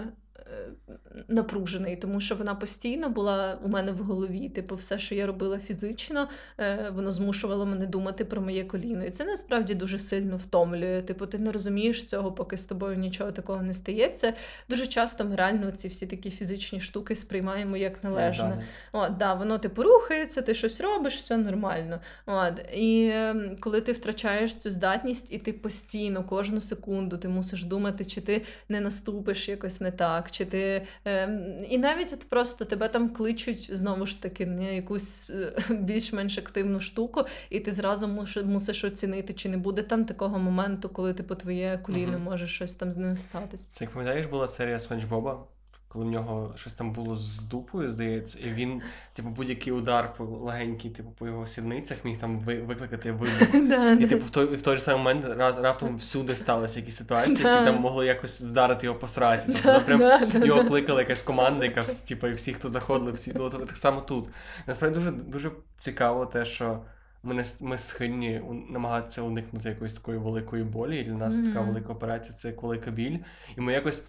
напружений, 1.27 1.95
тому 1.95 2.19
що 2.19 2.35
вона 2.35 2.55
постійно 2.55 3.09
була 3.09 3.57
у 3.63 3.67
мене 3.67 3.91
в 3.91 3.97
голові. 3.97 4.49
Типу, 4.49 4.75
все, 4.75 4.99
що 4.99 5.15
я 5.15 5.27
робила 5.27 5.59
фізично, 5.59 6.27
е, 6.59 6.91
воно 6.95 7.11
змушувало 7.11 7.65
мене 7.65 7.85
думати 7.85 8.25
про 8.25 8.41
моє 8.41 8.63
коліно. 8.63 9.05
І 9.05 9.09
це 9.09 9.25
насправді 9.25 9.73
дуже 9.73 9.99
сильно 9.99 10.37
втомлює. 10.37 11.01
Типу, 11.01 11.25
ти 11.25 11.37
не 11.37 11.51
розумієш 11.51 12.03
цього, 12.03 12.31
поки 12.31 12.57
з 12.57 12.65
тобою 12.65 12.97
нічого 12.97 13.31
такого 13.31 13.63
не 13.63 13.73
стається. 13.73 14.33
Дуже 14.69 14.87
часто 14.87 15.25
ми 15.25 15.35
реально 15.35 15.71
ці 15.71 15.87
всі 15.87 16.07
такі 16.07 16.31
фізичні 16.31 16.81
штуки 16.81 17.15
сприймаємо 17.15 17.77
як 17.77 18.03
належне. 18.03 18.45
От, 18.91 19.17
да, 19.17 19.33
Воно 19.33 19.57
типу 19.57 19.83
рухається, 19.83 20.41
ти 20.41 20.53
щось 20.53 20.81
робиш, 20.81 21.17
все 21.17 21.37
нормально. 21.37 21.99
От, 22.25 22.53
І 22.73 23.09
ем, 23.13 23.57
коли 23.59 23.81
ти 23.81 23.91
втрачаєш 23.91 24.53
цю 24.55 24.71
здатність, 24.71 25.33
і 25.33 25.37
ти 25.37 25.53
постійно, 25.53 26.23
кожну 26.23 26.61
секунду, 26.61 27.17
ти 27.17 27.27
мусиш 27.27 27.63
думати, 27.63 28.05
чи 28.05 28.21
ти 28.21 28.45
не 28.69 28.81
наступиш 28.81 29.49
якось 29.49 29.81
не 29.81 29.91
так 29.91 30.31
чи 30.39 30.45
ти. 30.45 30.87
Е, 31.05 31.29
І 31.69 31.77
навіть 31.77 32.13
от 32.13 32.29
просто 32.29 32.65
тебе 32.65 32.89
там 32.89 33.09
кличуть 33.09 33.75
знову 33.75 34.05
ж 34.05 34.21
таки 34.21 34.45
на 34.45 34.69
якусь 34.69 35.29
е, 35.29 35.53
більш-менш 35.73 36.37
активну 36.37 36.79
штуку, 36.79 37.23
і 37.49 37.59
ти 37.59 37.71
зразу 37.71 38.07
мусиш, 38.07 38.43
мусиш 38.43 38.83
оцінити, 38.83 39.33
чи 39.33 39.49
не 39.49 39.57
буде 39.57 39.83
там 39.83 40.05
такого 40.05 40.39
моменту, 40.39 40.89
коли 40.89 41.13
ти 41.13 41.23
по 41.23 41.35
твоє 41.35 41.79
коліно 41.83 42.15
угу. 42.15 42.23
може 42.23 42.47
щось 42.47 42.73
там 42.73 42.91
з 42.91 42.97
ним 42.97 43.17
статись. 43.17 43.65
Це 43.65 43.85
як 43.85 43.93
пам'ятаєш, 43.93 44.25
була 44.25 44.47
серія 44.47 44.79
Спанч 44.79 45.03
Боба? 45.03 45.47
Коли 45.89 46.05
в 46.05 46.07
нього 46.07 46.53
щось 46.55 46.73
там 46.73 46.91
було 46.91 47.15
з 47.15 47.39
дупою, 47.39 47.89
здається, 47.89 48.39
і 48.39 48.49
він, 48.49 48.81
типу, 49.13 49.29
будь-який 49.29 49.73
удар 49.73 50.13
по 50.13 50.25
легенький, 50.25 50.91
типу, 50.91 51.11
по 51.11 51.27
його 51.27 51.47
сідницях 51.47 52.05
міг 52.05 52.17
там 52.17 52.37
викликати 52.39 53.11
вибух. 53.11 53.53
І 53.99 54.07
типу, 54.07 54.25
в 54.25 54.29
той 54.29 54.45
в 54.45 54.61
той 54.61 54.75
же 54.75 54.81
самий 54.81 54.97
момент 54.97 55.25
раптом 55.57 55.97
всюди 55.97 56.35
сталися 56.35 56.79
якісь 56.79 56.95
ситуації, 56.95 57.37
які 57.37 57.65
там 57.65 57.81
могли 57.81 58.05
якось 58.05 58.41
вдарити 58.41 58.85
його 58.85 58.99
по 58.99 59.07
сразі. 59.07 59.53
Тобто 59.63 59.81
прям 59.81 60.01
його 60.45 60.65
кликала 60.65 60.99
якась 60.99 61.21
команда, 61.21 61.65
яка 61.65 61.83
типу, 61.83 62.27
і 62.27 62.33
всі, 62.33 62.53
хто 62.53 62.69
заходили, 62.69 63.11
всі 63.11 63.33
ну, 63.35 63.49
так 63.49 63.77
само 63.77 64.01
тут. 64.01 64.29
Насправді 64.67 64.99
дуже 64.99 65.11
дуже 65.11 65.51
цікаво 65.77 66.25
те, 66.25 66.45
що. 66.45 66.81
Ми 67.23 67.33
не 67.33 67.43
ми 67.61 67.77
схильні 67.77 68.41
намагатися 68.69 69.21
уникнути 69.21 69.69
якоїсь 69.69 69.93
такої 69.93 70.17
великої 70.17 70.63
болі. 70.63 70.99
І 70.99 71.03
для 71.03 71.13
нас 71.13 71.35
mm-hmm. 71.35 71.45
така 71.45 71.61
велика 71.61 71.93
операція 71.93 72.37
це 72.37 72.47
як 72.47 72.63
велика 72.63 72.91
біль. 72.91 73.17
І 73.57 73.61
ми 73.61 73.73
якось 73.73 74.07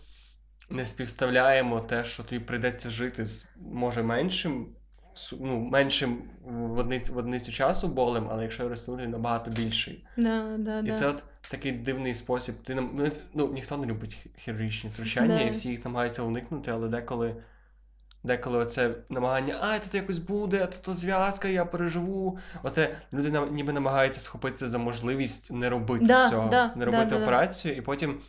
не 0.71 0.87
співставляємо 0.87 1.81
те, 1.81 2.05
що 2.05 2.23
тобі 2.23 2.45
прийдеться 2.45 2.91
жити 2.91 3.25
з 3.25 3.49
може 3.73 4.03
меншим 4.03 4.67
ну, 5.41 5.61
меншим 5.61 6.23
в 6.45 6.79
одиницю, 6.79 7.15
в 7.15 7.19
одиницю 7.19 7.53
часу 7.53 7.89
болем, 7.89 8.29
але 8.31 8.43
якщо 8.43 8.69
розтягнути, 8.69 9.03
він 9.05 9.11
набагато 9.11 9.51
більший. 9.51 10.07
Да, 10.17 10.57
да, 10.59 10.79
І 10.79 10.83
да. 10.83 10.93
це 10.93 11.09
от 11.09 11.23
такий 11.51 11.73
дивний 11.73 12.15
спосіб. 12.15 12.55
Ти 12.65 12.75
нам- 12.75 12.91
ну, 12.95 13.11
ну, 13.35 13.53
ніхто 13.53 13.77
не 13.77 13.87
любить 13.87 14.17
хірургічні 14.37 14.91
втручання, 14.91 15.39
Да. 15.39 15.41
і 15.41 15.51
всі 15.51 15.69
їх 15.69 15.85
намагаються 15.85 16.23
уникнути, 16.23 16.71
але 16.71 16.89
деколи. 16.89 17.37
Деколи 18.23 18.59
оце 18.59 18.95
намагання, 19.09 19.57
а 19.61 19.79
тут 19.79 19.95
якось 19.95 20.19
буде, 20.19 20.63
а 20.63 20.67
то 20.67 20.95
зв'язка, 20.95 21.49
я 21.49 21.65
переживу. 21.65 22.39
Оце 22.63 22.97
люди 23.13 23.41
ніби 23.51 23.73
намагаються 23.73 24.21
схопитися 24.21 24.69
за 24.69 24.79
можливість 24.79 25.53
не 25.53 25.71
робити 25.71 26.05
Да, 26.05 26.31
цього, 26.31 26.49
да, 26.49 26.75
не 26.77 26.85
робити 26.85 27.05
да, 27.05 27.17
да. 27.17 27.23
операцію, 27.23 27.77
і 27.77 27.81
потім 27.81 28.21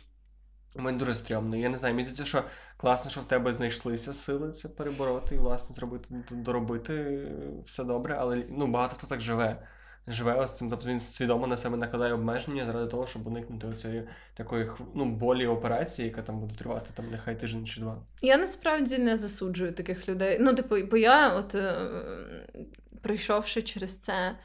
мені 0.74 0.98
дуже 0.98 1.14
стрьомно. 1.14 1.56
Я 1.56 1.68
не 1.68 1.76
знаю, 1.76 1.94
мені 1.94 2.02
здається, 2.02 2.24
що 2.24 2.42
класно, 2.76 3.10
що 3.10 3.20
в 3.20 3.24
тебе 3.24 3.52
знайшлися 3.52 4.14
сили 4.14 4.52
це 4.52 4.68
перебороти 4.68 5.34
і, 5.34 5.38
власне, 5.38 5.74
зробити, 5.74 6.08
доробити 6.30 6.94
е, 6.94 7.28
все 7.66 7.84
добре, 7.84 8.16
але 8.18 8.44
ну, 8.48 8.66
багато 8.66 8.96
хто 8.96 9.06
так 9.06 9.20
живе. 9.20 9.66
Живе 10.06 10.34
ось 10.34 10.56
цим, 10.56 10.70
тобто 10.70 10.88
він 10.88 11.00
свідомо 11.00 11.46
на 11.46 11.56
себе 11.56 11.76
накладає 11.76 12.12
обмеження 12.12 12.66
заради 12.66 12.90
того, 12.90 13.06
щоб 13.06 13.26
уникнути 13.26 13.66
оцієї 13.66 14.08
такої 14.34 14.68
ну, 14.94 15.04
болі 15.04 15.46
операції, 15.46 16.08
яка 16.08 16.22
там 16.22 16.40
буде 16.40 16.54
тривати 16.54 16.90
там 16.94 17.10
нехай 17.10 17.40
тиждень 17.40 17.66
чи 17.66 17.80
два. 17.80 18.02
Я 18.22 18.36
насправді 18.36 18.98
не 18.98 19.16
засуджую 19.16 19.72
таких 19.72 20.08
людей. 20.08 20.38
Ну, 20.40 20.54
типу, 20.54 20.76
бо 20.90 20.96
я, 20.96 21.34
от 21.34 21.54
е, 21.54 21.74
пройшовши 23.02 23.62
через 23.62 24.00
це 24.00 24.36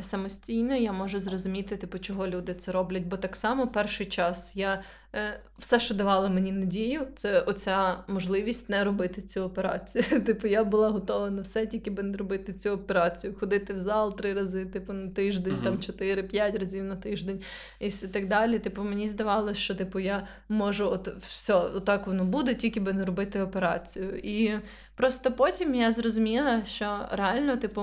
самостійно, 0.00 0.74
я 0.74 0.92
можу 0.92 1.18
зрозуміти, 1.20 1.76
типу, 1.76 1.98
чого 1.98 2.26
люди 2.26 2.54
це 2.54 2.72
роблять. 2.72 3.06
Бо 3.06 3.16
так 3.16 3.36
само 3.36 3.68
перший 3.68 4.06
час 4.06 4.56
я 4.56 4.82
е, 5.14 5.40
все, 5.58 5.80
що 5.80 5.94
давало 5.94 6.28
мені 6.28 6.52
надію, 6.52 7.06
це 7.14 7.40
оця 7.40 8.04
можливість 8.08 8.68
не 8.68 8.84
робити 8.84 9.22
цю 9.22 9.42
операцію. 9.42 10.04
Типу, 10.26 10.46
я 10.46 10.64
була 10.64 10.88
готова 10.88 11.30
на 11.30 11.42
все, 11.42 11.66
тільки 11.66 11.90
би 11.90 12.02
не 12.02 12.16
робити 12.16 12.52
цю 12.52 12.70
операцію, 12.70 13.34
ходити 13.40 13.74
в 13.74 13.78
зал 13.78 14.16
три 14.16 14.34
рази, 14.34 14.66
типу, 14.66 14.92
на 14.92 15.08
тиждень, 15.10 15.52
Мгм. 15.54 15.62
там 15.62 15.78
чотири-п'ять 15.78 16.54
разів 16.58 16.84
на 16.84 16.96
тиждень 16.96 17.40
і 17.78 17.88
все 17.88 18.08
так 18.08 18.28
далі. 18.28 18.58
Типу, 18.58 18.82
мені 18.82 19.08
здавалося, 19.08 19.60
що 19.60 19.74
типу 19.74 19.98
я 19.98 20.26
можу, 20.48 20.86
от 20.90 21.08
все, 21.08 21.54
отак 21.54 22.06
воно 22.06 22.24
буде, 22.24 22.54
тільки 22.54 22.80
би 22.80 22.92
не 22.92 23.04
робити 23.04 23.40
операцію. 23.40 24.18
І 24.18 24.58
просто 24.94 25.32
потім 25.32 25.74
я 25.74 25.92
зрозуміла, 25.92 26.64
що 26.64 27.06
реально, 27.12 27.56
типу, 27.56 27.82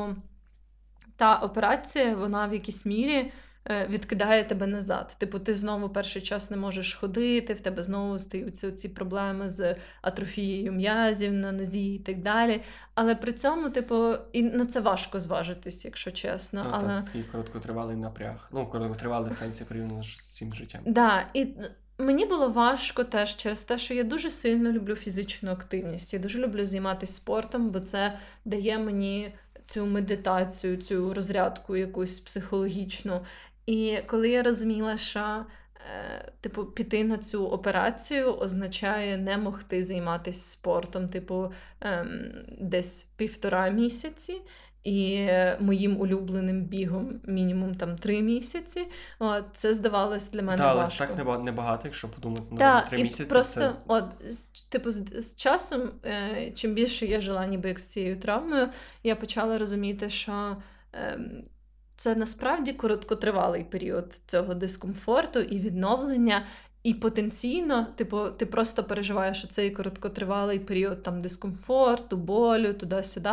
та 1.15 1.35
операція, 1.35 2.15
вона 2.15 2.47
в 2.47 2.53
якійсь 2.53 2.85
мірі. 2.85 3.31
е, 3.69 3.87
Відкидає 3.89 4.43
тебе 4.43 4.67
назад. 4.67 5.15
Типу, 5.17 5.39
ти 5.39 5.53
знову 5.53 5.89
перший 5.89 6.21
час 6.21 6.51
не 6.51 6.57
можеш 6.57 6.93
ходити, 6.95 7.53
в 7.53 7.59
тебе 7.59 7.83
знову 7.83 8.19
стаються 8.19 8.71
ці 8.71 8.89
проблеми 8.89 9.49
з 9.49 9.75
атрофією 10.01 10.71
м'язів 10.71 11.33
на 11.33 11.51
нозі 11.51 11.95
і 11.95 11.99
так 11.99 12.21
далі. 12.21 12.61
Але 12.95 13.15
при 13.15 13.33
цьому, 13.33 13.69
типу, 13.69 14.13
і 14.33 14.43
на 14.43 14.65
це 14.65 14.79
важко 14.79 15.19
зважитись, 15.19 15.85
якщо 15.85 16.11
чесно. 16.11 16.63
Ну, 16.63 16.69
але... 16.73 16.99
Це 16.99 17.05
такий 17.05 17.23
короткотривалий 17.23 17.95
напряг. 17.95 18.49
Ну, 18.51 18.67
короткотривалий 18.67 19.31
в 19.31 19.33
сенсі 19.33 19.65
порівняно 19.65 20.03
з 20.03 20.35
цим 20.37 20.53
життям. 20.53 20.81
Да, 20.85 21.25
і 21.33 21.47
мені 21.97 22.25
було 22.25 22.49
важко 22.49 23.03
теж 23.03 23.35
через 23.37 23.61
те, 23.61 23.77
що 23.77 23.93
я 23.93 24.03
дуже 24.03 24.29
сильно 24.29 24.71
люблю 24.71 24.95
фізичну 24.95 25.51
активність. 25.51 26.13
Я 26.13 26.19
дуже 26.19 26.39
люблю 26.39 26.65
займатися 26.65 27.13
спортом, 27.13 27.69
бо 27.69 27.79
це 27.79 28.17
дає 28.45 28.79
мені 28.79 29.33
цю 29.65 29.85
медитацію, 29.85 30.77
цю 30.77 31.13
розрядку 31.13 31.75
якусь 31.75 32.19
психологічну. 32.19 33.21
І 33.65 33.97
коли 34.07 34.29
я 34.29 34.43
розуміла, 34.43 34.97
що 34.97 35.19
е, 35.19 36.31
типу, 36.41 36.65
піти 36.65 37.03
на 37.03 37.17
цю 37.17 37.47
операцію 37.47 38.33
означає 38.33 39.17
не 39.17 39.37
могти 39.37 39.83
займатися 39.83 40.51
спортом, 40.51 41.09
типу, 41.09 41.51
ем, 41.81 42.31
десь 42.61 43.03
півтора 43.03 43.69
місяці. 43.69 44.41
І 44.85 45.29
моїм 45.59 46.01
улюбленим 46.01 46.61
бігом 46.61 47.19
мінімум 47.23 47.75
там 47.75 47.97
три 47.97 48.21
місяці. 48.21 48.87
От, 49.19 49.43
це 49.53 49.73
здавалось 49.73 50.31
для 50.31 50.41
мене 50.41 50.63
але 50.63 50.81
важко. 50.81 51.05
так 51.15 51.43
небагато, 51.43 51.81
якщо 51.83 52.07
подумати, 52.07 52.43
Так, 52.57 52.89
три 52.89 53.03
місяці. 53.03 53.29
просто, 53.29 53.59
це... 53.59 53.73
от, 53.87 54.05
з, 54.27 54.43
типу, 54.61 54.91
з, 54.91 55.21
з 55.21 55.35
часом, 55.35 55.81
е, 56.05 56.51
чим 56.55 56.73
більше 56.73 57.05
я 57.05 57.21
жила 57.21 57.47
ніби 57.47 57.69
як 57.69 57.79
з 57.79 57.85
цією 57.85 58.19
травмою, 58.19 58.67
я 59.03 59.15
почала 59.15 59.57
розуміти, 59.57 60.09
що 60.09 60.57
е, 60.93 61.19
це 61.95 62.15
насправді 62.15 62.73
короткотривалий 62.73 63.63
період 63.63 64.21
цього 64.25 64.53
дискомфорту 64.53 65.39
і 65.39 65.59
відновлення. 65.59 66.43
І 66.83 66.93
потенційно, 66.93 67.87
типу, 67.95 68.29
ти 68.29 68.45
просто 68.45 68.83
переживаєш 68.83 69.47
цей 69.47 69.71
короткотривалий 69.71 70.59
період 70.59 71.03
там 71.03 71.21
дискомфорту, 71.21 72.17
болю, 72.17 72.73
туди-сюди. 72.73 73.29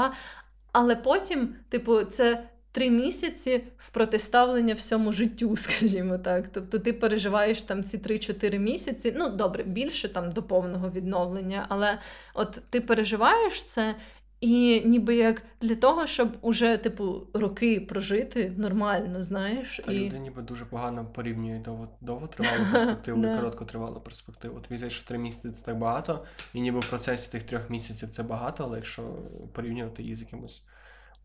Але 0.73 0.97
потім, 0.97 1.55
типу, 1.69 2.05
це 2.05 2.45
три 2.73 2.91
місяці 2.91 3.65
в 3.79 3.91
протиставлення 3.91 4.75
всьому 4.75 5.13
життю, 5.13 5.57
скажімо 5.57 6.19
так. 6.19 6.49
Тобто 6.53 6.79
ти 6.79 6.93
переживаєш 6.93 7.63
там 7.63 7.85
ці 7.85 7.99
3-4 7.99 8.59
місяці, 8.59 9.15
ну 9.17 9.29
добре, 9.29 9.63
більше 9.63 10.09
там 10.09 10.33
до 10.33 10.43
повного 10.43 10.91
відновлення, 10.91 11.67
але 11.69 11.99
от 12.35 12.63
ти 12.71 12.81
переживаєш 12.81 13.63
це. 13.63 13.95
І 14.43 14.83
ніби 14.85 15.17
як 15.17 15.43
для 15.61 15.75
того, 15.75 16.07
щоб 16.07 16.29
уже, 16.41 16.77
типу, 16.77 17.27
роки 17.35 17.81
прожити 17.81 18.53
нормально, 18.57 19.23
знаєш. 19.23 19.81
Та 19.87 19.93
і... 19.93 20.07
люди 20.07 20.19
ніби 20.19 20.43
дуже 20.43 20.65
погано 20.65 21.07
порівнюють 21.07 21.63
довго, 21.63 21.89
довготривалу 22.01 22.65
перспективу 22.73 23.21
і 23.27 23.37
короткотривалу 23.37 24.01
перспективу. 24.01 24.61
Тобі 24.61 24.77
здається, 24.77 24.99
що 24.99 25.09
три 25.09 25.19
місяці 25.19 25.51
це 25.51 25.65
так 25.65 25.79
багато, 25.79 26.25
і 26.55 26.61
ніби 26.61 26.81
в 26.81 26.89
процесі 26.91 27.33
тих 27.33 27.43
трьох 27.43 27.71
місяців 27.71 28.11
це 28.11 28.23
багато, 28.23 28.65
але 28.65 28.77
якщо 28.77 29.03
порівнювати 29.53 30.03
її 30.03 30.17
з 30.17 30.21
якимось 30.21 30.67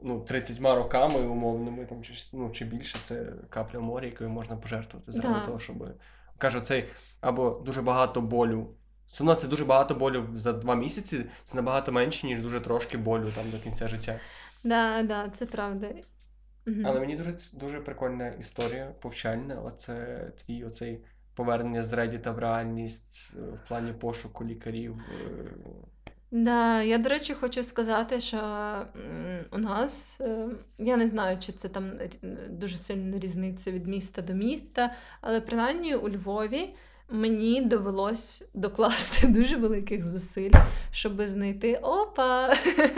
ну, 0.01 0.19
30 0.19 0.59
роками 0.59 1.19
умовними, 1.19 1.85
там, 1.85 2.03
чи, 2.03 2.13
ну, 2.33 2.49
чи 2.51 2.65
більше, 2.65 2.97
це 3.01 3.33
капля 3.49 3.79
в 3.79 3.81
морі, 3.81 4.05
якою 4.05 4.29
можна 4.29 4.55
пожертвувати 4.55 5.11
заради 5.11 5.45
того, 5.45 5.59
щоб 5.59 5.75
кажу, 6.37 6.61
цей 6.61 6.85
або 7.21 7.61
дуже 7.65 7.81
багато 7.81 8.21
болю. 8.21 8.67
Все 9.07 9.23
одно 9.23 9.35
це 9.35 9.47
дуже 9.47 9.65
багато 9.65 9.95
болю 9.95 10.25
за 10.33 10.53
два 10.53 10.75
місяці, 10.75 11.25
це 11.43 11.55
набагато 11.55 11.91
менше, 11.91 12.27
ніж 12.27 12.39
дуже 12.39 12.59
трошки 12.61 12.97
болю 12.97 13.27
там 13.35 13.49
до 13.51 13.59
кінця 13.59 13.87
життя. 13.87 14.19
Да, 14.63 15.03
да, 15.03 15.29
це 15.29 15.45
правда. 15.45 15.87
Мгм. 16.65 16.85
Але 16.85 16.99
мені 16.99 17.15
дуже 17.15 17.33
дуже 17.53 17.79
прикольна 17.79 18.27
історія, 18.27 18.93
повчальна. 19.01 19.61
Оце 19.61 20.27
твій 20.45 20.63
оцей 20.63 21.05
повернення 21.35 21.83
з 21.83 21.93
Reddit 21.93 22.33
в 22.33 22.39
реальність 22.39 23.33
е, 23.37 23.41
в 23.41 23.67
плані 23.67 23.93
пошуку 23.93 24.45
лікарів. 24.45 24.95
е, 25.11 25.51
Да, 26.31 26.81
я, 26.81 26.97
до 26.97 27.09
речі, 27.09 27.33
хочу 27.33 27.63
сказати, 27.63 28.19
що 28.19 28.37
у 29.51 29.57
нас, 29.57 30.21
е, 30.21 30.49
я 30.77 30.97
не 30.97 31.07
знаю, 31.07 31.37
чи 31.39 31.51
це 31.51 31.69
там 31.69 31.91
дуже 32.49 32.77
сильно 32.77 33.19
різниця 33.19 33.71
від 33.71 33.87
міста 33.87 34.21
до 34.21 34.33
міста, 34.33 34.93
але 35.21 35.41
принаймні 35.41 35.95
у 35.95 36.09
Львові 36.09 36.75
мені 37.09 37.61
довелось 37.61 38.43
докласти 38.53 39.27
дуже 39.37 39.57
великих 39.57 40.03
зусиль, 40.03 40.51
щоб 40.91 41.21
знайти 41.27 41.75
опа. 41.75 42.55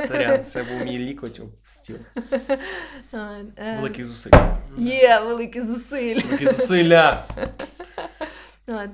Сорян, 0.08 0.44
це 0.46 0.64
був 0.64 0.86
мій 0.86 0.98
лікоть 0.98 1.40
об 1.40 1.50
стіл. 1.64 1.98
Е, 3.14 3.76
Великі 3.78 4.04
зусиль. 4.04 4.32
Є 4.78 5.20
великі 5.20 5.62
зусиль. 5.62 6.20
Великі 6.26 6.46
зусилля. 6.46 7.26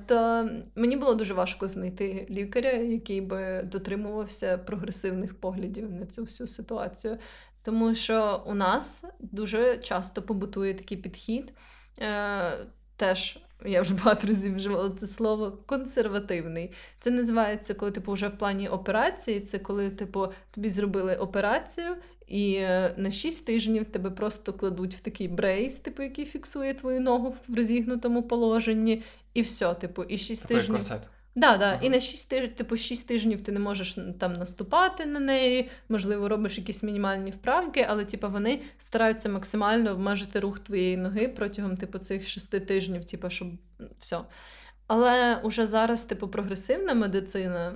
То 0.06 0.50
мені 0.76 0.98
було 0.98 1.14
дуже 1.16 1.34
важко 1.34 1.68
знайти 1.68 2.28
лікаря, 2.30 2.72
який 2.72 3.22
би 3.22 3.64
дотримувався 3.64 4.58
прогресивних 4.58 5.40
поглядів 5.40 5.92
на 5.92 6.06
цю 6.06 6.24
всю 6.24 6.48
ситуацію. 6.48 7.18
Тому 7.64 7.96
що 7.96 8.44
у 8.46 8.54
нас 8.54 9.04
дуже 9.20 9.78
часто 9.78 10.22
побутує 10.22 10.74
такий 10.74 10.98
підхід. 10.98 11.54
Теж 12.96 13.40
я 13.66 13.82
вже 13.82 13.94
багато 13.94 14.28
разів 14.28 14.56
вживала 14.56 14.90
це 14.90 15.08
слово 15.08 15.58
консервативний. 15.66 16.72
Це 17.00 17.12
називається, 17.12 17.74
коли 17.74 17.92
типу 17.92 18.14
вже 18.14 18.28
в 18.28 18.38
плані 18.38 18.68
операції. 18.68 19.42
Це 19.42 19.60
коли, 19.60 19.90
типу, 19.90 20.28
тобі 20.52 20.70
зробили 20.70 21.16
операцію, 21.16 21.96
і 22.28 22.54
е, 22.54 22.96
на 22.98 23.12
6 23.12 23.46
тижнів 23.46 23.86
тебе 23.86 24.10
просто 24.10 24.54
кладуть 24.54 24.96
в 24.96 25.00
такий 25.00 25.28
брейс, 25.28 25.76
типу, 25.76 26.04
який 26.04 26.26
фіксує 26.26 26.74
твою 26.74 27.02
ногу 27.02 27.36
в 27.48 27.56
розігнутому 27.56 28.24
положенні, 28.24 29.04
і 29.34 29.42
все, 29.42 29.74
типу, 29.74 30.04
і 30.04 30.18
6 30.18 30.48
тижнів. 30.48 30.78
корсет. 30.78 31.02
Да, 31.36 31.58
да. 31.58 31.66
Ага. 31.66 31.80
І 31.82 31.90
на 31.90 32.00
6 32.00 32.30
тижнів, 32.30 32.56
типу, 32.56 32.78
6 32.78 33.08
тижнів 33.08 33.42
ти 33.42 33.52
не 33.52 33.60
можеш 33.60 33.98
там 34.20 34.34
наступати 34.34 35.06
на 35.06 35.20
неї, 35.20 35.70
можливо, 35.90 36.30
робиш 36.30 36.58
якісь 36.58 36.84
мінімальні 36.84 37.32
вправки, 37.32 37.86
але 37.90 38.06
типу, 38.06 38.30
вони 38.30 38.62
стараються 38.78 39.30
максимально 39.30 39.92
обмежити 39.92 40.40
рух 40.40 40.60
твоєї 40.60 40.98
ноги 40.98 41.28
протягом 41.28 41.78
типу, 41.78 42.00
цих 42.00 42.28
6 42.28 42.66
тижнів, 42.66 43.06
типу, 43.06 43.30
щоб 43.30 43.48
все. 44.00 44.20
Але 44.88 45.36
уже 45.44 45.66
зараз, 45.66 46.06
типу, 46.06 46.28
прогресивна 46.28 46.94
медицина. 46.94 47.76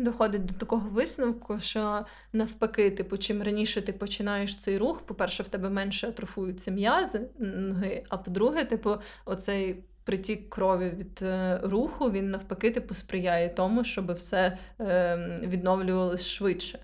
Доходить 0.00 0.44
до 0.44 0.54
такого 0.54 0.88
висновку, 0.88 1.60
що 1.60 2.06
навпаки, 2.32 2.90
типу, 2.90 3.16
чим 3.16 3.42
раніше 3.42 3.82
ти 3.82 3.92
починаєш 3.92 4.56
цей 4.56 4.78
рух, 4.78 5.02
по-перше, 5.02 5.42
в 5.42 5.48
тебе 5.48 5.68
менше 5.68 6.08
атрофуються 6.08 6.70
м'язи 6.70 7.20
ноги, 7.38 8.04
а 8.08 8.16
по-друге, 8.16 8.64
типу, 8.64 8.96
оцей 9.24 9.84
притік 10.08 10.50
крові 10.50 10.90
від 10.98 11.22
е, 11.22 11.60
руху, 11.62 12.10
він 12.10 12.30
навпаки 12.30 12.70
типу, 12.70 12.94
сприяє 12.94 13.48
тому, 13.48 13.84
щоб 13.84 14.12
все 14.12 14.58
е, 14.80 15.40
відновлювалось 15.42 16.28
швидше. 16.28 16.78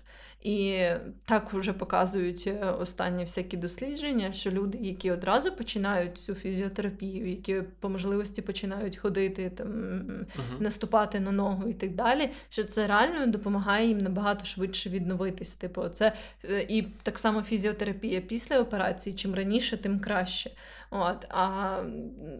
І 0.45 0.85
так 1.25 1.53
вже 1.53 1.73
показують 1.73 2.43
е, 2.47 2.65
останні 2.65 3.23
всякі 3.23 3.57
дослідження, 3.57 4.31
що 4.31 4.51
люди, 4.51 4.77
які 4.81 5.11
одразу 5.11 5.51
починають 5.51 6.17
цю 6.17 6.35
фізіотерапію, 6.35 7.29
які 7.29 7.61
по 7.79 7.89
можливості 7.89 8.41
починають 8.41 8.97
ходити, 8.97 9.49
там 9.49 9.67
uh 9.67 10.25
наступати 10.59 11.19
на 11.19 11.31
ногу 11.31 11.69
і 11.69 11.73
так 11.73 11.95
далі, 11.95 12.29
що 12.49 12.63
це 12.63 12.87
реально 12.87 13.27
допомагає 13.27 13.87
їм 13.87 13.97
набагато 13.97 14.45
швидше 14.45 14.89
відновитись. 14.89 15.53
Типу, 15.53 15.89
це 15.89 16.13
е, 16.43 16.61
і 16.69 16.81
так 17.03 17.19
само 17.19 17.41
фізіотерапія 17.41 18.21
після 18.21 18.59
операції, 18.59 19.15
чим 19.15 19.35
раніше, 19.35 19.77
тим 19.77 19.99
краще. 19.99 20.51
От, 20.89 21.25
А 21.29 21.79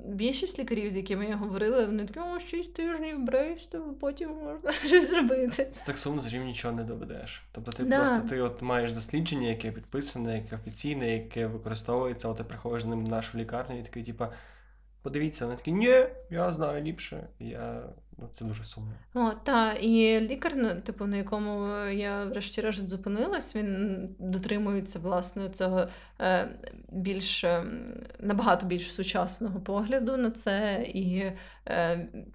більшість 0.06 0.60
лікарів, 0.60 0.92
з 0.92 0.98
якими 0.98 1.26
я 1.26 1.36
говорила, 1.36 1.86
вони 1.86 2.06
такі, 2.06 2.20
о, 2.20 2.40
6 2.40 2.74
тижнів 2.74 3.24
брейс, 3.24 3.66
то 3.66 3.80
потім 4.00 4.30
можна 4.30 4.72
щось 4.88 5.14
робити. 5.14 5.68
Це 5.72 5.86
так 5.86 5.98
сумно, 5.98 6.22
тоді 6.22 6.40
нічого 6.40 6.74
не 6.74 6.84
доведеш. 6.84 7.44
Тобто 7.52 7.72
ти 7.72 7.84
да. 7.98 8.06
просто 8.06 8.30
ти 8.30 8.42
от 8.42 8.62
маєш 8.62 8.94
дослідження, 8.94 9.48
яке 9.48 9.72
підписане, 9.72 10.38
яке 10.38 10.56
офіційне, 10.56 11.14
яке 11.14 11.48
використовується, 11.48 12.28
але 12.28 12.38
ти 12.38 12.44
приходиш 12.44 12.84
з 12.84 12.86
ним 12.86 13.06
в 13.06 13.10
нашу 13.10 13.38
лікарню 13.38 13.80
і 13.80 13.84
такий, 13.84 14.04
типа, 14.04 14.32
подивіться, 15.02 15.46
вони 15.46 15.58
такі, 15.58 15.72
ні, 15.72 16.06
я 16.30 16.54
знаю 16.54 16.84
ліпше. 16.84 17.28
Я 17.40 17.84
Ну, 18.18 18.30
Це 18.32 18.46
дуже 18.46 18.64
сумно. 18.64 18.92
О, 19.14 19.32
так, 19.44 19.84
і 19.84 20.20
лікар, 20.20 20.54
ну, 20.56 20.82
типу, 20.82 21.06
на 21.06 21.18
якому 21.18 21.76
я 21.86 22.26
врешті-решт 22.26 22.90
зупинилась, 22.90 23.56
він 23.56 24.10
дотримується 24.20 25.00
власне 25.00 25.50
цього 25.50 25.88
е, 26.22 26.50
більш 26.90 27.44
е, 27.44 27.64
набагато 28.20 28.66
більш 28.66 28.94
сучасного 28.94 29.60
погляду 29.60 30.18
на 30.18 30.32
це. 30.32 30.86
І 30.94 31.32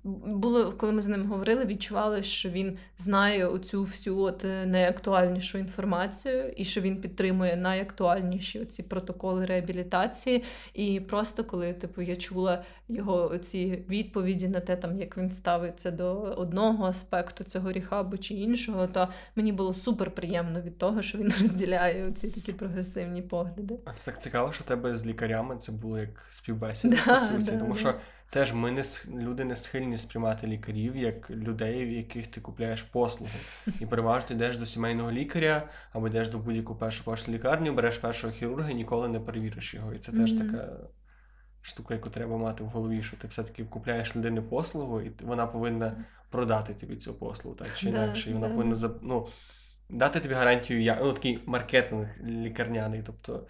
було, 0.05 0.73
коли 0.73 0.93
ми 0.93 1.03
з 1.03 1.09
ним 1.09 1.27
говорили, 1.27 1.65
відчували, 1.65 2.23
що 2.23 2.49
він 2.49 2.79
знає 2.97 3.47
оцю 3.47 3.83
всю 3.83 4.19
от 4.19 4.45
е, 4.45 4.67
найактуальнішу 4.67 5.59
інформацію, 5.59 6.53
і 6.57 6.65
що 6.65 6.81
він 6.81 7.01
підтримує 7.01 7.57
найактуальніші 7.57 8.65
ці 8.65 8.83
протоколи 8.83 9.47
реабілітації. 9.47 10.45
І 10.75 11.01
просто 11.01 11.45
коли 11.45 11.73
типу, 11.73 12.03
я 12.03 12.17
чула 12.17 12.65
його 12.89 13.39
ці 13.39 13.85
відповіді 13.89 14.49
на 14.49 14.61
те, 14.61 14.77
там 14.77 15.01
як 15.01 15.17
він 15.17 15.31
ставиться 15.31 15.91
до 15.91 16.13
одного 16.21 16.85
аспекту 16.85 17.45
цього 17.45 17.73
ріхабу 17.73 18.19
чи 18.19 18.35
іншого, 18.35 18.87
то 18.87 19.09
мені 19.37 19.53
було 19.53 19.75
супер 19.75 20.11
приємно 20.11 20.61
від 20.61 20.79
того, 20.79 21.03
що 21.03 21.19
він 21.19 21.33
розділяє 21.41 22.13
ці 22.13 22.29
такі 22.29 22.53
прогресивні 22.53 23.23
погляди. 23.23 23.79
А 23.85 23.93
це 23.93 24.11
так 24.11 24.23
цікаво, 24.23 24.53
що 24.53 24.65
тебе 24.65 24.97
з 24.97 25.07
лікарями 25.07 25.57
це 25.57 25.73
було 25.73 25.99
як 25.99 26.27
співбесіда, 26.31 26.97
да, 27.07 27.15
по 27.15 27.21
суті, 27.21 27.51
да, 27.51 27.59
тому 27.59 27.75
да. 27.75 27.95
Теж 28.31 28.53
ми 28.53 28.71
не 28.71 28.83
люди 29.09 29.45
не 29.45 29.57
схильні 29.57 29.99
сприймати 29.99 30.47
лікарів 30.47 30.97
як 30.97 31.31
людей, 31.31 31.85
в 31.85 31.93
яких 31.93 32.27
ти 32.27 32.41
купляєш 32.41 32.83
послуги. 32.83 33.39
І 33.81 33.87
переважно 33.87 34.37
йдеш 34.37 34.57
до 34.57 34.67
сімейного 34.67 35.13
лікаря 35.13 35.69
або 35.93 36.09
йдеш 36.09 36.29
до 36.29 36.39
будь-яку 36.39 36.77
першу 36.77 37.05
першу 37.05 37.33
лікарню, 37.33 37.73
береш 37.73 37.99
першого 37.99 38.33
хірурга 38.33 38.71
і 38.71 38.75
ніколи 38.75 39.09
не 39.09 39.21
перевіриш 39.21 39.75
його. 39.75 39.95
І 39.95 39.99
це 39.99 40.13
теж 40.13 40.33
mm-hmm. 40.33 40.53
така 40.53 40.77
штука, 41.63 41.95
яку 41.95 42.11
треба 42.11 42.37
мати 42.37 42.65
в 42.65 42.67
голові, 42.67 43.03
що 43.03 43.17
ти 43.17 43.29
все-таки 43.29 43.65
купляєш 43.65 44.17
людини 44.17 44.43
послугу, 44.43 45.01
і 45.01 45.13
вона 45.23 45.47
повинна 45.47 46.05
продати 46.31 46.75
тобі 46.75 46.97
цю 46.97 47.15
послугу, 47.15 47.57
так 47.57 47.69
чи 47.77 47.89
інакше. 47.89 48.31
І 48.31 48.33
вона 48.33 48.49
повинна 48.49 48.91
ну, 49.03 49.29
дати 49.89 50.21
тобі 50.21 50.35
гарантію, 50.35 50.83
я... 50.83 50.99
ну, 51.03 51.13
такий 51.13 51.43
маркетинг 51.47 52.09
лікарняний. 52.25 53.03
тобто 53.07 53.47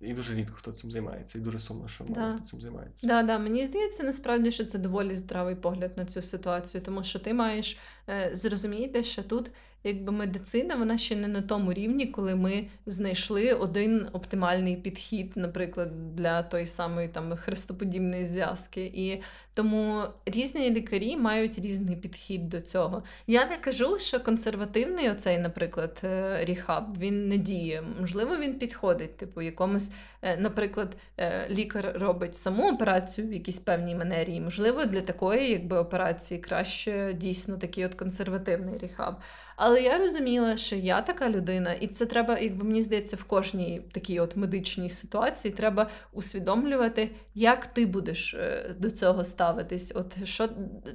і 0.00 0.14
дуже 0.14 0.34
рідко 0.34 0.54
хто 0.56 0.72
цим 0.72 0.90
займається, 0.90 1.38
і 1.38 1.40
дуже 1.40 1.58
сумно, 1.58 1.88
що 1.88 2.04
мало 2.04 2.32
хто 2.36 2.44
цим 2.44 2.60
займається. 2.60 3.06
Да, 3.06 3.22
да. 3.22 3.38
Мені 3.38 3.64
здається, 3.64 4.04
насправді, 4.04 4.50
що 4.50 4.64
це 4.64 4.78
доволі 4.78 5.14
здравий 5.14 5.54
погляд 5.54 5.92
на 5.96 6.04
цю 6.04 6.22
ситуацію, 6.22 6.82
тому 6.82 7.04
що 7.04 7.18
ти 7.18 7.34
маєш 7.34 7.78
е, 8.08 8.30
зрозуміти, 8.34 9.04
що 9.04 9.22
тут 9.22 9.50
якби 9.84 10.12
медицина 10.12 10.74
вона 10.74 10.98
ще 10.98 11.16
не 11.16 11.28
на 11.28 11.42
тому 11.42 11.72
рівні, 11.72 12.06
коли 12.06 12.34
ми 12.34 12.66
знайшли 12.86 13.52
один 13.52 14.06
оптимальний 14.12 14.76
підхід, 14.76 15.32
наприклад, 15.36 16.14
для 16.16 16.42
тої 16.42 16.66
самої 16.66 17.08
там 17.08 17.36
хрестоподібної 17.36 18.24
зв'язки. 18.24 18.92
І 18.94 19.22
тому 19.56 20.02
різні 20.26 20.70
лікарі 20.70 21.16
мають 21.16 21.58
різний 21.58 21.96
підхід 21.96 22.48
до 22.48 22.60
цього. 22.60 23.02
Я 23.26 23.46
не 23.46 23.56
кажу, 23.56 23.98
що 23.98 24.20
консервативний 24.20 25.10
оцей, 25.10 25.38
наприклад, 25.38 26.00
е, 26.04 26.44
ріхаб 26.44 26.98
він 26.98 27.28
не 27.28 27.36
діє. 27.36 27.84
Можливо, 28.00 28.36
він 28.36 28.58
підходить, 28.58 29.16
типу, 29.16 29.42
якомусь, 29.42 29.92
е, 30.22 30.36
наприклад, 30.36 30.96
е, 31.18 31.48
лікар 31.50 31.92
робить 31.94 32.36
саму 32.36 32.72
операцію 32.72 33.28
в 33.28 33.32
якійсь 33.32 33.58
певній 33.58 33.94
манері. 33.94 34.40
Можливо, 34.40 34.84
для 34.84 35.00
такої 35.00 35.50
якби 35.50 35.78
операції 35.78 36.40
краще 36.40 37.14
дійсно 37.14 37.56
такий 37.56 37.84
от 37.84 37.94
консервативний 37.94 38.78
ріхаб. 38.78 39.14
Але 39.56 39.82
я 39.82 39.98
розуміла, 39.98 40.56
що 40.56 40.76
я 40.76 41.02
така 41.02 41.30
людина, 41.30 41.72
і 41.72 41.86
це 41.86 42.06
треба, 42.06 42.38
якби 42.38 42.64
мені 42.64 42.82
здається, 42.82 43.16
в 43.16 43.24
кожній 43.24 43.82
такій 43.92 44.20
от 44.20 44.36
медичній 44.36 44.90
ситуації 44.90 45.54
треба 45.54 45.90
усвідомлювати, 46.12 47.10
як 47.34 47.66
ти 47.66 47.86
будеш 47.86 48.34
е, 48.34 48.74
до 48.78 48.90
цього 48.90 49.24
ставитись. 49.24 49.92
От 49.94 50.24
що 50.24 50.48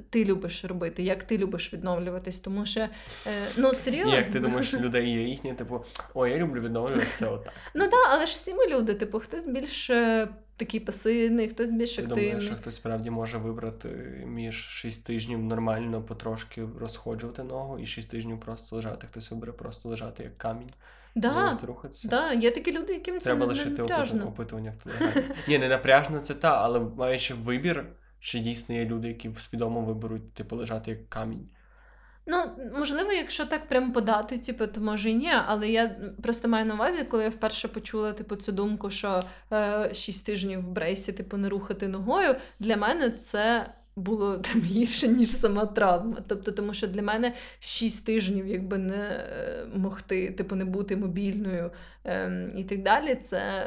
ти 0.09 0.25
любиш 0.25 0.65
робити, 0.65 1.03
як 1.03 1.23
ти 1.23 1.37
любиш 1.37 1.73
відновлюватись, 1.73 2.39
тому 2.39 2.65
що 2.65 2.79
е, 2.81 2.89
ну 3.57 3.73
серйозно. 3.73 4.15
Як 4.15 4.31
ти 4.31 4.39
думаєш, 4.39 4.73
людей 4.73 5.11
є 5.11 5.21
їхні, 5.21 5.53
типу, 5.53 5.85
о, 6.13 6.27
я 6.27 6.37
люблю 6.37 6.61
відновлюватися 6.61 7.29
отак. 7.29 7.53
Ну 7.75 7.87
так, 7.87 8.09
але 8.09 8.25
ж 8.25 8.31
всі 8.33 8.53
ми 8.53 8.67
люди, 8.67 8.93
типу, 8.93 9.19
хтось 9.19 9.47
більш 9.47 9.89
е, 9.89 10.27
такий 10.61 10.79
пасивний, 10.79 11.47
хтось 11.47 11.69
більш 11.69 11.95
Ти 11.95 12.01
активний. 12.01 12.25
думаєш, 12.25 12.45
що 12.45 12.55
хтось 12.55 12.75
справді 12.75 13.09
може 13.09 13.37
вибрати 13.37 13.87
між 14.27 14.55
6 14.55 15.05
тижнів 15.05 15.39
нормально 15.39 16.01
потрошки 16.03 16.67
розходжувати 16.79 17.43
ногу 17.43 17.79
і 17.79 17.85
6 17.85 18.09
тижнів 18.09 18.39
просто 18.39 18.75
лежати. 18.75 19.07
Хтось 19.07 19.31
вибере 19.31 19.51
просто 19.51 19.89
лежати 19.89 20.23
як 20.23 20.37
камінь. 20.37 20.69
Да, 21.15 21.59
рухатися. 21.63 22.07
Да, 22.07 22.33
Є 22.33 22.51
такі 22.51 22.71
люди, 22.71 22.93
яким 22.93 23.19
це 23.19 23.23
Треба 23.25 23.39
не 23.39 23.45
лишити 23.45 23.81
напряжно. 23.81 24.27
опитування 24.27 24.73
в 24.79 24.83
телеграмі. 24.83 25.27
Ні, 25.47 25.59
не 25.59 25.67
напряжно 25.69 26.19
це 26.19 26.33
та, 26.33 26.63
але 26.63 26.79
маючи 26.79 27.33
вибір, 27.33 27.85
що 28.19 28.39
дійсно 28.39 28.75
є 28.75 28.85
люди, 28.85 29.07
які 29.07 29.31
свідомо 29.39 29.81
виберуть 29.81 30.33
типу 30.33 30.55
лежати 30.55 30.91
як 30.91 31.09
камінь. 31.09 31.49
Ну, 32.31 32.37
можливо, 32.79 33.11
якщо 33.11 33.45
так 33.45 33.67
прям 33.67 33.91
подати, 33.91 34.37
типу, 34.37 34.67
то 34.67 34.81
може 34.81 35.09
і 35.09 35.15
ні. 35.15 35.31
Але 35.45 35.69
я 35.69 35.95
просто 36.23 36.47
маю 36.47 36.65
на 36.65 36.73
увазі, 36.73 37.03
коли 37.03 37.23
я 37.23 37.29
вперше 37.29 37.67
почула 37.67 38.13
типу, 38.13 38.35
цю 38.35 38.51
думку, 38.51 38.89
що 38.89 39.23
е, 39.53 39.93
6 39.93 40.25
тижнів 40.25 40.59
в 40.59 40.67
брейсі, 40.67 41.13
типу, 41.13 41.37
не 41.37 41.49
рухати 41.49 41.87
ногою, 41.87 42.35
для 42.59 42.77
мене 42.77 43.11
це. 43.11 43.73
Було 43.95 44.37
там 44.53 44.61
гірше, 44.61 45.07
ніж 45.07 45.29
сама 45.29 45.65
травма. 45.65 46.17
Тобто, 46.27 46.51
тому 46.51 46.73
що 46.73 46.87
для 46.87 47.01
мене 47.01 47.33
6 47.59 48.05
тижнів, 48.05 48.47
якби 48.47 48.77
не 48.77 48.95
е, 48.95 49.65
могти, 49.75 50.31
типу, 50.31 50.55
не 50.55 50.65
бути 50.65 50.97
мобільною 50.97 51.71
е, 52.05 52.51
і 52.57 52.63
так 52.63 52.83
далі, 52.83 53.15
це 53.15 53.65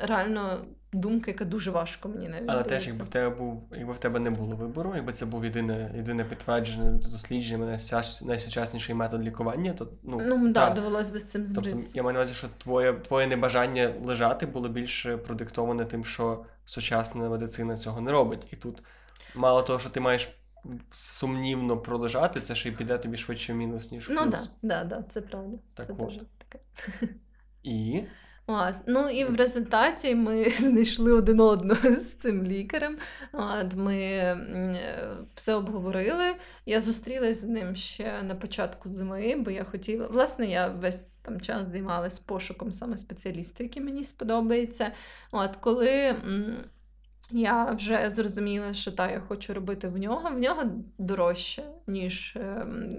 реально 0.00 0.64
думка, 0.92 1.30
яка 1.30 1.44
дуже 1.44 1.70
важко 1.70 2.08
мені 2.08 2.28
навіть. 2.28 2.50
Але 2.50 2.62
теж, 2.62 2.86
якби 2.86 3.04
в 3.04 3.08
тебе 3.08 3.36
був, 3.36 3.68
якби 3.76 3.92
в 3.92 3.98
тебе 3.98 4.20
не 4.20 4.30
було 4.30 4.56
вибору, 4.56 4.92
якби 4.94 5.12
це 5.12 5.26
був 5.26 5.44
єдине 5.44 5.92
єдине 5.96 6.24
підтверджене 6.24 6.90
дослідження, 6.90 7.78
найсучасніший 8.22 8.94
метод 8.94 9.22
лікування, 9.22 9.72
то 9.72 9.88
ну 10.02 10.20
ну 10.26 10.52
да, 10.52 10.70
довелось 10.70 11.10
би 11.10 11.20
з 11.20 11.30
цим 11.30 11.46
змиритися. 11.46 11.76
Тобто, 11.76 11.98
я 11.98 12.02
маю 12.02 12.14
на 12.14 12.20
увазі, 12.20 12.34
що 12.34 12.48
твоє 12.58 12.92
твоє 12.92 13.26
небажання 13.26 13.92
лежати 14.04 14.46
було 14.46 14.68
більше 14.68 15.16
продиктоване 15.16 15.84
тим, 15.84 16.04
що 16.04 16.44
сучасна 16.66 17.28
медицина 17.28 17.76
цього 17.76 18.00
не 18.00 18.12
робить. 18.12 18.46
І 18.52 18.56
тут 18.56 18.82
мало 19.34 19.62
того, 19.62 19.78
що 19.78 19.90
ти 19.90 20.00
маєш. 20.00 20.28
Сумнівно 20.92 21.76
пролежати, 21.76 22.40
це 22.40 22.54
ще 22.54 22.68
й 22.68 22.72
піде 22.72 22.98
тобі 22.98 23.16
швидше 23.16 23.54
мінус, 23.54 23.90
ніж 23.90 24.06
плюс. 24.06 24.18
Ну 24.20 24.30
так, 24.30 24.40
да, 24.62 24.84
да, 24.84 25.04
це 25.08 25.20
правда. 25.20 25.58
Так 25.74 25.86
це 25.86 25.92
от. 25.92 25.98
дуже 25.98 26.20
таке. 26.38 26.64
І 27.62 28.02
От. 28.50 28.74
Ну 28.86 29.08
і 29.08 29.24
в 29.24 29.36
результаті 29.36 30.14
ми 30.14 30.50
знайшли 30.58 31.12
один 31.12 31.40
одного 31.40 31.94
з 31.94 32.14
цим 32.14 32.44
лікарем. 32.44 32.98
От. 33.32 33.74
Ми 33.74 34.36
все 35.34 35.54
обговорили. 35.54 36.34
Я 36.66 36.80
зустрілася 36.80 37.40
з 37.40 37.48
ним 37.48 37.76
ще 37.76 38.22
на 38.22 38.34
початку 38.34 38.88
зими, 38.88 39.36
бо 39.36 39.50
я 39.50 39.64
хотіла. 39.64 40.06
Власне, 40.06 40.46
я 40.46 40.68
весь 40.68 41.14
там 41.14 41.40
час 41.40 41.68
займалася 41.68 42.22
пошуком 42.26 42.72
саме 42.72 42.98
спеціаліста, 42.98 43.64
який 43.64 43.82
мені 43.82 44.04
сподобається. 44.04 44.92
От 45.32 45.56
коли. 45.56 46.16
Я 47.32 47.64
вже 47.64 48.10
зрозуміла, 48.10 48.74
що 48.74 48.92
та 48.92 49.10
я 49.10 49.20
хочу 49.20 49.54
робити 49.54 49.88
в 49.88 49.98
нього. 49.98 50.30
В 50.30 50.38
нього 50.38 50.62
дорожче, 50.98 51.62
ніж 51.86 52.36
ем, 52.36 52.90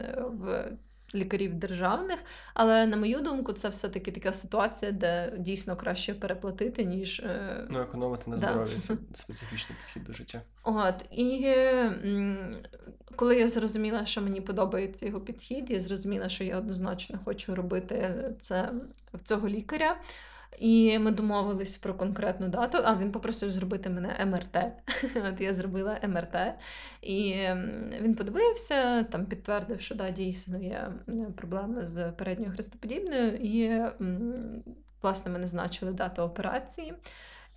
в 0.42 0.72
лікарів 1.16 1.54
державних. 1.54 2.20
Але 2.54 2.86
на 2.86 2.98
мою 2.98 3.22
думку, 3.22 3.54
це 3.54 3.70
все-таки 3.70 4.12
така 4.12 4.34
ситуація, 4.34 4.92
де 4.92 5.34
дійсно 5.38 5.76
краще 5.76 6.14
переплатити, 6.14 6.84
ніж 6.84 7.20
е, 7.20 7.68
ну, 7.70 7.80
економити 7.80 8.30
на 8.30 8.38
здоров'я. 8.38 8.80
Це 8.82 8.98
специфічний 9.14 9.78
підхід 9.84 10.04
до 10.04 10.14
життя. 10.14 10.42
От 10.64 11.06
і 11.12 11.56
коли 13.16 13.36
я 13.36 13.48
зрозуміла, 13.48 14.06
що 14.06 14.22
мені 14.22 14.42
подобається 14.42 15.06
його 15.06 15.22
підхід, 15.22 15.70
я 15.70 15.80
зрозуміла, 15.80 16.30
що 16.30 16.44
я 16.44 16.58
однозначно 16.58 17.20
хочу 17.26 17.56
робити 17.56 18.16
це 18.40 18.72
в 19.14 19.20
цього 19.20 19.48
лікаря. 19.48 19.98
І 20.60 21.00
ми 21.00 21.12
домовились 21.12 21.78
про 21.78 21.94
конкретну 21.94 22.48
дату. 22.48 22.78
А 22.84 22.98
він 22.98 23.12
попросив 23.12 23.52
зробити 23.52 23.90
мене 23.90 24.26
МРТ. 24.26 24.58
От 25.28 25.42
я 25.42 25.54
зробила 25.54 25.98
МРТ, 26.08 26.36
і 27.02 27.34
він 28.02 28.16
подивився, 28.16 29.04
там 29.04 29.26
підтвердив, 29.26 29.82
що 29.82 29.96
да, 29.96 30.10
дійсно 30.10 30.58
є 30.58 30.92
проблеми 31.36 31.86
з 31.86 32.12
передньою 32.12 32.52
хрестоподібною, 32.52 33.36
і 33.36 33.82
власне 35.02 35.32
ми 35.32 35.40
назначили 35.40 35.92
дату 35.92 36.22
операції. 36.22 36.94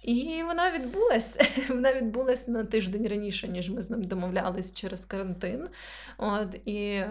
І 0.02 0.42
вона 0.46 0.70
відбулася. 0.70 1.46
Вона 1.68 1.92
відбулася 1.92 2.50
на 2.50 2.64
тиждень 2.64 3.08
раніше, 3.08 3.48
ніж 3.48 3.70
ми 3.70 3.82
з 3.82 3.90
ним 3.90 4.02
домовлялись 4.04 4.74
через 4.74 5.04
карантин. 5.04 5.68
От, 6.18 6.54
І 6.64 7.02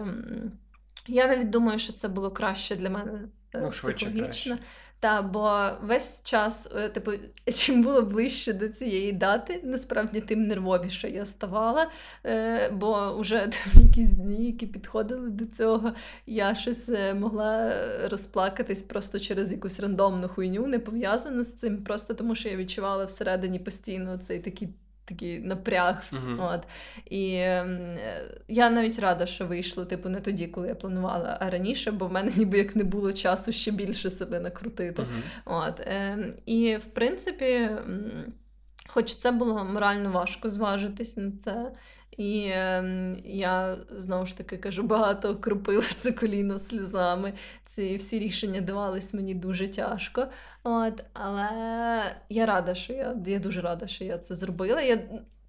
я 1.06 1.26
навіть 1.26 1.50
думаю, 1.50 1.78
що 1.78 1.92
це 1.92 2.08
було 2.08 2.30
краще 2.30 2.76
для 2.76 2.90
мене 2.90 3.12
е, 3.54 3.60
ну, 3.60 3.70
психологічно. 3.70 4.58
Та, 5.04 5.22
бо 5.22 5.70
весь 5.82 6.22
час, 6.22 6.68
е, 6.76 6.88
типу, 6.88 7.10
чим 7.54 7.82
було 7.82 8.02
ближче 8.02 8.52
до 8.52 8.68
цієї 8.68 9.12
дати, 9.12 9.60
насправді 9.64 10.20
тим 10.20 10.46
нервовіше 10.46 11.10
я 11.10 11.24
ставала. 11.24 11.90
Е, 12.26 12.70
бо 12.70 13.16
вже 13.18 13.38
там 13.74 13.82
якісь 13.82 14.10
дні, 14.10 14.46
які 14.46 14.66
підходили 14.66 15.30
до 15.30 15.46
цього, 15.46 15.92
я 16.26 16.54
щось 16.54 16.88
е, 16.88 17.14
могла 17.14 17.72
розплакатись 18.08 18.82
просто 18.82 19.18
через 19.18 19.52
якусь 19.52 19.80
рандомну 19.80 20.28
хуйню, 20.28 20.66
не 20.66 20.78
пов'язану 20.78 21.44
з 21.44 21.52
цим, 21.52 21.82
просто 21.82 22.14
тому 22.14 22.34
що 22.34 22.48
я 22.48 22.56
відчувала 22.56 23.04
всередині 23.04 23.58
постійно 23.58 24.18
цей 24.18 24.40
такий 24.40 24.68
такий 25.04 25.40
напряг. 25.40 26.04
Uh-huh. 26.12 26.54
От. 26.54 26.66
І 27.10 27.34
е, 27.34 27.66
я 28.48 28.70
навіть 28.70 28.98
рада, 28.98 29.26
що 29.26 29.46
вийшло, 29.46 29.84
типу, 29.84 30.08
не 30.08 30.20
тоді, 30.20 30.46
коли 30.46 30.68
я 30.68 30.74
планувала, 30.74 31.38
а 31.40 31.50
раніше, 31.50 31.90
бо 31.90 32.06
в 32.06 32.12
мене 32.12 32.32
ніби 32.36 32.58
як 32.58 32.76
не 32.76 32.84
було 32.84 33.12
часу 33.12 33.52
ще 33.52 33.70
більше 33.70 34.10
себе 34.10 34.40
накрутити. 34.40 35.02
Uh-huh. 35.02 35.68
От. 35.68 35.80
Е, 35.80 36.34
І 36.46 36.76
в 36.76 36.84
принципі, 36.84 37.70
хоч 38.88 39.14
це 39.14 39.32
було 39.32 39.64
морально 39.64 40.10
важко 40.10 40.48
зважитись 40.48 41.16
на 41.16 41.32
це. 41.40 41.72
І 42.16 42.46
е, 42.46 42.84
я 43.24 43.76
знову 43.90 44.26
ж 44.26 44.38
таки 44.38 44.56
кажу, 44.56 44.82
багато 44.82 45.30
окропила 45.30 45.84
це 45.96 46.12
коліно 46.12 46.58
сльозами. 46.58 47.32
Ці 47.64 47.96
всі 47.96 48.18
рішення 48.18 48.60
давались 48.60 49.14
мені 49.14 49.34
дуже 49.34 49.68
тяжко. 49.68 50.26
От, 50.62 51.04
Але 51.12 51.48
я 52.28 52.46
рада, 52.46 52.74
що 52.74 52.92
я 52.92 53.16
я 53.26 53.38
дуже 53.38 53.60
рада, 53.60 53.86
що 53.86 54.04
я 54.04 54.18
це 54.18 54.34
зробила. 54.34 54.82
Я 54.82 54.98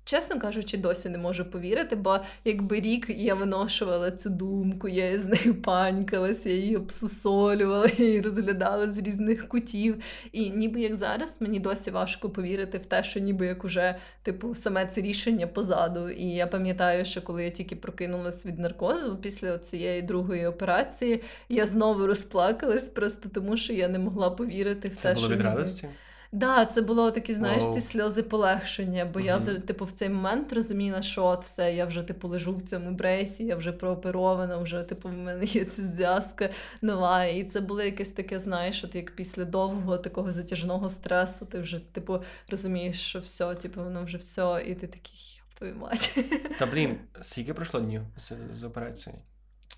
Чесно 0.06 0.40
кажучи, 0.40 0.78
досі 0.78 1.10
не 1.10 1.18
можу 1.18 1.46
повірити, 1.46 1.96
бо 1.96 2.20
якби 2.44 2.80
рік 2.80 3.06
я 3.10 3.36
виношувала 3.36 4.12
цю 4.12 4.30
думку, 4.30 4.88
я 4.88 5.20
з 5.20 5.26
нею 5.26 5.62
панькалася, 5.62 6.50
я 6.50 6.56
її 6.56 6.76
обсусолювала, 6.76 7.88
я 7.98 8.06
її 8.06 8.22
розглядала 8.22 8.92
з 8.92 8.98
різних 8.98 9.48
кутів. 9.48 10.04
І 10.32 10.50
ніби 10.50 10.82
як 10.82 10.96
зараз 10.96 11.42
мені 11.42 11.60
досі 11.60 11.92
важко 11.92 12.30
повірити 12.30 12.78
в 12.78 12.86
те, 12.86 13.04
що 13.04 13.20
ніби 13.20 13.46
як 13.46 13.66
уже 13.66 13.96
типу 14.24 14.56
саме 14.56 14.88
це 14.88 15.02
рішення 15.02 15.48
позаду. 15.48 16.10
І 16.10 16.26
я 16.26 16.48
пам'ятаю, 16.48 17.06
що 17.06 17.22
коли 17.22 17.44
я 17.44 17.50
тільки 17.50 17.76
прокинулась 17.76 18.46
від 18.46 18.60
наркозу 18.60 19.18
після 19.22 19.58
цієї 19.58 20.02
другої 20.02 20.46
операції, 20.46 21.24
я 21.50 21.66
знову 21.66 22.08
розплакалась 22.08 22.90
просто 22.90 23.30
тому, 23.30 23.58
що 23.58 23.74
я 23.74 23.88
не 23.88 24.00
могла 24.00 24.30
повірити 24.30 24.88
в 24.88 24.96
це 24.96 25.10
те, 25.10 25.16
було 25.16 25.28
що 25.28 25.36
від 25.36 25.42
радості. 25.42 25.88
Да, 26.36 26.66
це 26.66 26.82
було 26.82 27.12
такі, 27.12 27.34
знаєш, 27.34 27.64
ці 27.74 27.82
сльози 27.82 28.24
полегшення, 28.24 29.06
бо 29.06 29.20
uh-huh. 29.20 29.54
я 29.54 29.60
типу 29.60 29.86
в 29.86 29.92
цей 29.92 30.10
момент 30.10 30.54
розуміла, 30.54 31.02
що 31.02 31.26
от 31.26 31.44
все, 31.44 31.74
я 31.74 31.86
вже 31.86 32.04
типу 32.04 32.28
лежу 32.28 32.56
в 32.56 32.62
цьому 32.62 32.92
брейсі, 32.92 33.46
я 33.46 33.56
вже 33.56 33.72
прооперована, 33.72 34.58
вже 34.58 34.84
типу 34.84 35.10
в 35.10 35.14
мене 35.14 35.46
є 35.46 35.66
ця 35.66 35.84
зв'язка 35.84 36.50
нова. 36.82 37.26
І 37.26 37.44
це 37.44 37.62
було 37.62 37.82
якесь 37.82 38.12
таке, 38.12 38.40
знаєш, 38.40 38.84
от 38.84 38.96
як 38.96 39.12
після 39.12 39.46
довгого 39.46 39.98
такого 39.98 40.32
затяжного 40.32 40.90
стресу, 40.90 41.46
ти 41.46 41.60
вже 41.60 41.80
типу 41.80 42.20
розумієш, 42.50 43.02
що 43.02 43.20
все, 43.20 43.56
типу, 43.56 43.84
воно 43.84 44.04
вже 44.04 44.18
все, 44.18 44.64
і 44.68 44.76
ти 44.76 44.88
такий 44.88 45.42
твою 45.54 45.76
мать. 45.76 46.18
Та 46.60 46.66
блін, 46.66 46.98
скільки 47.22 47.54
пройшло 47.54 47.80
днів 47.80 48.02
з, 48.18 48.32
з 48.54 48.64
операції? 48.64 49.16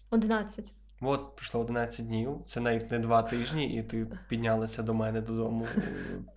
Одинадцять. 0.10 0.72
От 1.02 1.36
пройшло 1.36 1.62
11 1.62 2.08
днів, 2.08 2.38
це 2.46 2.60
навіть 2.60 2.92
не 2.92 3.00
два 3.00 3.24
тижні, 3.24 3.76
і 3.76 3.84
ти 3.84 4.08
піднялася 4.28 4.84
до 4.84 4.94
мене 4.94 5.22
додому 5.22 5.68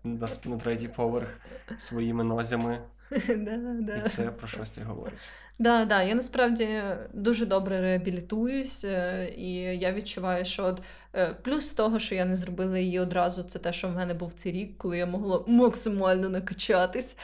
на, 0.04 0.28
на 0.44 0.56
третій 0.56 0.88
поверх 0.88 1.40
своїми 1.78 2.24
нозями. 2.24 2.78
І 4.06 4.08
це 4.08 4.22
про 4.22 4.48
щось 4.48 4.70
ти 4.70 4.82
говориш. 4.82 5.18
Да, 5.60 5.84
да, 5.84 6.02
я 6.02 6.14
насправді 6.14 6.82
дуже 7.12 7.46
добре 7.46 7.80
реабілітуюсь, 7.80 8.84
е, 8.84 9.28
і 9.36 9.52
я 9.54 9.92
відчуваю, 9.92 10.44
що 10.44 10.64
от 10.64 10.82
е, 11.14 11.34
плюс 11.42 11.72
того, 11.72 11.98
що 11.98 12.14
я 12.14 12.24
не 12.24 12.36
зробила 12.36 12.78
її 12.78 13.00
одразу, 13.00 13.42
це 13.42 13.58
те, 13.58 13.72
що 13.72 13.88
в 13.88 13.92
мене 13.92 14.14
був 14.14 14.32
цей 14.32 14.52
рік, 14.52 14.78
коли 14.78 14.98
я 14.98 15.06
могла 15.06 15.44
максимально 15.46 16.28
накачатись. 16.28 17.16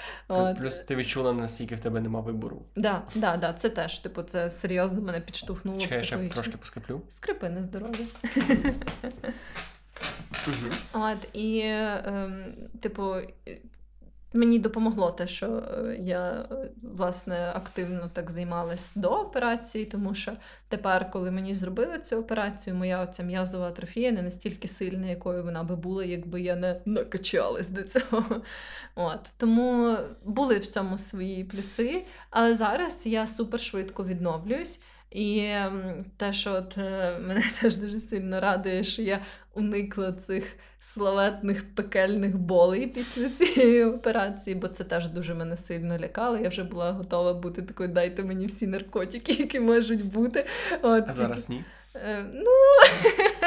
Плюс 0.59 0.77
ти 0.77 0.97
відчула, 0.97 1.33
наскільки 1.33 1.75
в 1.75 1.81
тебе 1.81 2.01
нема 2.01 2.21
вибору. 2.21 2.63
Да, 2.77 3.03
да, 3.15 3.37
да, 3.37 3.53
це 3.53 3.69
теж, 3.69 3.99
типу, 3.99 4.23
це 4.23 4.51
серйозно 4.51 5.01
мене 5.01 5.21
підштовхнуло. 5.21 5.81
Чекай, 5.81 6.05
ще 6.05 6.29
трошки 6.29 6.57
поскриплю. 6.57 7.03
Скрипи 7.09 7.49
на 7.49 7.63
здоров'я. 7.63 8.07
От, 10.93 11.29
і, 11.33 11.61
ем, 11.65 12.55
типу, 12.81 13.15
Мені 14.37 14.59
допомогло 14.59 15.11
те, 15.11 15.27
що 15.27 15.47
е, 15.47 15.97
я 16.01 16.49
власне 16.83 17.53
активно 17.55 18.11
так 18.13 18.31
займалась 18.31 18.93
до 18.95 19.09
операції, 19.09 19.85
тому 19.85 20.15
що 20.15 20.33
тепер, 20.69 21.11
коли 21.11 21.31
мені 21.31 21.55
зробили 21.55 21.99
цю 21.99 22.17
операцію, 22.17 22.77
моя 22.77 23.03
оця 23.03 23.23
м'язова 23.23 23.69
атрофія 23.69 24.13
не 24.13 24.23
настільки 24.23 24.69
сильна, 24.69 25.07
якою 25.07 25.43
вона 25.43 25.63
би 25.63 25.77
була, 25.77 26.05
якби 26.05 26.41
я 26.41 26.57
не 26.57 26.81
накачалась 26.85 27.69
до 27.69 27.83
цього. 27.83 28.43
От 28.95 29.21
Тому 29.37 29.97
були 30.25 30.59
в 30.59 30.67
цьому 30.67 30.99
свої 30.99 31.45
плюси. 31.45 32.05
Але 32.31 32.55
зараз 32.55 33.07
я 33.07 33.27
супер 33.27 33.61
швидко 33.61 34.05
відновлююсь. 34.05 34.83
І 35.11 35.53
те, 36.17 36.33
що 36.33 36.53
от 36.53 36.79
е, 36.79 37.19
мене 37.19 37.43
теж 37.61 37.77
дуже 37.77 38.01
сильно 38.01 38.41
радує, 38.41 38.85
що 38.85 39.03
я 39.03 39.23
уникла 39.55 40.13
цих 40.13 40.57
славетних 40.87 41.75
пекельних 41.75 42.39
болей 42.39 42.87
після 42.87 43.29
цієї 43.29 43.85
операції, 43.85 44.57
бо 44.57 44.69
це 44.69 44.85
теж 44.85 45.09
дуже 45.09 45.35
мене 45.35 45.57
сильно 45.57 45.99
лякало. 45.99 46.39
Я 46.39 46.49
вже 46.49 46.65
була 46.65 46.93
готова 46.93 47.35
бути 47.35 47.63
такою, 47.63 47.89
дайте 47.89 48.23
мені 48.23 48.47
всі 48.47 48.67
наркотики, 48.67 49.33
які 49.33 49.61
можуть 49.61 50.05
бути. 50.13 50.47
От, 50.83 51.05
А 51.09 51.13
зараз 51.13 51.49
ні? 51.49 51.65
Е, 52.05 52.27
ну... 52.33 52.51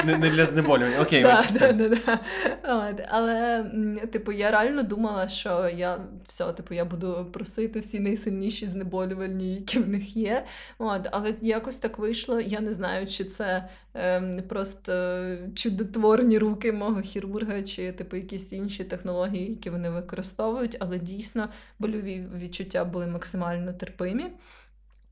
Не 0.06 0.18
не 0.18 0.30
для 0.30 0.46
знеболювання. 0.46 1.02
Окей, 1.02 1.24
да, 1.24 1.46
да, 1.60 1.74
да, 1.74 1.90
да. 1.90 2.20
От, 2.64 3.02
Але, 3.10 3.66
типу, 4.12 4.32
я 4.32 4.52
реально 4.52 4.84
думала, 4.84 5.28
що 5.28 5.70
я 5.70 5.98
все, 6.28 6.54
типу, 6.54 6.74
я 6.74 6.86
буду 6.86 7.28
просити 7.34 7.80
всі 7.80 8.00
найсильніші 8.00 8.66
знеболювальні, 8.66 9.56
які 9.56 9.80
в 9.80 9.90
них 9.90 10.18
є. 10.18 10.46
От, 10.78 11.08
Але 11.12 11.36
якось 11.42 11.78
так 11.78 12.00
вийшло. 12.00 12.40
Я 12.40 12.60
не 12.60 12.72
знаю, 12.72 13.08
чи 13.08 13.24
це 13.24 13.70
е, 13.96 14.44
просто 14.50 15.24
чудотворні 15.56 16.38
руки 16.38 16.72
мого 16.72 17.02
хірурга, 17.02 17.64
чи 17.64 17.92
типу 17.92 18.16
якісь 18.16 18.54
інші 18.54 18.84
технології, 18.84 19.50
які 19.50 19.70
вони 19.70 19.90
використовують, 19.90 20.78
але 20.80 21.00
дійсно 21.00 21.50
больові 21.80 22.28
відчуття 22.36 22.86
були 22.86 23.08
максимально 23.08 23.74
терпимі. 23.74 24.26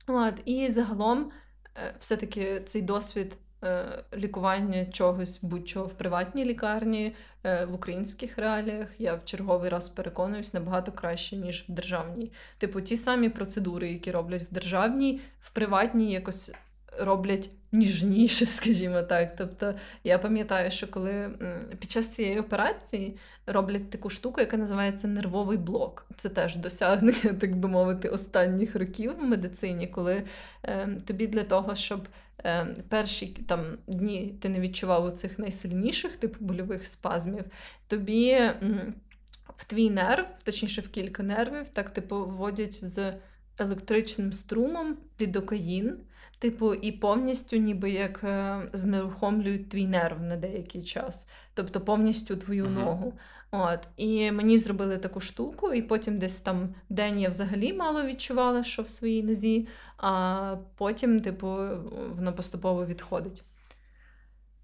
От, 0.08 0.34
І 0.46 0.68
загалом. 0.70 1.32
Е, 1.78 1.94
все-таки 2.00 2.62
цей 2.66 2.82
досвід 2.82 3.38
е, 3.64 4.04
лікування 4.18 4.86
чогось 4.86 5.40
будь-чого 5.44 5.86
в 5.86 5.94
приватній 5.94 6.46
лікарні 6.46 7.16
е, 7.44 7.66
в 7.66 7.74
українських 7.74 8.38
реаліях 8.38 8.88
я 9.00 9.16
в 9.16 9.26
черговий 9.26 9.70
раз 9.70 9.90
переконуюсь 9.90 10.54
набагато 10.54 10.92
краще, 10.92 11.36
ніж 11.36 11.66
в 11.70 11.72
державній. 11.72 12.32
Типу, 12.58 12.82
ті 12.82 12.98
самі 12.98 13.30
процедури, 13.30 13.92
які 13.92 14.12
роблять 14.12 14.44
в 14.52 14.54
державній, 14.54 15.22
в 15.40 15.50
приватній 15.50 16.12
якось 16.12 16.52
роблять 17.00 17.50
ніжніше, 17.72 18.46
скажімо 18.58 19.02
так. 19.02 19.36
Тобто 19.36 19.74
я 20.04 20.20
пам'ятаю, 20.20 20.72
що 20.72 20.88
коли 20.88 21.32
під 21.80 21.92
час 21.92 22.08
цієї 22.08 22.40
операції 22.40 23.18
роблять 23.46 23.90
таку 23.90 24.10
штуку, 24.10 24.42
яка 24.42 24.58
називається 24.58 25.08
нервовий 25.08 25.58
блок. 25.58 26.06
Це 26.18 26.30
теж 26.30 26.56
досягнення, 26.56 27.34
так 27.40 27.56
би 27.56 27.70
мовити, 27.70 28.10
останніх 28.10 28.76
років 28.76 29.16
в 29.20 29.24
медицині, 29.24 29.88
коли 29.88 30.24
е, 30.64 30.98
тобі 31.06 31.28
для 31.28 31.44
того, 31.44 31.76
щоб 31.76 32.08
е, 32.46 32.76
перші 32.90 33.28
там 33.28 33.78
дні 33.88 34.38
ти 34.42 34.50
не 34.50 34.60
відчував 34.60 35.06
у 35.06 35.10
цих 35.10 35.40
найсильніших 35.40 36.16
типу 36.16 36.46
больових 36.46 36.88
спазмів, 36.88 37.44
тобі. 37.88 38.52
В 39.58 39.66
твій 39.66 39.90
нерв, 39.90 40.26
точніше 40.44 40.82
в 40.82 40.90
кілька 40.90 41.24
нервів, 41.24 41.70
так 41.70 41.90
типу 41.90 42.26
вводять 42.26 42.86
з 42.86 43.14
електричним 43.58 44.34
струмом 44.34 44.98
лідокаїн, 45.22 45.98
Типу, 46.40 46.74
і 46.74 46.92
повністю 46.92 47.58
ніби 47.58 47.92
як 47.92 48.24
е, 48.24 48.62
знерухомлюють 48.74 49.70
твій 49.70 49.86
нерв 49.86 50.22
на 50.22 50.36
деякий 50.36 50.84
час, 50.84 51.28
тобто 51.54 51.82
повністю 51.82 52.36
твою 52.36 52.66
uh-huh. 52.66 52.80
ногу. 52.80 53.14
От. 53.52 53.80
І 53.98 54.32
мені 54.32 54.58
зробили 54.58 54.98
таку 54.98 55.20
штуку, 55.20 55.74
і 55.74 55.82
потім 55.82 56.20
десь 56.20 56.40
там 56.40 56.76
день 56.90 57.20
я 57.20 57.30
взагалі 57.30 57.74
мало 57.74 58.04
відчувала, 58.04 58.64
що 58.64 58.82
в 58.82 58.90
своїй 58.90 59.24
нозі, 59.24 59.68
а 59.98 60.56
потім, 60.78 61.22
типу, 61.22 61.58
воно 62.16 62.34
поступово 62.34 62.86
відходить. 62.86 63.44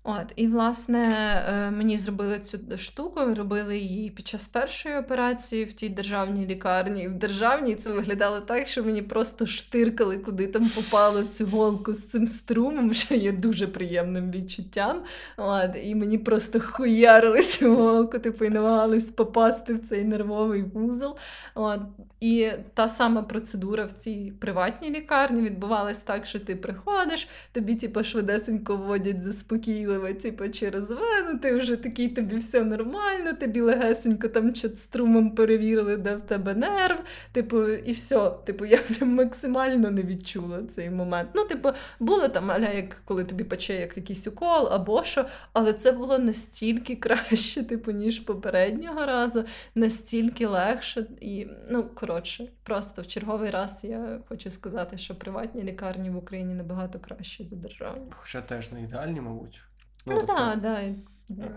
От, 0.06 0.34
і 0.36 0.47
власне 0.47 1.14
е, 1.47 1.72
мені 1.72 1.97
зробили 1.97 2.39
цю 2.39 2.78
штуку, 2.78 3.20
робили 3.38 3.78
її 3.78 4.10
під 4.10 4.28
час 4.28 4.47
першої 4.47 4.97
операції 4.97 5.66
в 5.66 5.74
тій 5.74 5.89
державній 5.89 6.45
лікарні. 6.45 7.08
В 7.08 7.14
державній 7.14 7.76
це 7.76 7.91
виглядало 7.91 8.41
так, 8.41 8.68
що 8.68 8.84
мені 8.84 9.01
просто 9.01 9.45
штиркали, 9.45 10.18
куди 10.18 10.47
там 10.47 10.70
попало 10.70 11.24
цю 11.24 11.45
голку 11.45 11.93
з 11.93 12.04
цим 12.04 12.28
струмом, 12.28 12.93
що 12.93 13.16
є 13.16 13.32
дуже 13.32 13.68
приємним 13.68 14.32
відчуттям. 14.32 15.04
От, 15.38 15.72
І 15.84 15.95
мені 15.95 16.18
просто 16.18 16.60
хуярили 16.60 17.41
цю 17.41 17.76
голку, 17.76 18.20
типу, 18.20 18.45
і 18.45 18.49
намагались 18.49 19.12
попасти 19.12 19.74
в 19.74 19.84
цей 19.84 20.04
нервовий 20.04 20.64
вузол. 20.64 21.18
От, 21.56 21.80
І 22.20 22.49
та 22.74 22.88
сама 22.88 23.24
процедура 23.24 23.86
в 23.86 23.91
цій 23.91 24.34
приватній 24.39 24.89
лікарні 24.89 25.41
відбувалась 25.41 25.99
так, 25.99 26.26
що 26.26 26.39
ти 26.39 26.56
приходиш, 26.56 27.28
тобі 27.51 27.76
типу, 27.76 28.04
швидесенько 28.04 28.76
вводять 28.78 29.22
заспокійливо 29.22 29.92
виливає, 29.93 30.13
типу, 30.13 30.49
через 30.49 30.91
вену, 30.91 31.39
ти 31.41 31.55
вже 31.55 31.75
такий, 31.75 32.09
тобі 32.09 32.35
все 32.35 32.63
нормально, 32.63 33.33
тобі 33.33 33.61
легесенько 33.61 34.27
там 34.27 34.55
струмом 34.55 35.31
перевірили, 35.31 35.97
де 35.97 36.15
в 36.15 36.21
тебе 36.21 36.53
нерв. 36.53 36.97
Типу, 37.31 37.67
і 37.69 37.91
все. 37.91 38.31
Типу, 38.45 38.65
я 38.65 38.77
прям 38.77 39.15
максимально 39.15 39.91
не 39.91 40.03
відчула 40.03 40.63
цей 40.63 40.89
момент. 40.89 41.29
Ну, 41.35 41.45
типу, 41.45 41.69
було 41.99 42.27
там, 42.27 42.51
аля, 42.51 42.69
як 42.69 43.01
коли 43.05 43.23
тобі 43.23 43.43
пече 43.43 43.73
як 43.73 43.97
якийсь 43.97 44.27
укол 44.27 44.67
або 44.71 45.03
що, 45.03 45.25
але 45.53 45.73
це 45.73 45.91
було 45.91 46.19
настільки 46.19 46.95
краще, 47.03 47.63
типу, 47.63 47.91
ніж 47.91 48.19
попереднього 48.19 49.05
разу, 49.05 49.45
настільки 49.75 50.47
легше. 50.47 51.05
І, 51.21 51.47
ну, 51.71 51.83
коротше, 51.83 52.47
просто 52.63 53.01
в 53.01 53.07
черговий 53.07 53.49
раз 53.49 53.83
я 53.83 54.19
хочу 54.29 54.51
сказати, 54.51 54.97
що 54.97 55.15
приватні 55.15 55.63
лікарні 55.63 56.09
в 56.09 56.17
Україні 56.17 56.53
набагато 56.53 56.99
краще 56.99 57.43
за 57.43 57.55
державні. 57.55 58.05
Хоча 58.09 58.41
теж 58.41 58.71
не 58.71 58.81
ідеальні, 58.83 59.21
мабуть. 59.21 59.61
Ну, 60.06 60.16
ну 60.16 60.24
так, 60.24 60.62
да, 60.62 60.82
да. 61.30 61.47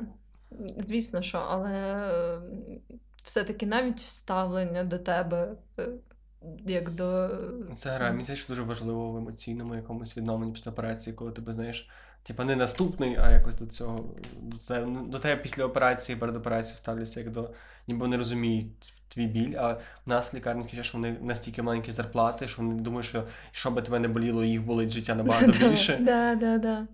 звісно, 0.78 1.22
що, 1.22 1.38
але 1.38 2.40
все-таки 3.24 3.66
навіть 3.66 4.00
ставлення 4.00 4.84
до 4.84 4.98
тебе. 4.98 5.52
Е, 5.78 5.88
як 6.66 6.90
до... 6.90 7.30
Це 7.76 7.90
грає 7.90 8.12
мені 8.12 8.36
що 8.36 8.48
дуже 8.48 8.62
важливо 8.62 9.12
в 9.12 9.16
емоційному 9.16 9.74
якомусь 9.74 10.16
відновленні 10.16 10.52
після 10.52 10.70
операції, 10.70 11.16
коли 11.16 11.32
тебе 11.32 11.52
знаєш, 11.52 11.90
типа 12.22 12.44
не 12.44 12.56
наступний, 12.56 13.16
а 13.20 13.30
якось 13.30 13.54
до 13.54 13.66
цього 13.66 14.04
до 14.42 14.56
тебе, 14.56 14.86
ну, 14.86 15.06
до 15.06 15.18
тебе 15.18 15.42
після 15.42 15.64
операції, 15.64 16.16
перед 16.16 16.36
операцією 16.36 16.78
ставляться 16.78 17.20
як 17.20 17.30
до 17.30 17.50
ніби 17.88 18.00
вони 18.00 18.16
розуміють 18.16 18.66
твій 19.08 19.26
біль. 19.26 19.54
А 19.58 19.72
в 19.72 20.08
нас 20.08 20.34
лікарні 20.34 20.82
що 20.82 20.98
вони 20.98 21.16
настільки 21.22 21.62
маленькі 21.62 21.92
зарплати, 21.92 22.48
що 22.48 22.62
вони 22.62 22.80
думають, 22.80 23.06
що 23.06 23.24
що 23.52 23.70
би 23.70 23.82
тебе 23.82 23.98
не 23.98 24.08
боліло, 24.08 24.44
їх 24.44 24.62
болить 24.62 24.90
життя 24.90 25.14
набагато 25.14 25.52
більше. 25.68 25.98
Да, 26.00 26.34
да, 26.34 26.58
да. 26.58 26.86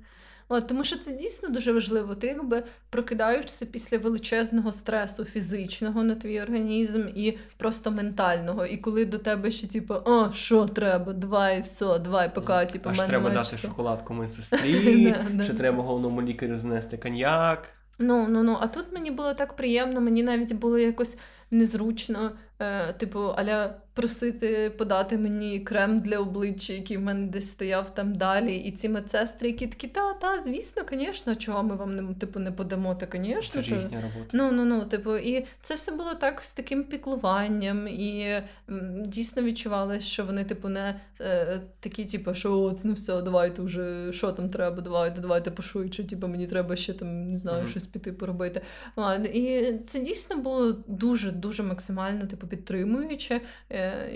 От, 0.48 0.66
Тому 0.66 0.84
що 0.84 0.98
це 0.98 1.12
дійсно 1.12 1.48
дуже 1.48 1.72
важливо. 1.72 2.14
Ти 2.14 2.26
якби 2.26 2.62
прокидаєшся 2.90 3.66
після 3.66 3.98
величезного 3.98 4.72
стресу 4.72 5.24
фізичного 5.24 6.02
на 6.04 6.14
твій 6.14 6.40
організм 6.40 7.08
і 7.14 7.38
просто 7.56 7.90
ментального. 7.90 8.66
І 8.66 8.76
коли 8.76 9.04
до 9.04 9.18
тебе 9.18 9.50
ще, 9.50 9.66
типу, 9.66 9.94
а, 9.94 10.32
що 10.32 10.66
треба, 10.66 11.12
давай, 11.12 11.60
все, 11.60 11.98
давай, 11.98 12.34
поки, 12.34 12.66
типу, 12.66 12.88
Аж 12.88 13.00
треба 13.00 13.30
дати 13.30 13.56
шоколадку 13.56 14.14
моїй 14.14 14.28
сестрі, 14.28 15.16
що 15.44 15.54
треба 15.54 15.82
головному 15.82 16.22
лікарю 16.22 16.58
знести 16.58 16.96
коньяк. 16.96 17.68
Ну, 17.98 18.26
ну, 18.28 18.42
ну, 18.42 18.56
а 18.60 18.66
тут 18.66 18.92
мені 18.92 19.10
було 19.10 19.34
так 19.34 19.56
приємно, 19.56 20.00
мені 20.00 20.22
навіть 20.22 20.52
було 20.52 20.78
якось 20.78 21.18
незручно, 21.50 22.30
е, 22.62 22.92
типу, 22.98 23.20
аля 23.20 23.74
просити 23.94 24.70
подати 24.78 25.18
мені 25.18 25.60
крем 25.60 26.00
для 26.00 26.18
обличчя, 26.18 26.72
який 26.72 26.96
в 26.96 27.00
мене 27.00 27.26
десь 27.26 27.50
стояв 27.50 27.94
там 27.94 28.14
далі. 28.14 28.56
І 28.56 28.72
ці 28.72 28.88
медсестри, 28.88 29.48
які 29.48 29.66
такі, 29.66 29.88
та, 29.88 30.12
та, 30.12 30.38
звісно, 30.38 30.82
звісно, 30.92 31.34
чого 31.34 31.62
ми 31.62 31.74
вам 31.74 31.96
не 31.96 32.14
типу 32.14 32.40
не 32.40 32.52
подамо, 32.52 32.94
та, 32.94 33.06
звісно. 33.12 33.62
Це 33.62 33.70
їхня 33.70 34.00
робота. 34.02 34.30
Ну, 34.32 34.52
ну, 34.52 34.64
ну, 34.64 34.84
типу, 34.84 35.16
і 35.16 35.46
це 35.62 35.74
все 35.74 35.92
було 35.92 36.14
так 36.14 36.42
з 36.42 36.52
таким 36.52 36.84
піклуванням, 36.84 37.88
і 37.88 38.42
м, 38.70 39.02
дійсно 39.06 39.42
відчувалося, 39.42 40.00
що 40.00 40.24
вони, 40.24 40.44
типу, 40.44 40.68
не 40.68 41.00
е, 41.20 41.60
такі, 41.80 42.04
типу, 42.04 42.34
що 42.34 42.58
от, 42.58 42.80
ну 42.84 42.92
все, 42.92 43.22
давайте 43.22 43.62
вже, 43.62 44.12
що 44.12 44.32
там 44.32 44.50
треба, 44.50 44.82
давайте, 44.82 45.20
давайте 45.20 45.50
пошуючи, 45.50 46.04
типу, 46.04 46.28
мені 46.28 46.46
треба 46.46 46.76
ще 46.76 46.92
там, 46.92 47.30
не 47.30 47.36
знаю, 47.36 47.64
mm-hmm. 47.64 47.70
щось 47.70 47.86
піти 47.86 48.12
поробити. 48.12 48.60
Ладно, 48.96 49.26
І 49.26 49.78
це 49.86 50.00
дійсно 50.00 50.36
було 50.36 50.72
дуже-дуже 50.72 51.62
максимально 51.62 52.26
типу, 52.26 52.46
підтримуюче. 52.52 53.40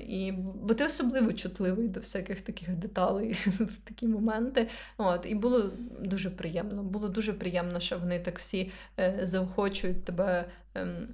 І, 0.09 0.33
Бо 0.63 0.75
ти 0.75 0.85
особливо 0.85 1.33
чутливий 1.33 1.89
до 1.89 2.01
всяких 2.01 2.41
таких 2.41 2.77
деталей 2.77 3.33
в 3.47 3.79
такі 3.85 4.09
моменти. 4.09 4.69
От, 4.97 5.27
І 5.27 5.35
було 5.35 5.71
дуже 6.01 6.31
приємно. 6.31 6.83
Було 6.83 7.09
дуже 7.09 7.33
приємно, 7.33 7.81
що 7.81 7.99
вони 7.99 8.21
так 8.21 8.39
всі 8.39 8.71
е, 8.99 9.19
заохочують 9.23 10.05
тебе. 10.05 10.49
Е, 10.77 11.09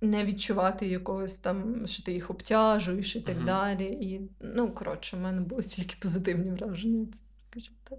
не 0.00 0.24
відчувати 0.24 0.86
якогось 0.86 1.36
там, 1.36 1.86
що 1.86 2.02
ти 2.02 2.12
їх 2.12 2.30
обтяжуєш 2.30 3.16
і 3.16 3.20
так 3.20 3.36
uh-huh. 3.36 3.44
далі. 3.44 3.84
І, 3.84 4.20
Ну, 4.40 4.70
коротше, 4.70 5.16
в 5.16 5.20
мене 5.20 5.40
були 5.40 5.62
тільки 5.62 5.96
позитивні 6.00 6.50
враження, 6.50 7.06
скажімо 7.36 7.76
так. 7.84 7.98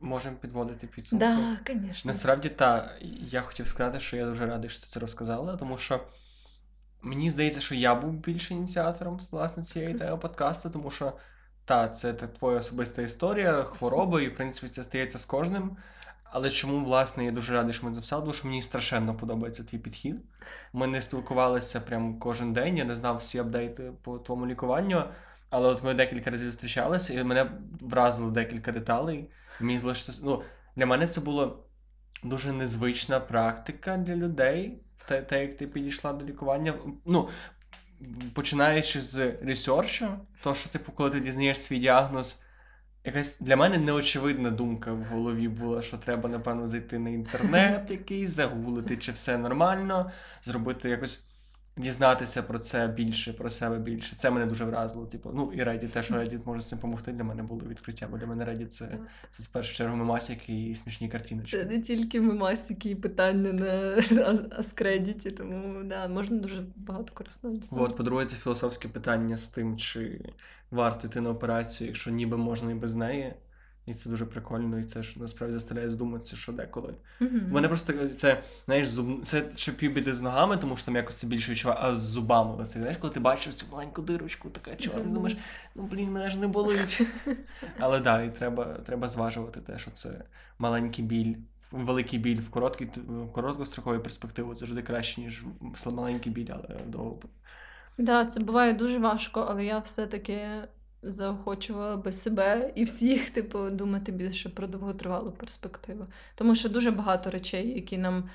Можемо 0.00 0.36
підводити 0.36 0.86
підсумки. 0.86 1.24
Да, 1.26 1.58
звісно. 1.66 2.08
Насправді, 2.08 2.48
так, 2.48 3.02
я 3.30 3.40
хотів 3.40 3.68
сказати, 3.68 4.00
що 4.00 4.16
я 4.16 4.26
дуже 4.26 4.46
радий, 4.46 4.70
що 4.70 4.80
ти 4.80 4.86
це 4.86 5.00
розказала, 5.00 5.56
тому 5.56 5.78
що 5.78 6.00
Мені 7.04 7.30
здається, 7.30 7.60
що 7.60 7.74
я 7.74 7.94
був 7.94 8.12
більше 8.12 8.54
ініціатором 8.54 9.20
власне 9.32 9.62
цієї 9.62 9.94
теми 9.94 10.16
подкасту, 10.16 10.70
тому 10.70 10.90
що 10.90 11.12
та, 11.64 11.88
це 11.88 12.12
твоя 12.12 12.58
особиста 12.58 13.02
історія, 13.02 13.62
хвороба, 13.62 14.20
і 14.22 14.28
в 14.28 14.36
принципі 14.36 14.68
це 14.68 14.82
стається 14.82 15.18
з 15.18 15.24
кожним. 15.24 15.76
Але 16.24 16.50
чому, 16.50 16.84
власне, 16.84 17.24
я 17.24 17.30
дуже 17.30 17.52
радий, 17.52 17.72
що 17.72 17.86
ми 17.86 17.94
записали, 17.94 18.22
тому 18.22 18.32
що 18.32 18.48
мені 18.48 18.62
страшенно 18.62 19.14
подобається 19.14 19.64
твій 19.64 19.78
підхід. 19.78 20.22
Ми 20.72 20.86
не 20.86 21.02
спілкувалися 21.02 21.80
прям 21.80 22.18
кожен 22.18 22.52
день, 22.52 22.76
я 22.76 22.84
не 22.84 22.94
знав 22.94 23.16
всі 23.16 23.38
апдейти 23.38 23.92
по 24.02 24.18
твоєму 24.18 24.46
лікуванню. 24.46 25.04
Але 25.50 25.68
от 25.68 25.82
ми 25.82 25.94
декілька 25.94 26.30
разів 26.30 26.46
зустрічалися, 26.46 27.14
і 27.14 27.24
мене 27.24 27.50
вразило 27.80 28.30
декілька 28.30 28.72
деталей. 28.72 29.30
Мені 29.60 29.78
здалося, 29.78 30.12
ну, 30.24 30.42
Для 30.76 30.86
мене 30.86 31.06
це 31.06 31.20
була 31.20 31.52
дуже 32.24 32.52
незвична 32.52 33.20
практика 33.20 33.96
для 33.96 34.16
людей 34.16 34.82
те, 35.08 35.22
те, 35.22 35.42
як 35.42 35.56
ти 35.56 35.66
підійшла 35.66 36.12
до 36.12 36.24
лікування. 36.24 36.74
Ну, 37.06 37.28
починаючи 38.34 39.00
з 39.00 39.32
ресерчу, 39.42 40.08
то 40.42 40.54
що, 40.54 40.68
типу, 40.68 40.92
коли 40.92 41.10
ти 41.10 41.20
дізнаєш 41.20 41.60
свій 41.60 41.78
діагноз, 41.78 42.42
якась 43.04 43.40
для 43.40 43.56
мене 43.56 43.78
неочевидна 43.78 44.50
думка 44.50 44.92
в 44.92 45.02
голові 45.02 45.48
була, 45.48 45.82
що 45.82 45.98
треба, 45.98 46.28
напевно, 46.28 46.66
зайти 46.66 46.98
на 46.98 47.10
інтернет 47.10 47.90
якийсь, 47.90 48.30
загуглити, 48.30 48.96
чи 48.96 49.12
все 49.12 49.38
нормально, 49.38 50.10
зробити 50.42 50.88
якось 50.88 51.26
дізнатися 51.76 52.42
про 52.42 52.58
це 52.58 52.88
більше, 52.88 53.32
про 53.32 53.50
себе 53.50 53.78
більше. 53.78 54.16
Це 54.16 54.30
мене 54.30 54.46
дуже 54.46 54.64
вразило. 54.64 55.06
Типу, 55.06 55.30
ну 55.34 55.52
і 55.52 55.62
Reddit, 55.62 55.88
те, 55.88 56.02
що 56.02 56.14
Reddit 56.14 56.40
може 56.44 56.60
з 56.60 56.68
цим 56.68 56.78
допомогти, 56.78 57.12
для 57.12 57.24
мене 57.24 57.42
було 57.42 57.62
відкриття. 57.68 58.08
Бо 58.10 58.18
для 58.18 58.26
мене 58.26 58.44
Reddit 58.44 58.66
це, 58.66 58.98
це 59.30 59.42
в 59.42 59.46
першу 59.46 59.74
чергу 59.74 59.96
мемасики 59.96 60.68
і 60.70 60.74
смішні 60.74 61.08
картини. 61.08 61.42
Це 61.46 61.64
не 61.64 61.80
тільки 61.80 62.20
мемасики 62.20 62.90
і 62.90 62.94
питання 62.94 63.52
на 63.52 63.96
аскредіті, 64.58 65.30
тому 65.30 65.84
да, 65.84 66.08
можна 66.08 66.38
дуже 66.38 66.64
багато 66.76 67.14
користуватися. 67.14 67.76
От, 67.78 67.96
по-друге, 67.96 68.24
це 68.24 68.36
філософське 68.36 68.88
питання 68.88 69.38
з 69.38 69.46
тим, 69.46 69.76
чи 69.78 70.20
варто 70.70 71.06
йти 71.06 71.20
на 71.20 71.30
операцію, 71.30 71.88
якщо 71.88 72.10
ніби 72.10 72.36
можна 72.36 72.70
і 72.70 72.74
без 72.74 72.94
неї. 72.94 73.34
І 73.86 73.94
це 73.94 74.10
дуже 74.10 74.26
прикольно, 74.26 74.78
і 74.78 74.84
це 74.84 75.02
ж 75.02 75.20
насправді 75.20 75.52
заставляє 75.52 75.88
здуматися, 75.88 76.36
що 76.36 76.52
деколи. 76.52 76.94
Mm-hmm. 77.20 77.52
мене 77.52 77.68
просто 77.68 78.08
це 78.08 78.42
знаєш, 78.66 78.88
зуб... 78.88 79.24
це 79.24 79.44
ще 79.56 79.72
півбіди 79.72 80.14
з 80.14 80.20
ногами, 80.20 80.56
тому 80.56 80.76
що 80.76 80.86
там 80.86 80.96
якось 80.96 81.16
це 81.16 81.26
більше 81.26 81.52
відчуває, 81.52 81.80
а 81.82 81.96
з 81.96 82.00
зубами. 82.00 82.64
Це 82.64 82.78
знаєш, 82.78 82.96
коли 82.96 83.12
ти 83.12 83.20
бачиш 83.20 83.54
цю 83.54 83.66
маленьку 83.72 84.02
дирочку, 84.02 84.50
така 84.50 84.76
чорна, 84.76 85.00
mm-hmm. 85.00 85.12
думаєш, 85.12 85.38
ну 85.74 85.82
блін, 85.82 86.12
мене 86.12 86.30
ж 86.30 86.38
не 86.38 86.46
болить. 86.46 87.02
Але 87.78 88.00
да, 88.00 88.22
і 88.22 88.34
треба 88.34 88.64
треба 88.64 89.08
зважувати 89.08 89.60
те, 89.60 89.78
що 89.78 89.90
це 89.90 90.24
маленький 90.58 91.04
біль, 91.04 91.34
великий 91.72 92.18
біль 92.18 92.40
в 92.40 92.50
короткій 92.50 92.88
в 92.96 93.32
короткостроковій 93.32 93.98
перспективі 93.98 94.46
завжди 94.54 94.82
краще, 94.82 95.20
ніж 95.20 95.44
маленький 95.86 96.32
біль, 96.32 96.48
але 96.50 96.80
довго. 96.86 97.18
Так, 97.22 97.30
да, 97.98 98.24
це 98.24 98.40
буває 98.40 98.72
дуже 98.72 98.98
важко, 98.98 99.46
але 99.48 99.64
я 99.64 99.78
все-таки 99.78 100.38
заохочувала 101.04 101.96
би 101.96 102.12
себе 102.12 102.72
і 102.74 102.84
всіх, 102.84 103.30
типу, 103.30 103.70
думати 103.70 104.12
більше 104.12 104.48
про 104.48 104.66
довготривалу 104.66 105.30
перспективу. 105.30 106.06
Тому 106.34 106.54
що 106.54 106.68
дуже 106.68 106.90
багато 106.90 107.30
речей, 107.30 107.74
які 107.74 107.98
нам 107.98 108.30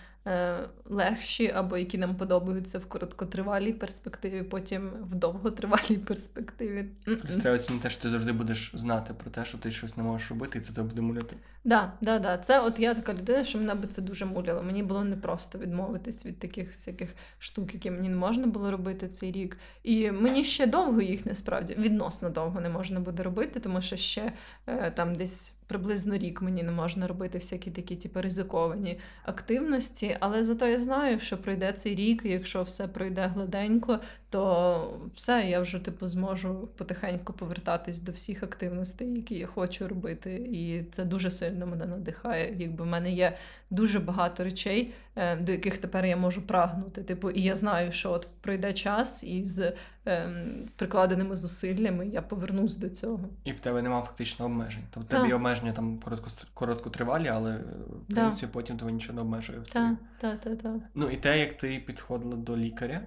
легші, 0.85 1.47
або 1.47 1.77
які 1.77 1.97
нам 1.97 2.15
подобаються 2.15 2.79
в 2.79 2.85
короткотривалій 2.85 3.73
перспективі, 3.73 4.43
потім 4.43 4.91
в 5.01 5.15
довготривалій 5.15 5.97
перспективі. 5.97 6.85
Плюс 7.03 7.37
треба 7.37 7.57
те, 7.81 7.89
що 7.89 8.01
ти 8.01 8.09
завжди 8.09 8.31
будеш 8.31 8.71
знати 8.73 9.13
про 9.13 9.31
те, 9.31 9.45
що 9.45 9.57
ти 9.57 9.71
щось 9.71 9.97
не 9.97 10.03
можеш 10.03 10.29
робити, 10.29 10.59
і 10.59 10.61
це 10.61 10.73
тебе 10.73 10.87
буде 10.87 11.01
муляти. 11.01 11.35
Да, 11.63 11.93
да, 12.01 12.19
да. 12.19 12.37
Це 12.37 12.59
от 12.59 12.79
я 12.79 12.93
така 12.93 13.13
людина, 13.13 13.43
що 13.43 13.57
мене 13.57 13.75
би 13.75 13.87
це 13.87 14.01
дуже 14.01 14.25
муляло. 14.25 14.63
Мені 14.63 14.83
було 14.83 15.03
непросто 15.03 15.57
відмовитись 15.57 16.25
від 16.25 16.39
таких 16.39 16.67
всяких 16.67 17.15
штук, 17.39 17.73
які 17.73 17.91
мені 17.91 18.09
не 18.09 18.15
можна 18.15 18.47
було 18.47 18.71
робити 18.71 19.07
цей 19.07 19.31
рік. 19.31 19.57
І 19.83 20.11
мені 20.11 20.43
ще 20.43 20.67
довго 20.67 21.01
їх 21.01 21.25
насправді 21.25 21.75
відносно 21.79 22.29
довго 22.29 22.61
не 22.61 22.69
можна 22.69 22.99
буде 22.99 23.23
робити, 23.23 23.59
тому 23.59 23.81
що 23.81 23.95
ще 23.95 24.31
е, 24.67 24.91
там 24.91 25.15
десь 25.15 25.53
приблизно 25.69 26.17
рік 26.17 26.41
мені 26.41 26.63
не 26.63 26.71
можна 26.71 27.07
робити 27.07 27.37
всякі 27.37 27.71
такі, 27.71 27.95
типу, 27.95 28.21
ризиковані 28.21 28.99
активності. 29.23 30.17
Але 30.19 30.43
зато 30.43 30.67
я 30.67 30.79
знаю, 30.79 31.19
що 31.19 31.37
пройде 31.37 31.73
цей 31.73 31.95
рік, 31.95 32.21
і 32.25 32.29
якщо 32.29 32.63
все 32.63 32.87
пройде 32.87 33.27
гладенько, 33.27 33.99
то 34.29 34.99
все, 35.15 35.49
я 35.49 35.59
вже 35.59 35.79
типу 35.79 36.07
зможу 36.07 36.69
потихеньку 36.77 37.33
повертатись 37.33 37.99
до 37.99 38.11
всіх 38.11 38.43
активностей, 38.43 39.15
які 39.15 39.35
я 39.35 39.47
хочу 39.47 39.87
робити. 39.87 40.35
І 40.35 40.83
це 40.91 41.05
дуже 41.05 41.31
сильно 41.31 41.67
мене 41.67 41.85
надихає. 41.85 42.55
Якби 42.57 42.83
в 42.83 42.87
мене 42.87 43.11
є 43.11 43.37
дуже 43.69 43.99
багато 43.99 44.43
речей, 44.43 44.93
е, 45.15 45.41
до 45.41 45.51
яких 45.51 45.77
тепер 45.77 46.05
я 46.05 46.17
можу 46.17 46.41
прагнути. 46.47 47.03
Типу, 47.03 47.29
і 47.31 47.41
я 47.41 47.55
знаю, 47.55 47.91
що 47.91 48.11
от 48.11 48.27
пройде 48.41 48.73
час, 48.73 49.23
і 49.23 49.45
з 49.45 49.73
ем, 50.05 50.69
прикладеними 50.75 51.35
зусиллями 51.35 52.07
я 52.07 52.21
повернусь 52.21 52.75
до 52.75 52.89
цього. 52.89 53.19
І 53.43 53.51
в 53.51 53.59
тебе 53.59 53.81
немає 53.81 54.03
фактично 54.03 54.45
обмежень. 54.45 54.83
Тобто 54.91 55.09
Так. 55.09 55.21
тобі 55.21 55.33
обмеження 55.33 55.73
там 55.73 55.99
коротко, 55.99 56.27
короткотривалі, 56.53 57.27
але 57.27 57.55
в 57.57 58.13
Да. 58.13 58.15
принципі 58.21 58.51
потім 58.53 58.77
тебе 58.77 58.91
нічого 58.91 59.15
не 59.15 59.21
обмежує. 59.21 59.59
в. 59.59 59.69
Так, 59.69 59.93
так, 60.19 60.39
так, 60.39 60.61
так. 60.61 60.75
Ну 60.95 61.09
і 61.09 61.17
те, 61.17 61.39
як 61.39 61.57
ти 61.57 61.83
підходила 61.87 62.35
до 62.35 62.57
лікаря, 62.57 63.01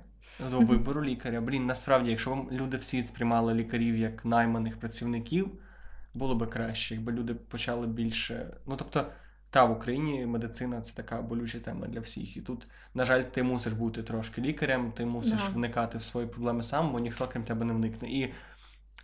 до 0.51 0.61
вибору 0.61 1.05
лікаря. 1.05 1.41
Блін, 1.41 1.67
насправді, 1.67 2.11
якщо 2.11 2.31
вам 2.31 2.49
люди 2.53 2.77
всі 2.77 3.03
сприймали 3.03 3.55
лікарів 3.55 3.97
як 3.97 4.25
найманих 4.25 4.77
працівників, 4.81 5.51
було 6.15 6.35
би 6.35 6.47
краще, 6.47 6.95
якби 6.95 7.13
люди 7.13 7.35
почали 7.35 7.87
більше. 7.87 8.47
Ну 8.67 8.77
тобто, 8.77 9.07
та 9.53 9.65
в 9.65 9.73
Україні 9.73 10.27
медицина 10.27 10.81
це 10.81 10.95
така 10.95 11.23
болюча 11.23 11.59
тема 11.59 11.87
для 11.87 12.01
всіх. 12.01 12.37
І 12.37 12.41
тут, 12.41 12.67
на 12.95 13.05
жаль, 13.05 13.23
ти 13.23 13.43
мусиш 13.43 13.73
бути 13.73 14.03
трошки 14.03 14.41
лікарем, 14.41 14.93
ти 14.93 15.07
мусиш 15.07 15.43
Да. 15.47 15.49
вникати 15.55 15.99
в 15.99 16.03
свої 16.05 16.27
проблеми 16.27 16.63
сам, 16.63 16.93
бо 16.93 16.99
ніхто 16.99 17.29
крім 17.29 17.45
тебе 17.45 17.65
не 17.65 17.73
вникне. 17.73 18.09
І 18.09 18.33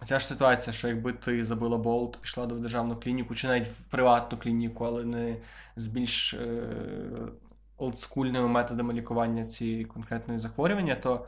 ця 0.04 0.18
ж 0.18 0.26
ситуація, 0.26 0.74
що 0.74 0.88
якби 0.88 1.12
ти 1.12 1.44
забила 1.44 1.76
болт, 1.78 2.18
пішла 2.20 2.46
до 2.46 2.54
державну 2.54 2.96
клініку, 2.96 3.34
чи 3.34 3.46
навіть 3.48 3.68
в 3.68 3.82
приватну 3.90 4.38
клініку, 4.38 4.84
але 4.84 5.04
не 5.04 5.36
з 5.76 5.86
більш 5.86 6.34
е- 6.34 7.28
олдскульними 7.76 8.48
методами 8.48 8.94
лікування 8.94 9.44
цієї 9.44 9.84
конкретної 9.84 10.38
захворювання, 10.40 10.94
то 10.94 11.26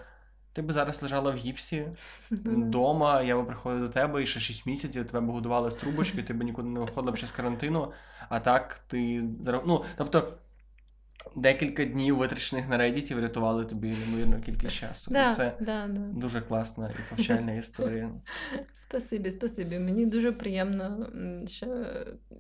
ти 0.53 0.63
би 0.63 0.73
зараз 0.73 1.03
лежала 1.03 1.31
в 1.31 1.37
гіпсі 1.37 1.89
вдома, 2.31 3.23
я 3.23 3.37
би 3.37 3.45
приходив 3.45 3.81
до 3.81 3.89
тебе 3.89 4.23
і 4.23 4.27
ще 4.27 4.41
6 4.41 4.67
місяців 4.67 5.07
тебе 5.07 5.27
б 5.27 5.31
годували 5.31 5.71
з 5.71 5.75
трубочки, 5.75 6.23
ти 6.23 6.35
б 6.35 6.43
нікуди 6.43 6.69
не 6.69 6.81
виходила 6.81 7.13
б 7.13 7.17
ще 7.17 7.27
з 7.27 7.31
карантину, 7.31 7.93
а 8.29 8.41
так 8.41 8.79
ти. 8.89 9.25
Ну, 9.67 9.85
тобто. 9.97 10.33
Декілька 11.37 11.85
днів 11.85 12.17
витрачених 12.17 12.69
на 12.69 12.79
Reddit 12.79 13.15
врятували 13.15 13.65
тобі 13.65 13.89
неймовірну 13.89 14.43
кількість 14.43 14.75
часу. 14.75 15.11
Да, 15.11 15.35
це 15.35 15.53
да, 15.61 15.87
да. 15.87 16.01
дуже 16.01 16.41
класна 16.41 16.91
і 16.91 17.15
повчальна 17.15 17.53
історія. 17.53 18.11
Спасибі, 18.75 19.31
спасибі. 19.31 19.79
Мені 19.79 20.07
дуже 20.07 20.33
приємно, 20.33 21.07
що 21.47 21.87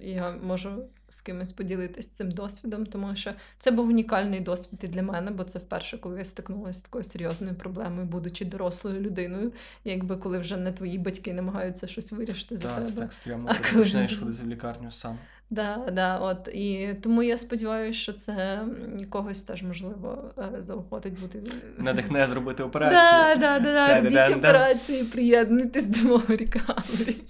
я 0.00 0.30
можу 0.42 0.70
з 1.08 1.20
кимось 1.20 1.52
поділитися 1.52 2.10
цим 2.14 2.30
досвідом, 2.30 2.86
тому 2.86 3.16
що 3.16 3.32
це 3.58 3.70
був 3.70 3.88
унікальний 3.88 4.40
досвід 4.40 4.80
і 4.82 4.88
для 4.88 5.02
мене, 5.02 5.30
бо 5.30 5.44
це 5.44 5.58
вперше, 5.58 5.98
коли 5.98 6.18
я 6.18 6.24
стикнулася 6.24 6.78
з 6.78 6.82
такою 6.82 7.04
серйозною 7.04 7.54
проблемою, 7.54 8.06
будучи 8.06 8.44
дорослою 8.44 9.00
людиною, 9.00 9.52
якби 9.84 10.16
коли 10.16 10.38
вже 10.38 10.56
не 10.56 10.72
твої 10.72 10.98
батьки 10.98 11.32
намагаються 11.32 11.86
щось 11.86 12.12
вирішити 12.12 12.56
за 12.56 12.68
це 12.68 12.86
тебе. 12.86 13.00
так 13.00 13.12
стрімно, 13.12 13.56
коли- 13.70 13.82
починаєш 13.82 14.16
ходити 14.16 14.42
в 14.42 14.46
лікарню 14.46 14.92
сам. 14.92 15.18
Да, 15.52 15.88
да, 15.92 16.18
от 16.18 16.48
і 16.54 16.94
тому 17.02 17.22
я 17.22 17.36
сподіваюся, 17.38 17.98
що 17.98 18.12
це 18.12 18.64
когось 19.10 19.42
теж 19.42 19.62
можливо 19.62 20.34
е, 20.38 20.60
заохотить 20.62 21.20
бути 21.20 21.42
Надихне 21.78 22.26
зробити 22.26 22.62
операцію. 22.62 23.00
да, 23.00 23.34
да, 23.36 23.58
да. 23.60 23.86
Та-да-дан-дан. 23.88 24.28
Робіть 24.28 24.44
операції, 24.44 25.04
приєднуйтесь 25.04 25.86
до 25.86 26.08
мого 26.08 26.24
рекавері. 26.28 27.16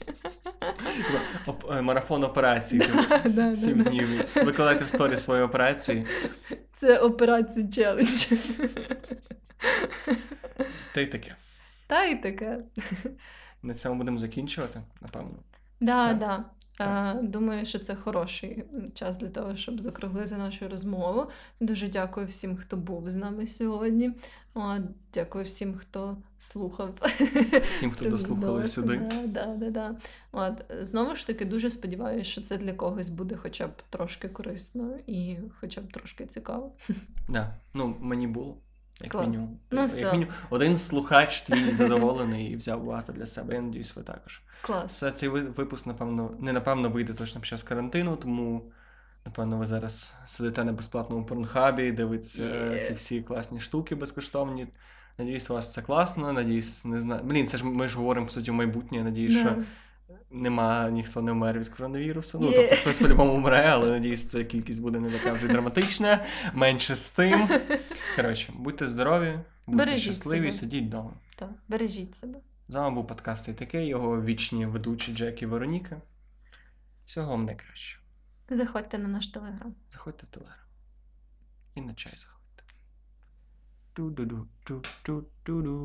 Е, 1.71 1.83
Марафон 1.83 2.25
операцій. 2.25 2.79
Да, 3.09 3.31
да, 3.31 3.57
Сім 3.57 3.79
да, 3.79 3.85
да. 3.85 3.91
днів. 3.91 4.09
Викладайте 4.45 4.85
в 4.85 4.89
сторі 4.89 5.17
свої 5.17 5.43
операції. 5.43 6.07
Це 6.73 6.99
операція 6.99 7.69
челендж. 7.69 8.27
Та 10.95 11.01
й 11.01 11.07
таке. 11.07 11.35
Та 11.87 12.05
й 12.05 12.17
таке. 12.17 12.59
На 13.63 13.75
цьому 13.75 13.95
будемо 13.95 14.19
закінчувати, 14.19 14.81
напевно. 15.01 15.31
Да, 15.81 16.09
Так. 16.09 16.19
да. 16.19 16.45
Так. 16.85 17.29
Думаю, 17.29 17.65
що 17.65 17.79
це 17.79 17.95
хороший 17.95 18.65
час 18.95 19.17
для 19.17 19.29
того, 19.29 19.57
щоб 19.57 19.81
закруглити 19.81 20.37
нашу 20.37 20.69
розмову. 20.69 21.27
Дуже 21.61 21.89
дякую 21.89 22.27
всім, 22.27 22.57
хто 22.57 22.77
був 22.77 23.11
з 23.11 23.17
нами 23.17 23.47
сьогодні. 23.47 24.13
Дякую 25.15 25.45
всім, 25.45 25.75
хто 25.75 26.17
слухав. 26.39 26.95
Всім, 27.71 27.91
хто 27.91 28.11
дослухали 28.11 28.67
сюди. 28.67 29.11
Да, 29.27 29.47
да, 29.47 29.71
да. 29.71 29.97
От, 30.33 30.65
знову 30.81 31.17
ж 31.17 31.27
таки, 31.27 31.45
дуже 31.45 31.71
сподіваюся, 31.71 32.31
що 32.31 32.43
це 32.43 32.57
для 32.57 32.73
когось 32.73 33.09
буде 33.09 33.37
хоча 33.37 33.67
б 33.67 33.83
трошки 33.91 34.29
корисно 34.29 34.95
і 35.07 35.37
хоча 35.61 35.81
б 35.81 35.93
трошки 35.93 36.27
цікаво. 36.27 36.73
Да. 37.29 37.55
Ну, 37.75 37.97
мені 38.01 38.27
було. 38.27 38.57
Як 39.03 39.13
Клас. 39.13 39.27
мінімум. 39.27 39.59
Ну, 39.71 39.81
Як 39.81 39.91
все. 39.91 40.13
мінімум. 40.13 40.35
Один 40.51 40.77
слухач 40.77 41.41
твій 41.41 41.73
задоволений 41.73 42.47
і 42.53 42.57
взяв 42.57 42.85
багато 42.85 43.13
для 43.13 43.27
себе. 43.27 43.55
Я 43.55 43.61
надіюсь, 43.61 43.97
ви 43.97 44.03
також. 44.03 44.43
Клас. 44.63 44.85
Все, 44.93 45.11
цей 45.11 45.29
випуск, 45.29 45.87
напевно, 45.87 46.31
не 46.41 46.53
напевно 46.53 46.89
вийде 46.89 47.13
точно 47.13 47.41
під 47.41 47.49
час 47.49 47.63
карантину, 47.63 48.17
тому 48.17 48.63
напевно 49.27 49.59
ви 49.59 49.67
зараз 49.67 50.15
сидите 50.27 50.65
на 50.65 50.73
безплатному 50.73 51.25
порнхабі, 51.27 51.93
дивитеся 51.93 52.45
Є. 52.45 52.85
ці 52.85 52.93
всі 52.93 53.23
класні 53.23 53.61
штуки 53.61 53.95
безкоштовні. 53.95 54.67
Надіюсь, 55.19 55.51
у 55.51 55.55
вас 55.55 55.73
це 55.73 55.83
класно. 55.83 56.33
Надіюсь, 56.33 56.85
не 56.85 57.01
знаю. 57.01 57.23
Блін, 57.25 57.49
це 57.49 57.59
ж 57.59 57.65
ми 57.67 57.89
ж 57.89 57.97
говоримо 57.97 58.27
по 58.27 58.33
суті 58.33 58.51
в 58.51 58.55
майбутнє. 58.55 59.05
Надіюсь, 59.05 59.33
Да. 59.35 59.41
що 59.41 59.57
нема 60.31 60.91
ніхто 60.91 61.23
не 61.23 61.33
вмер 61.33 61.59
від 61.59 61.69
коронавірусу. 61.69 62.41
Ну, 62.41 62.53
тобто 62.53 62.77
хтось 62.77 62.99
по-любому 62.99 63.35
вмре, 63.37 63.67
але 63.67 63.91
надіюсь, 63.91 64.29
ця 64.29 64.45
кількість 64.45 64.83
буде 64.83 65.01
не 65.01 65.11
така 65.11 65.33
вже 65.33 65.49
драматична, 65.49 66.25
менше 66.55 66.95
з 66.95 67.11
тим. 67.11 67.49
Коротше, 68.17 68.53
будьте 68.57 68.89
здорові, 68.89 69.39
будьте 69.67 69.85
Бережіть 69.85 70.15
щасливі, 70.15 70.41
себе. 70.41 70.53
сидіть 70.53 70.85
вдома. 70.85 71.13
Так, 71.37 71.51
бережіть 71.69 72.17
себе. 72.17 72.39
З 72.69 72.75
вами 72.75 72.95
був 72.95 73.07
подкаст 73.07 73.49
і 73.49 73.53
таке, 73.53 73.87
його 73.87 74.23
вічні 74.23 74.67
ведучі 74.67 75.15
Джек 75.15 75.43
і 75.43 75.47
Вероніка. 75.47 76.01
Всього 77.07 77.31
вам 77.31 77.45
найкращого. 77.45 78.05
Заходьте 78.51 78.99
на 78.99 79.09
наш 79.09 79.29
телеграм. 79.29 79.75
Заходьте 79.93 80.27
в 80.27 80.29
телеграм. 80.29 80.57
І 81.75 81.81
на 81.81 81.95
чай 81.95 82.13
заходьте. 82.17 82.63
Ту-ду-ду, 83.93 84.47
ту-ту-ту-ду. 84.65 85.81